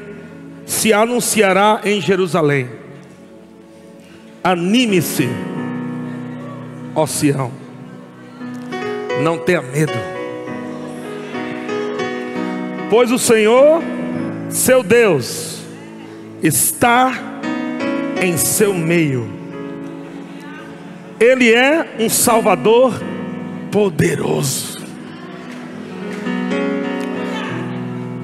se 0.67 0.93
anunciará 0.93 1.81
em 1.87 2.03
Jerusalém. 2.03 2.69
Anime-se, 4.45 5.27
ó 6.95 7.07
Sião. 7.07 7.51
Não 9.23 9.39
tenha 9.39 9.63
medo. 9.63 9.95
Pois 12.91 13.11
o 13.11 13.19
Senhor, 13.19 13.83
seu 14.51 14.83
Deus, 14.83 15.62
está 16.43 17.13
em 18.21 18.37
seu 18.37 18.75
meio. 18.75 19.29
Ele 21.21 21.53
é 21.53 21.97
um 22.01 22.09
Salvador 22.09 23.01
poderoso. 23.71 24.81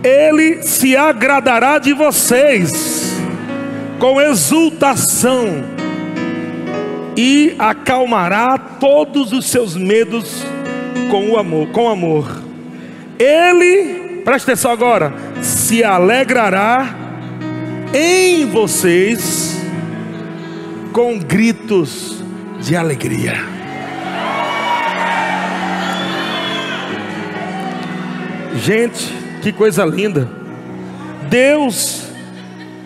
Ele 0.03 0.63
se 0.63 0.97
agradará 0.97 1.79
de 1.79 1.93
vocês 1.93 3.17
com 3.99 4.21
exultação 4.21 5.65
e 7.17 7.55
acalmará 7.59 8.57
todos 8.57 9.33
os 9.33 9.47
seus 9.47 9.77
medos 9.77 10.45
com 11.11 11.31
o 11.31 11.37
amor, 11.37 11.69
com 11.69 11.89
amor. 11.89 12.43
Ele, 13.19 14.23
presta 14.25 14.53
atenção 14.53 14.71
agora, 14.71 15.13
se 15.41 15.83
alegrará 15.83 17.08
em 17.93 18.47
vocês 18.47 19.61
com 20.93 21.19
gritos 21.19 22.23
de 22.61 22.77
alegria. 22.77 23.35
Gente, 28.57 29.15
que 29.43 29.53
coisa 29.53 29.85
linda. 29.85 30.29
Deus 31.31 32.09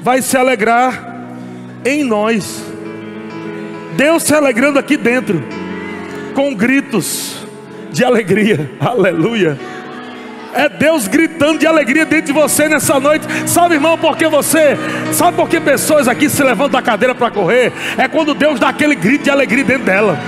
vai 0.02 0.20
se 0.20 0.36
alegrar 0.36 1.26
em 1.84 2.04
nós. 2.04 2.62
Deus 3.96 4.22
se 4.22 4.34
alegrando 4.34 4.78
aqui 4.78 4.96
dentro, 4.96 5.42
com 6.34 6.54
gritos 6.54 7.46
de 7.90 8.04
alegria. 8.04 8.70
Aleluia. 8.80 9.58
É 10.54 10.68
Deus 10.68 11.08
gritando 11.08 11.58
de 11.58 11.66
alegria 11.66 12.04
dentro 12.04 12.26
de 12.26 12.32
você 12.32 12.68
nessa 12.68 13.00
noite. 13.00 13.26
Sabe, 13.46 13.74
irmão, 13.74 13.96
por 13.96 14.16
que 14.16 14.26
você? 14.28 14.76
Sabe 15.12 15.36
por 15.36 15.48
que 15.48 15.60
pessoas 15.60 16.08
aqui 16.08 16.28
se 16.28 16.42
levantam 16.42 16.72
da 16.72 16.82
cadeira 16.82 17.14
para 17.14 17.30
correr? 17.30 17.72
É 17.96 18.06
quando 18.08 18.34
Deus 18.34 18.60
dá 18.60 18.68
aquele 18.68 18.94
grito 18.94 19.24
de 19.24 19.30
alegria 19.30 19.64
dentro 19.64 19.84
dela. 19.84 20.18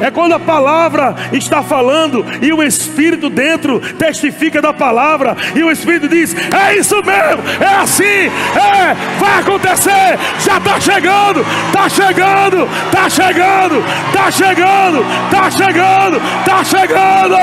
É 0.00 0.10
quando 0.10 0.32
a 0.32 0.38
palavra 0.38 1.14
está 1.32 1.62
falando 1.62 2.24
e 2.42 2.52
o 2.52 2.62
Espírito 2.62 3.30
dentro 3.30 3.80
testifica 3.80 4.60
da 4.60 4.72
palavra 4.72 5.36
e 5.54 5.62
o 5.62 5.70
Espírito 5.70 6.08
diz: 6.08 6.34
É 6.52 6.76
isso 6.76 6.96
mesmo, 6.96 7.42
é 7.60 7.74
assim, 7.82 8.04
é, 8.04 8.94
vai 9.18 9.40
acontecer, 9.40 10.18
já 10.40 10.58
está 10.58 10.80
chegando, 10.80 11.44
está 11.66 11.88
chegando, 11.88 12.68
está 12.86 13.10
chegando, 13.10 13.84
está 14.08 14.30
chegando, 14.30 15.04
está 15.24 15.50
chegando, 15.50 16.16
está 16.40 16.64
chegando. 16.64 17.36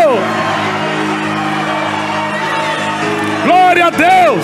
Glória 3.45 3.85
a 3.87 3.89
Deus, 3.89 4.43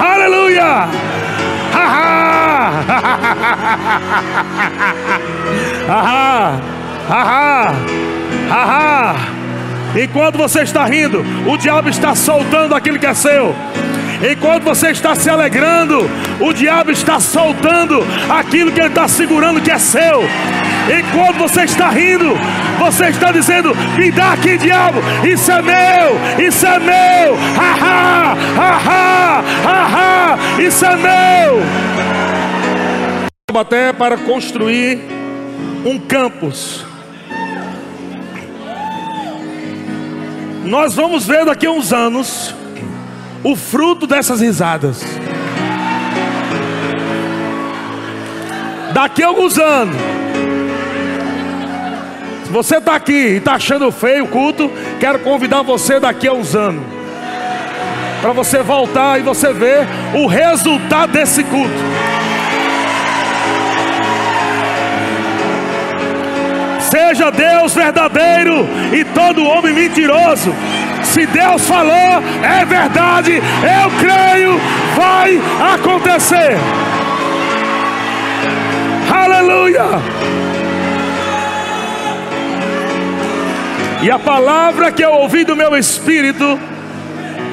aleluia. 0.00 0.88
Ahá! 5.88 6.60
Ahá! 7.08 7.72
Ahá! 8.50 9.14
Enquanto 9.94 10.38
você 10.38 10.62
está 10.62 10.86
rindo, 10.86 11.24
o 11.46 11.56
diabo 11.56 11.88
está 11.88 12.14
soltando 12.14 12.74
aquilo 12.74 12.98
que 12.98 13.06
é 13.06 13.14
seu. 13.14 13.54
Enquanto 14.30 14.62
você 14.62 14.90
está 14.90 15.14
se 15.14 15.28
alegrando, 15.28 16.08
o 16.40 16.52
diabo 16.52 16.92
está 16.92 17.18
soltando 17.18 18.06
aquilo 18.30 18.70
que 18.70 18.80
ele 18.80 18.88
está 18.88 19.08
segurando 19.08 19.60
que 19.60 19.70
é 19.70 19.78
seu. 19.78 20.22
Enquanto 20.88 21.38
você 21.38 21.64
está 21.64 21.90
rindo, 21.90 22.36
você 22.78 23.06
está 23.06 23.32
dizendo: 23.32 23.74
Me 23.96 24.12
dá 24.12 24.32
aqui, 24.32 24.56
diabo, 24.56 25.00
isso 25.24 25.50
é 25.50 25.60
meu, 25.60 26.46
isso 26.46 26.66
é 26.66 26.78
meu, 26.78 27.36
haha, 27.56 28.36
haha, 28.56 29.44
haha, 29.64 30.38
isso 30.60 30.84
é 30.84 30.96
meu. 30.96 32.21
Até 33.60 33.92
para 33.92 34.16
construir 34.16 34.98
um 35.84 35.98
campus. 35.98 36.84
Nós 40.64 40.94
vamos 40.94 41.26
ver 41.26 41.44
daqui 41.44 41.66
a 41.66 41.70
uns 41.70 41.92
anos 41.92 42.54
o 43.44 43.54
fruto 43.54 44.06
dessas 44.06 44.40
risadas. 44.40 45.02
Daqui 48.92 49.22
a 49.22 49.26
alguns 49.28 49.58
anos, 49.58 49.96
se 52.44 52.50
você 52.50 52.76
está 52.76 52.94
aqui 52.94 53.12
e 53.12 53.36
está 53.36 53.54
achando 53.54 53.90
feio 53.92 54.24
o 54.24 54.28
culto, 54.28 54.70
quero 55.00 55.18
convidar 55.20 55.62
você 55.62 56.00
daqui 56.00 56.28
a 56.28 56.32
uns 56.32 56.54
anos, 56.54 56.84
para 58.20 58.32
você 58.32 58.62
voltar 58.62 59.18
e 59.18 59.22
você 59.22 59.52
ver 59.52 59.86
o 60.14 60.26
resultado 60.26 61.12
desse 61.12 61.42
culto. 61.44 62.11
Seja 66.92 67.30
Deus 67.30 67.74
verdadeiro 67.74 68.68
e 68.92 69.02
todo 69.02 69.46
homem 69.46 69.72
mentiroso. 69.72 70.54
Se 71.02 71.24
Deus 71.24 71.66
falou, 71.66 72.22
é 72.42 72.66
verdade, 72.66 73.32
eu 73.36 73.90
creio, 73.98 74.60
vai 74.94 75.40
acontecer. 75.72 76.58
Aleluia. 79.10 79.84
E 84.02 84.10
a 84.10 84.18
palavra 84.18 84.92
que 84.92 85.02
eu 85.02 85.12
ouvi 85.12 85.44
do 85.44 85.56
meu 85.56 85.74
espírito, 85.74 86.60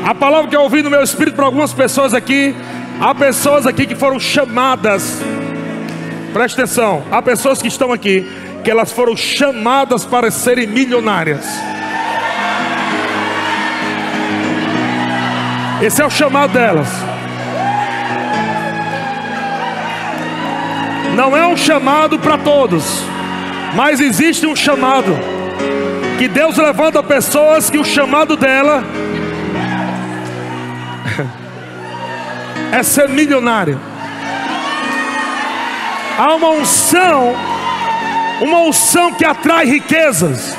a 0.05 0.13
palavra 0.13 0.49
que 0.49 0.55
eu 0.57 0.63
ouvi 0.63 0.81
do 0.81 0.89
meu 0.89 1.01
espírito 1.01 1.35
para 1.35 1.45
algumas 1.45 1.71
pessoas 1.71 2.13
aqui, 2.13 2.53
há 2.99 3.15
pessoas 3.15 3.65
aqui 3.65 3.87
que 3.87 3.95
foram 3.95 4.19
chamadas, 4.19 5.21
preste 6.33 6.59
atenção, 6.59 7.03
há 7.09 7.21
pessoas 7.21 7.61
que 7.61 7.69
estão 7.69 7.93
aqui, 7.93 8.27
elas 8.69 8.91
foram 8.91 9.15
chamadas 9.15 10.05
para 10.05 10.29
serem 10.29 10.67
milionárias. 10.67 11.45
Esse 15.81 16.01
é 16.01 16.05
o 16.05 16.09
chamado 16.09 16.51
delas. 16.51 16.87
Não 21.15 21.35
é 21.35 21.47
um 21.47 21.55
chamado 21.55 22.19
para 22.19 22.37
todos, 22.37 23.03
mas 23.75 23.99
existe 23.99 24.45
um 24.45 24.55
chamado 24.55 25.17
que 26.17 26.27
Deus 26.27 26.57
levanta 26.57 27.01
pessoas 27.01 27.69
que 27.69 27.77
o 27.77 27.83
chamado 27.85 28.35
dela 28.35 28.83
é 32.71 32.83
ser 32.83 33.07
milionário. 33.07 33.79
Há 36.17 36.35
uma 36.35 36.49
unção, 36.49 37.33
uma 38.41 38.59
unção 38.59 39.13
que 39.13 39.25
atrai 39.25 39.65
riquezas, 39.65 40.57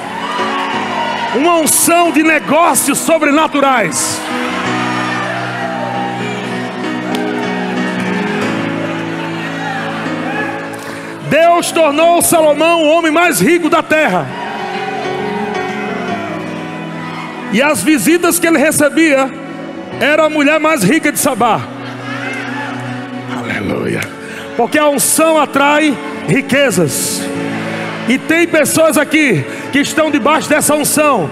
uma 1.35 1.57
unção 1.57 2.13
de 2.13 2.23
negócios 2.23 2.99
sobrenaturais. 2.99 4.21
Deus 11.29 11.71
tornou 11.71 12.21
Salomão 12.23 12.83
o 12.83 12.89
homem 12.89 13.13
mais 13.13 13.41
rico 13.41 13.71
da 13.71 13.83
terra. 13.83 14.27
E 17.53 17.63
as 17.63 17.83
visitas 17.83 18.39
que 18.39 18.47
ele 18.47 18.59
recebia 18.59 19.31
era 20.01 20.25
a 20.25 20.31
mulher 20.31 20.59
mais 20.59 20.83
rica 20.83 21.13
de 21.13 21.19
Sabá. 21.19 21.61
Aleluia. 23.39 24.01
Porque 24.57 24.79
a 24.79 24.89
unção 24.89 25.39
atrai 25.39 25.97
riquezas. 26.27 27.23
E 28.11 28.19
tem 28.19 28.45
pessoas 28.45 28.99
aqui 28.99 29.45
que 29.71 29.79
estão 29.79 30.11
debaixo 30.11 30.49
dessa 30.49 30.75
unção. 30.75 31.31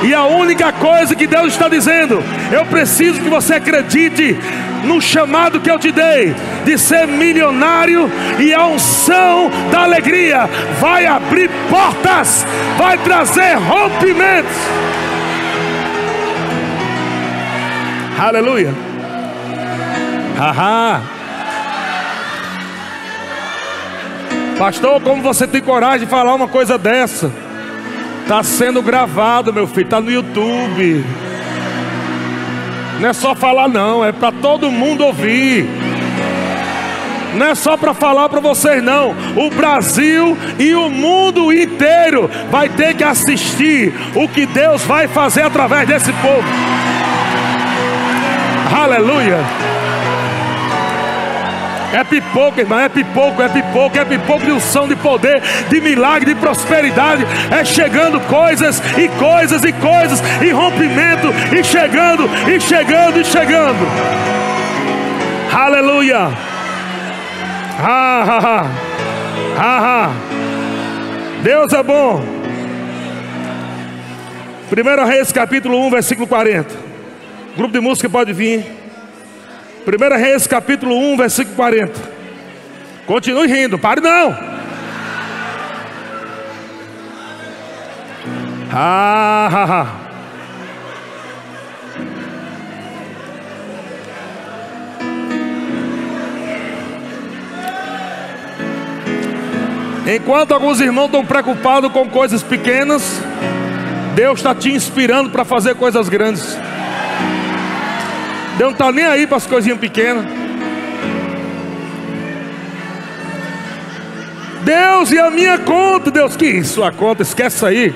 E 0.00 0.14
a 0.14 0.26
única 0.26 0.70
coisa 0.70 1.16
que 1.16 1.26
Deus 1.26 1.54
está 1.54 1.68
dizendo, 1.68 2.22
eu 2.52 2.64
preciso 2.66 3.20
que 3.20 3.28
você 3.28 3.54
acredite 3.54 4.38
no 4.84 5.00
chamado 5.00 5.58
que 5.58 5.68
eu 5.68 5.76
te 5.76 5.90
dei 5.90 6.36
de 6.64 6.78
ser 6.78 7.08
milionário 7.08 8.08
e 8.38 8.54
a 8.54 8.64
unção 8.66 9.50
da 9.72 9.80
alegria 9.80 10.48
vai 10.78 11.04
abrir 11.04 11.50
portas, 11.68 12.46
vai 12.78 12.96
trazer 12.98 13.54
rompimentos. 13.54 14.56
Aleluia. 18.16 18.72
Haha. 20.38 21.17
Pastor, 24.58 25.00
como 25.00 25.22
você 25.22 25.46
tem 25.46 25.62
coragem 25.62 26.00
de 26.00 26.06
falar 26.06 26.34
uma 26.34 26.48
coisa 26.48 26.76
dessa? 26.76 27.30
Está 28.22 28.42
sendo 28.42 28.82
gravado, 28.82 29.52
meu 29.52 29.68
filho, 29.68 29.84
está 29.84 30.00
no 30.00 30.10
YouTube. 30.10 31.04
Não 32.98 33.08
é 33.08 33.12
só 33.12 33.36
falar, 33.36 33.68
não, 33.68 34.04
é 34.04 34.10
para 34.10 34.32
todo 34.32 34.68
mundo 34.68 35.04
ouvir. 35.04 35.64
Não 37.34 37.46
é 37.46 37.54
só 37.54 37.76
para 37.76 37.94
falar 37.94 38.28
para 38.28 38.40
vocês, 38.40 38.82
não. 38.82 39.14
O 39.36 39.48
Brasil 39.48 40.36
e 40.58 40.74
o 40.74 40.90
mundo 40.90 41.52
inteiro 41.52 42.28
vai 42.50 42.68
ter 42.68 42.94
que 42.94 43.04
assistir 43.04 43.94
o 44.16 44.28
que 44.28 44.44
Deus 44.44 44.82
vai 44.82 45.06
fazer 45.06 45.42
através 45.42 45.86
desse 45.86 46.12
povo. 46.14 46.48
Aleluia. 48.74 49.38
É 51.92 52.04
pipoca, 52.04 52.60
irmão, 52.60 52.78
é 52.78 52.88
pipoco, 52.88 53.42
é 53.42 53.48
pipoco, 53.48 53.98
é 53.98 54.04
pipoco 54.04 54.44
de 54.44 54.52
unção, 54.52 54.86
de 54.86 54.94
poder, 54.96 55.42
de 55.70 55.80
milagre, 55.80 56.34
de 56.34 56.40
prosperidade. 56.40 57.26
É 57.50 57.64
chegando 57.64 58.20
coisas 58.20 58.82
e 58.98 59.08
coisas 59.08 59.64
e 59.64 59.72
coisas, 59.72 60.22
e 60.42 60.50
rompimento, 60.50 61.28
e 61.58 61.64
chegando, 61.64 62.28
e 62.46 62.60
chegando, 62.60 63.20
e 63.20 63.24
chegando. 63.24 63.86
Aleluia. 65.52 66.28
Ah, 67.80 68.24
ah, 68.26 68.40
ah. 68.44 68.66
ah, 69.56 69.80
ah. 69.82 70.10
Deus 71.42 71.72
é 71.72 71.82
bom. 71.82 72.22
1 74.70 75.06
Reis 75.06 75.32
capítulo 75.32 75.86
1, 75.86 75.90
versículo 75.90 76.26
40. 76.26 76.74
grupo 77.56 77.72
de 77.72 77.80
música 77.80 78.10
pode 78.10 78.34
vir. 78.34 78.77
1 79.88 80.18
Reis 80.18 80.46
capítulo 80.46 80.94
1, 80.94 81.16
versículo 81.16 81.56
40. 81.56 81.98
Continue 83.06 83.46
rindo, 83.46 83.78
pare 83.78 84.02
não. 84.02 84.36
Ah, 88.70 89.48
ah. 89.50 89.86
Enquanto 100.06 100.52
alguns 100.52 100.80
irmãos 100.80 101.06
estão 101.06 101.24
preocupados 101.24 101.90
com 101.92 102.10
coisas 102.10 102.42
pequenas, 102.42 103.22
Deus 104.14 104.38
está 104.38 104.54
te 104.54 104.70
inspirando 104.70 105.30
para 105.30 105.46
fazer 105.46 105.74
coisas 105.76 106.10
grandes. 106.10 106.58
Deus 108.58 108.70
não 108.70 108.72
está 108.72 108.90
nem 108.90 109.04
aí 109.04 109.24
para 109.24 109.36
as 109.36 109.46
coisinhas 109.46 109.78
pequenas. 109.78 110.24
Deus 114.64 115.12
e 115.12 115.18
a 115.18 115.30
minha 115.30 115.58
conta, 115.58 116.10
Deus, 116.10 116.36
que 116.36 116.44
isso, 116.44 116.82
a 116.82 116.90
conta, 116.90 117.22
esquece 117.22 117.64
aí. 117.64 117.94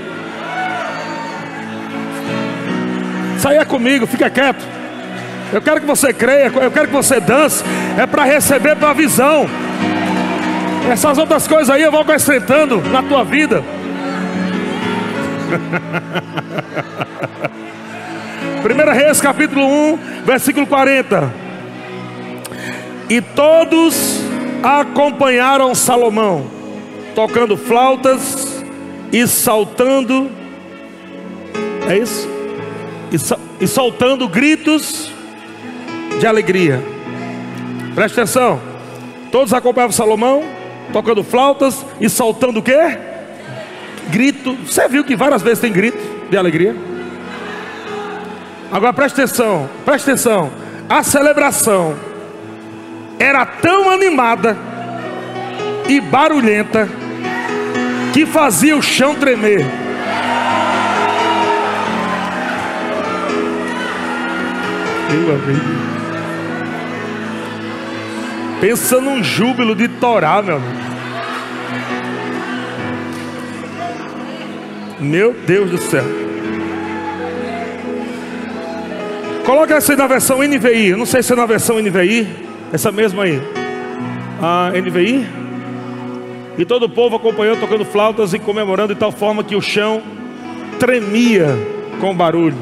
Saia 3.40 3.64
comigo, 3.64 4.06
fica 4.06 4.30
quieto. 4.30 4.64
Eu 5.52 5.60
quero 5.60 5.80
que 5.80 5.86
você 5.86 6.14
creia, 6.14 6.46
eu 6.46 6.70
quero 6.70 6.86
que 6.86 6.94
você 6.94 7.18
dance, 7.18 7.64
é 7.98 8.06
para 8.06 8.22
receber 8.22 8.76
para 8.76 8.90
a 8.90 8.94
visão. 8.94 9.46
Essas 10.88 11.18
outras 11.18 11.48
coisas 11.48 11.70
aí 11.70 11.82
eu 11.82 11.90
vou 11.90 12.02
acrescentando 12.02 12.80
na 12.82 13.02
tua 13.02 13.24
vida. 13.24 13.64
1 18.62 18.92
Reis 18.92 19.20
capítulo 19.20 19.66
1, 19.66 19.98
versículo 20.24 20.66
40. 20.68 21.32
E 23.10 23.20
todos 23.20 24.20
acompanharam 24.62 25.74
Salomão, 25.74 26.46
tocando 27.12 27.56
flautas 27.56 28.64
e 29.12 29.26
saltando. 29.26 30.30
É 31.88 31.98
isso? 31.98 32.28
E, 33.10 33.64
e 33.64 33.66
soltando 33.66 34.28
gritos 34.28 35.10
de 36.20 36.26
alegria. 36.26 36.80
Preste 37.96 38.20
atenção. 38.20 38.60
Todos 39.32 39.52
acompanhavam 39.52 39.92
Salomão, 39.92 40.44
tocando 40.92 41.24
flautas 41.24 41.84
e 42.00 42.08
saltando 42.08 42.60
o 42.60 42.62
quê? 42.62 42.96
Grito. 44.10 44.54
Você 44.64 44.86
viu 44.88 45.02
que 45.02 45.16
várias 45.16 45.42
vezes 45.42 45.58
tem 45.58 45.72
grito 45.72 45.98
de 46.30 46.36
alegria? 46.36 46.91
Agora 48.72 48.94
preste 48.94 49.20
atenção, 49.20 49.68
preste 49.84 50.10
atenção. 50.10 50.50
A 50.88 51.02
celebração 51.02 51.94
era 53.18 53.44
tão 53.44 53.90
animada 53.90 54.56
e 55.86 56.00
barulhenta 56.00 56.88
que 58.14 58.24
fazia 58.24 58.74
o 58.74 58.82
chão 58.82 59.14
tremer. 59.14 59.66
Pensa 68.58 69.00
num 69.00 69.22
júbilo 69.22 69.74
de 69.74 69.86
Torá, 69.86 70.40
meu 70.40 70.56
amigo. 70.56 70.82
Meu 74.98 75.34
Deus 75.34 75.70
do 75.70 75.78
céu. 75.78 76.31
Coloca 79.44 79.74
essa 79.74 79.92
aí 79.92 79.98
na 79.98 80.06
versão 80.06 80.38
NVI. 80.38 80.88
Eu 80.90 80.96
não 80.96 81.06
sei 81.06 81.22
se 81.22 81.32
é 81.32 81.36
na 81.36 81.46
versão 81.46 81.80
NVI. 81.80 82.28
Essa 82.72 82.92
mesma 82.92 83.24
aí. 83.24 83.42
A 84.40 84.70
NVI. 84.70 85.26
E 86.58 86.64
todo 86.64 86.84
o 86.84 86.88
povo 86.88 87.16
acompanhou 87.16 87.56
tocando 87.56 87.84
flautas 87.84 88.32
e 88.32 88.38
comemorando 88.38 88.94
de 88.94 89.00
tal 89.00 89.10
forma 89.10 89.42
que 89.42 89.56
o 89.56 89.60
chão 89.60 90.00
tremia 90.78 91.48
com 92.00 92.14
barulho. 92.14 92.56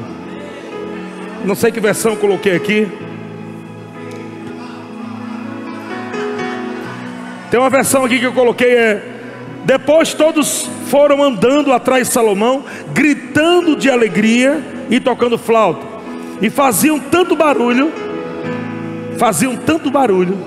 Não 1.45 1.53
sei 1.53 1.71
que 1.71 1.79
versão 1.79 2.15
coloquei 2.15 2.55
aqui. 2.55 2.87
Tem 7.51 7.59
uma 7.59 7.69
versão 7.69 8.05
aqui 8.05 8.17
que 8.17 8.25
eu 8.25 8.33
coloquei 8.33 8.75
é 8.75 9.07
depois 9.63 10.15
todos 10.15 10.67
foram 10.87 11.21
andando 11.21 11.71
atrás 11.71 12.07
de 12.07 12.13
Salomão, 12.13 12.63
gritando 12.91 13.75
de 13.75 13.91
alegria 13.91 14.59
e 14.89 14.99
tocando 14.99 15.37
flauta 15.37 15.90
e 16.41 16.49
faziam 16.49 16.99
tanto 16.99 17.35
barulho, 17.35 17.91
faziam 19.17 19.55
tanto 19.55 19.91
barulho, 19.91 20.37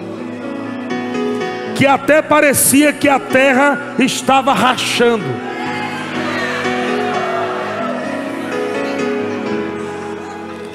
que 1.76 1.86
até 1.86 2.20
parecia 2.20 2.92
que 2.92 3.09
a 3.09 3.18
terra 3.18 3.95
estava 3.99 4.53
rachando. 4.53 5.24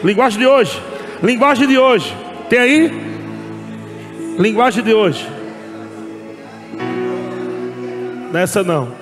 Linguagem 0.03 0.39
de 0.39 0.47
hoje, 0.47 0.81
linguagem 1.21 1.67
de 1.67 1.77
hoje, 1.77 2.15
tem 2.49 2.59
aí? 2.59 3.09
Linguagem 4.37 4.81
de 4.81 4.93
hoje. 4.93 5.27
Nessa 8.31 8.63
não. 8.63 8.93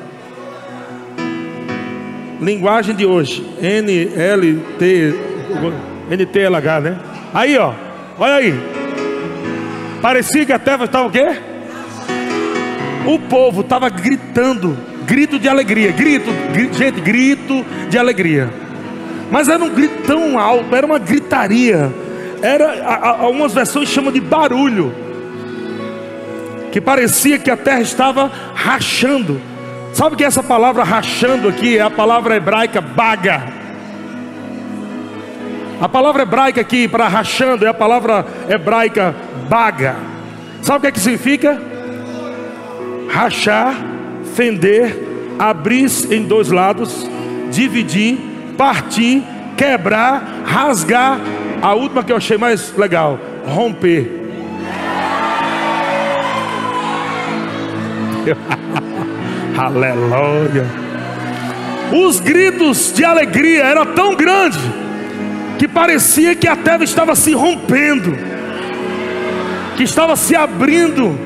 Linguagem 2.41 2.95
de 2.95 3.05
hoje. 3.05 3.45
N 3.61 4.09
L 4.15 4.63
T 4.79 5.13
NTLH, 6.09 6.81
né? 6.81 6.97
Aí, 7.33 7.57
ó, 7.57 7.73
olha 8.17 8.35
aí. 8.35 8.59
Parecia 10.01 10.45
que 10.45 10.53
a 10.53 10.59
terra 10.59 10.85
estava 10.85 11.07
o 11.07 11.11
quê? 11.11 11.27
O 13.05 13.19
povo 13.19 13.61
estava 13.61 13.89
gritando, 13.89 14.77
grito 15.05 15.39
de 15.39 15.47
alegria, 15.47 15.91
grito, 15.91 16.29
grito, 16.51 16.77
gente, 16.77 16.99
grito 17.01 17.65
de 17.89 17.97
alegria. 17.97 18.49
Mas 19.31 19.49
era 19.49 19.63
um 19.63 19.69
grito 19.69 20.03
tão 20.03 20.37
alto, 20.37 20.73
era 20.75 20.85
uma 20.85 20.99
gritaria. 20.99 21.91
Era, 22.41 22.85
algumas 23.19 23.53
versões 23.53 23.89
chamam 23.89 24.11
de 24.11 24.21
barulho. 24.21 24.93
que 26.71 26.79
parecia 26.79 27.39
que 27.39 27.49
a 27.49 27.57
terra 27.57 27.81
estava 27.81 28.31
rachando. 28.53 29.41
Sabe 29.93 30.15
que 30.15 30.23
essa 30.23 30.43
palavra 30.43 30.83
rachando 30.83 31.47
aqui 31.47 31.77
é 31.77 31.81
a 31.81 31.89
palavra 31.89 32.35
hebraica 32.35 32.79
baga. 32.79 33.56
A 35.79 35.87
palavra 35.87 36.23
hebraica 36.23 36.59
aqui 36.59 36.87
para 36.87 37.07
rachando 37.07 37.63
é 37.63 37.67
a 37.67 37.73
palavra 37.73 38.25
hebraica 38.49 39.15
baga. 39.47 39.95
Sabe 40.61 40.79
o 40.79 40.81
que, 40.81 40.87
é 40.87 40.91
que 40.91 40.99
significa? 40.99 41.61
Rachar, 43.09 43.75
fender, 44.35 44.97
abrir 45.37 45.87
em 46.11 46.23
dois 46.23 46.49
lados, 46.49 47.07
dividir, 47.51 48.17
partir, 48.57 49.23
quebrar, 49.55 50.43
rasgar. 50.45 51.19
A 51.61 51.75
última 51.75 52.03
que 52.03 52.11
eu 52.11 52.17
achei 52.17 52.37
mais 52.37 52.75
legal, 52.75 53.19
romper. 53.45 54.11
Aleluia. 59.55 60.65
Os 61.93 62.19
gritos 62.19 62.91
de 62.93 63.05
alegria 63.05 63.63
eram 63.63 63.85
tão 63.85 64.15
grandes 64.15 64.59
que 65.57 65.67
parecia 65.67 66.35
que 66.35 66.47
a 66.47 66.55
terra 66.55 66.83
estava 66.83 67.15
se 67.15 67.33
rompendo, 67.33 68.17
que 69.75 69.83
estava 69.83 70.15
se 70.15 70.35
abrindo. 70.35 71.17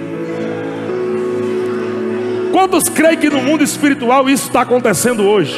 Quantos 2.52 2.90
creem 2.90 3.18
que 3.18 3.30
no 3.30 3.42
mundo 3.42 3.64
espiritual 3.64 4.30
isso 4.30 4.48
está 4.48 4.62
acontecendo 4.62 5.24
hoje? 5.24 5.56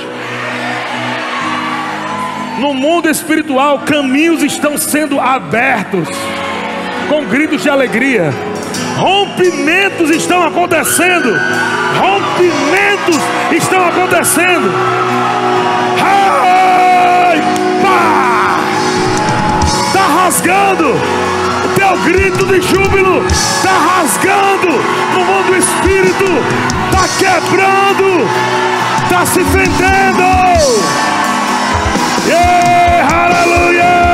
No 2.60 2.74
mundo 2.74 3.10
espiritual, 3.10 3.80
caminhos 3.80 4.44
estão 4.44 4.78
sendo 4.78 5.20
abertos 5.20 6.08
com 7.10 7.26
gritos 7.26 7.62
de 7.64 7.70
alegria. 7.70 8.32
Rompimentos 8.98 10.10
estão 10.12 10.44
acontecendo. 10.44 11.34
Rompimentos 12.00 13.18
estão 13.52 13.86
acontecendo. 13.88 14.72
Rasgando. 20.34 20.90
O 20.90 21.70
teu 21.76 21.96
grito 22.06 22.48
de 22.48 22.60
júbilo 22.62 23.24
tá 23.62 24.00
rasgando 24.00 24.68
no 25.14 25.26
mundo 25.26 25.56
espírito. 25.56 26.26
Tá 26.92 27.08
quebrando. 27.20 28.28
Tá 29.10 29.26
se 29.26 29.44
fendendo. 29.44 30.24
Yeah! 32.26 34.13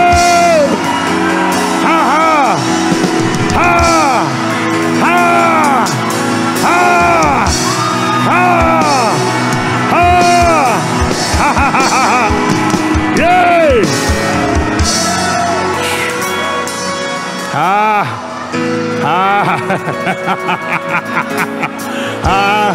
ah, 22.25 22.73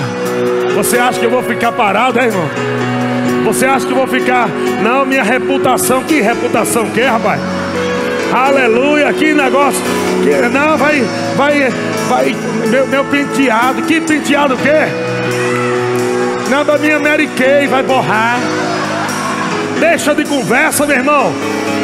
você 0.74 0.99
acha 0.99 1.18
que 1.18 1.26
eu 1.26 1.30
vou 1.30 1.42
ficar 1.42 1.72
parado, 1.72 2.18
é, 2.18 2.26
irmão? 2.26 2.49
Você 3.45 3.66
acha 3.66 3.86
que 3.86 3.92
eu 3.92 3.97
vou 3.97 4.07
ficar? 4.07 4.49
Não, 4.82 5.05
minha 5.05 5.22
reputação, 5.22 6.03
que 6.05 6.20
reputação 6.20 6.88
que, 6.90 7.03
rapaz? 7.03 7.40
Aleluia, 8.32 9.12
que 9.12 9.34
negócio. 9.34 9.80
Que, 10.22 10.49
não, 10.49 10.78
vai, 10.78 11.05
vai, 11.36 11.68
vai, 12.09 12.36
meu, 12.68 12.86
meu 12.86 13.05
penteado, 13.05 13.82
que 13.82 14.01
penteado 14.01 14.57
que? 14.57 16.51
Não, 16.51 16.64
da 16.64 16.78
minha 16.78 16.99
Mary 16.99 17.26
Kay, 17.28 17.66
vai 17.66 17.82
borrar. 17.82 18.38
Deixa 19.78 20.14
de 20.14 20.24
conversa, 20.24 20.86
meu 20.86 20.97
irmão. 20.97 21.32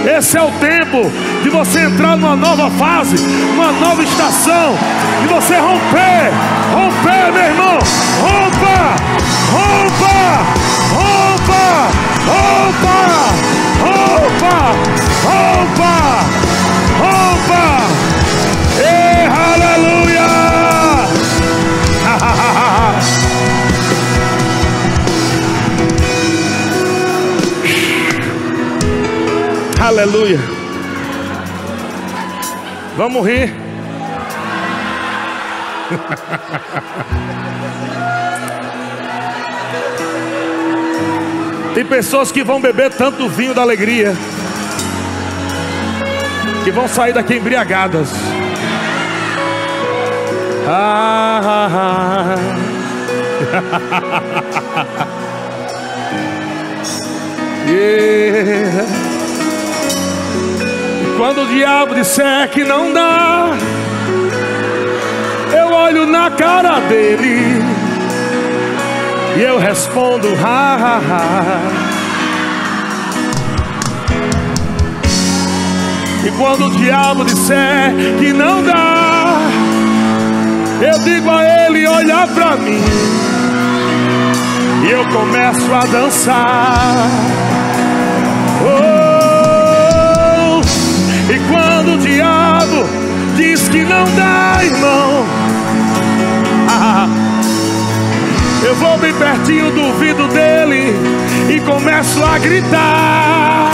Esse 0.07 0.39
é 0.39 0.43
o 0.43 0.51
tempo 0.53 1.11
de 1.43 1.51
você 1.51 1.81
entrar 1.81 2.17
numa 2.17 2.35
nova 2.35 2.71
fase, 2.71 3.17
numa 3.19 3.71
nova 3.73 4.03
estação, 4.03 4.75
de 5.21 5.27
você 5.27 5.57
romper, 5.59 6.33
romper, 6.73 7.33
meu 7.33 7.45
irmão. 7.45 7.79
Rompa, 8.21 8.97
rompa, 9.53 10.16
rompa, 10.95 11.91
rompa, 12.27 12.97
rompa, 13.85 14.57
rompa, 15.25 15.95
rompa. 17.01 17.64
E 18.79 19.27
aleluia! 19.55 20.29
Aleluia. 29.81 30.39
Vamos 32.97 33.27
rir. 33.27 33.60
Tem 41.74 41.84
pessoas 41.84 42.32
que 42.32 42.43
vão 42.43 42.61
beber 42.61 42.91
tanto 42.91 43.28
vinho 43.28 43.55
da 43.55 43.62
alegria 43.62 44.12
que 46.64 46.70
vão 46.70 46.86
sair 46.86 47.12
daqui 47.12 47.34
embriagadas. 47.36 48.11
Ah, 50.68 51.41
ah, 51.43 51.68
ah. 51.74 52.36
yeah. 57.66 58.84
Quando 61.16 61.41
o 61.43 61.47
diabo 61.47 61.95
disser 61.95 62.51
que 62.51 62.62
não 62.64 62.93
dá, 62.93 63.57
eu 65.53 65.73
olho 65.73 66.07
na 66.07 66.31
cara 66.31 66.81
dele 66.81 67.63
e 69.37 69.43
eu 69.43 69.59
respondo: 69.59 70.29
ha, 70.45 70.77
ha, 70.77 70.97
ha. 70.99 71.91
E 76.25 76.31
quando 76.33 76.67
o 76.67 76.71
diabo 76.77 77.25
disser 77.25 77.95
que 78.19 78.33
não 78.33 78.63
dá, 78.63 79.39
eu 80.83 80.99
digo 81.05 81.31
a 81.31 81.45
ele 81.67 81.87
olhar 81.89 82.29
para 82.29 82.57
mim 82.57 82.83
e 84.87 84.91
eu 84.91 85.05
começo 85.09 85.73
a 85.73 85.87
dançar. 85.87 87.09
Oh, 88.63 90.61
e 91.33 91.39
quando 91.51 91.95
o 91.95 91.99
diabo 91.99 92.87
diz 93.37 93.69
que 93.69 93.83
não 93.85 94.05
dá, 94.15 94.59
irmão, 94.63 95.25
eu 98.64 98.74
vou 98.74 98.99
bem 98.99 99.14
pertinho 99.14 99.70
do 99.70 99.80
ouvido 99.82 100.26
dele 100.28 100.95
e 101.49 101.61
começo 101.61 102.22
a 102.22 102.38
gritar. 102.38 103.70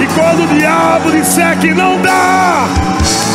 E 0.00 0.06
quando 0.08 0.44
o 0.44 0.58
diabo 0.58 1.10
disser 1.10 1.56
que 1.58 1.72
não 1.72 2.00
dá, 2.02 2.66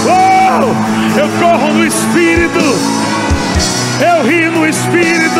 oh, 0.05 1.19
eu 1.19 1.29
corro 1.39 1.73
no 1.73 1.85
espírito, 1.85 2.59
eu 3.99 4.23
rio 4.27 4.51
no 4.51 4.67
espírito, 4.67 5.39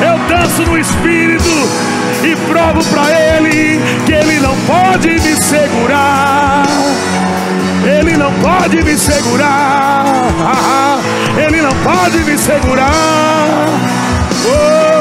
eu 0.00 0.18
danço 0.28 0.62
no 0.62 0.78
espírito 0.78 1.97
e 2.24 2.36
provo 2.50 2.84
para 2.90 3.10
ele 3.10 3.80
que 4.04 4.12
ele 4.12 4.40
não 4.40 4.56
pode 4.66 5.08
me 5.08 5.36
segurar. 5.36 6.64
Ele 7.98 8.16
não 8.16 8.32
pode 8.34 8.82
me 8.82 8.98
segurar. 8.98 10.04
Ele 11.38 11.62
não 11.62 11.70
pode 11.84 12.18
me 12.24 12.36
segurar. 12.36 13.68
Oh. 14.44 14.97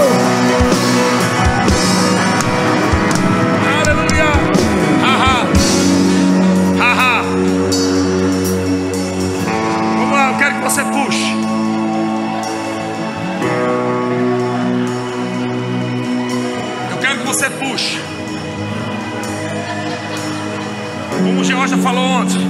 O 21.37 21.43
Georgia 21.43 21.77
falou 21.77 22.03
ontem, 22.03 22.41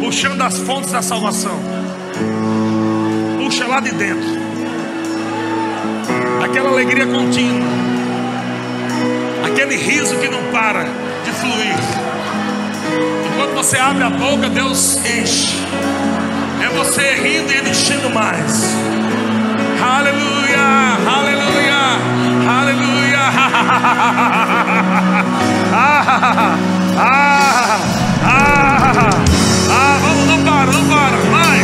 puxando 0.00 0.40
as 0.42 0.58
fontes 0.58 0.92
da 0.92 1.02
salvação. 1.02 1.58
Puxa 3.38 3.66
lá 3.66 3.80
de 3.80 3.90
dentro. 3.92 4.46
Aquela 6.44 6.68
alegria 6.70 7.06
contínua. 7.06 7.66
Aquele 9.44 9.76
riso 9.76 10.16
que 10.18 10.28
não 10.28 10.42
para 10.52 10.84
de 11.24 11.32
fluir. 11.32 11.74
Enquanto 13.32 13.54
você 13.54 13.78
abre 13.78 14.04
a 14.04 14.10
boca, 14.10 14.48
Deus 14.48 14.96
enche. 14.96 15.56
É 16.62 16.68
você 16.68 17.14
rindo 17.14 17.52
e 17.52 17.56
ele 17.56 17.70
enchendo 17.70 18.08
mais. 18.10 18.76
Aleluia, 19.82 20.60
aleluia, 21.06 21.98
aleluia. 22.48 23.18
ah, 25.72 26.04
ah, 26.08 26.58
ah, 26.98 26.98
ah, 26.98 27.36
vamos, 27.76 27.88
não 27.88 27.95
para, 30.56 30.72
não 30.72 30.84
mais. 31.30 31.55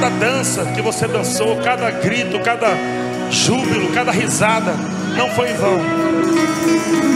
Cada 0.00 0.16
dança 0.16 0.64
que 0.64 0.80
você 0.80 1.06
dançou, 1.06 1.58
cada 1.58 1.90
grito, 1.90 2.40
cada 2.40 2.68
júbilo, 3.30 3.92
cada 3.92 4.10
risada, 4.10 4.72
não 5.14 5.28
foi 5.28 5.50
em 5.50 5.54
vão. 5.54 5.78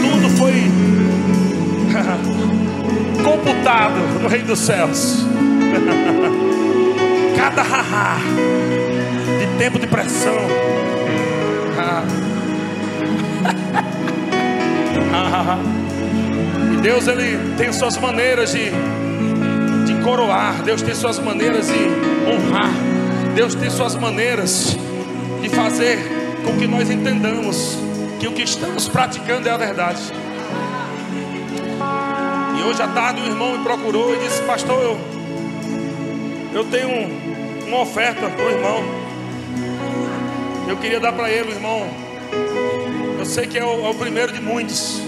Tudo 0.03 0.29
foi 0.37 0.53
computado 3.25 3.95
no 4.21 4.29
Reino 4.29 4.45
dos 4.45 4.59
Céus. 4.59 5.25
cada 7.35 7.63
haha 7.63 8.17
de 9.39 9.47
tempo 9.57 9.79
de 9.79 9.87
pressão. 9.87 10.35
e 16.71 16.77
Deus 16.83 17.07
ele 17.07 17.55
tem 17.57 17.73
suas 17.73 17.97
maneiras 17.97 18.51
de 18.51 18.71
coroar, 20.05 20.61
Deus 20.61 20.83
tem 20.83 20.93
suas 20.93 21.17
maneiras 21.17 21.65
de 21.65 21.79
honrar, 22.29 22.69
Deus 23.33 23.55
tem 23.55 23.71
suas 23.71 23.95
maneiras 23.95 24.77
de 25.41 25.49
fazer 25.49 25.97
com 26.45 26.55
que 26.59 26.67
nós 26.67 26.91
entendamos 26.91 27.75
que 28.19 28.27
o 28.27 28.31
que 28.31 28.43
estamos 28.43 28.87
praticando 28.87 29.49
é 29.49 29.51
a 29.51 29.57
verdade. 29.57 30.03
E 32.55 32.63
hoje 32.63 32.83
à 32.83 32.87
tarde 32.87 33.19
o 33.19 33.25
irmão 33.25 33.57
me 33.57 33.63
procurou 33.63 34.13
e 34.13 34.19
disse: 34.19 34.43
Pastor, 34.43 34.79
eu, 34.79 34.99
eu 36.53 36.63
tenho 36.65 36.87
um, 36.87 37.65
uma 37.67 37.81
oferta 37.81 38.29
para 38.29 38.45
o 38.45 38.49
irmão. 38.49 38.83
Eu 40.69 40.77
queria 40.77 40.99
dar 40.99 41.13
para 41.13 41.31
ele, 41.31 41.49
irmão. 41.49 41.81
Eu 43.17 43.25
sei 43.25 43.47
que 43.47 43.57
é 43.57 43.65
o, 43.65 43.87
é 43.87 43.89
o 43.89 43.95
primeiro 43.95 44.31
de 44.31 44.39
muitos, 44.39 45.01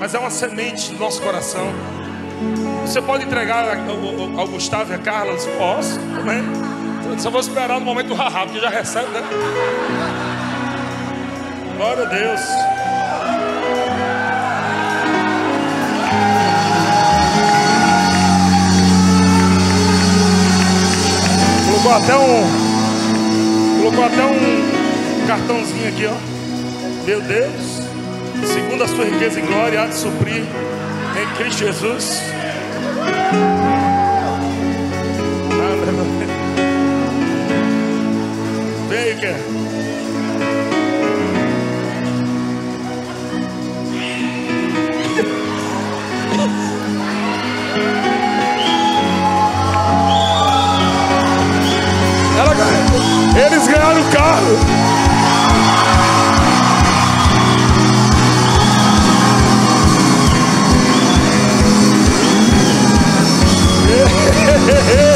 mas 0.00 0.12
é 0.12 0.18
uma 0.18 0.30
semente 0.30 0.90
no 0.90 0.98
nosso 0.98 1.22
coração. 1.22 1.72
Você 2.86 3.00
pode 3.00 3.24
entregar 3.24 3.64
ao, 3.64 4.40
ao 4.40 4.46
Gustavo 4.46 4.92
e 4.92 4.94
a 4.94 4.98
Carla? 4.98 5.34
Posso, 5.58 5.98
também. 6.14 6.44
Só 7.18 7.30
vou 7.30 7.40
esperar 7.40 7.80
no 7.80 7.84
momento 7.84 8.08
do 8.08 8.14
haha, 8.14 8.44
porque 8.44 8.60
já 8.60 8.68
recebe, 8.68 9.08
né? 9.08 9.22
Glória 11.76 12.04
a 12.04 12.06
Deus. 12.06 12.40
Colocou 21.66 21.94
até 21.94 22.16
um. 22.16 23.80
Colocou 23.80 24.04
até 24.04 24.24
um 24.24 25.26
cartãozinho 25.26 25.88
aqui, 25.88 26.06
ó. 26.06 27.04
Meu 27.06 27.20
Deus. 27.22 27.82
Segundo 28.46 28.84
a 28.84 28.88
sua 28.88 29.04
riqueza 29.06 29.40
e 29.40 29.42
glória, 29.42 29.82
há 29.82 29.86
de 29.86 29.94
suprir 29.94 30.44
em 30.44 31.36
Cristo 31.36 31.58
Jesus. 31.58 32.33
Ganhou. 39.20 39.74
Eles 53.36 53.66
ganharam 53.66 54.00
o 54.00 54.04
carro. 54.12 54.58
Aleluia! 63.82 64.34
Aleluia! 65.08 65.13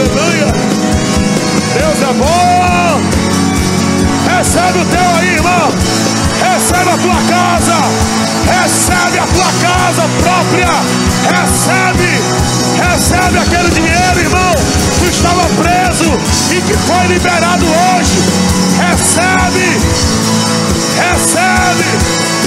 Aleluia. 0.00 0.46
Deus 1.74 2.02
é 2.02 2.12
bom. 2.14 3.00
Recebe 4.34 4.78
o 4.78 4.84
teu 4.86 5.16
aí, 5.18 5.34
irmão. 5.34 5.74
Recebe 6.40 6.88
a 6.88 6.96
tua 6.96 7.20
casa. 7.28 7.76
Recebe 8.46 9.18
a 9.18 9.26
tua 9.26 9.52
casa 9.60 10.08
própria. 10.22 10.70
Recebe. 11.28 12.18
Recebe 12.80 13.38
aquele 13.40 13.68
dinheiro, 13.74 14.20
irmão. 14.20 14.54
Que 15.00 15.10
estava 15.10 15.42
preso 15.62 16.10
e 16.50 16.62
que 16.62 16.74
foi 16.78 17.06
liberado 17.08 17.66
hoje. 17.66 18.22
Recebe. 18.78 19.80
Recebe. 20.96 22.39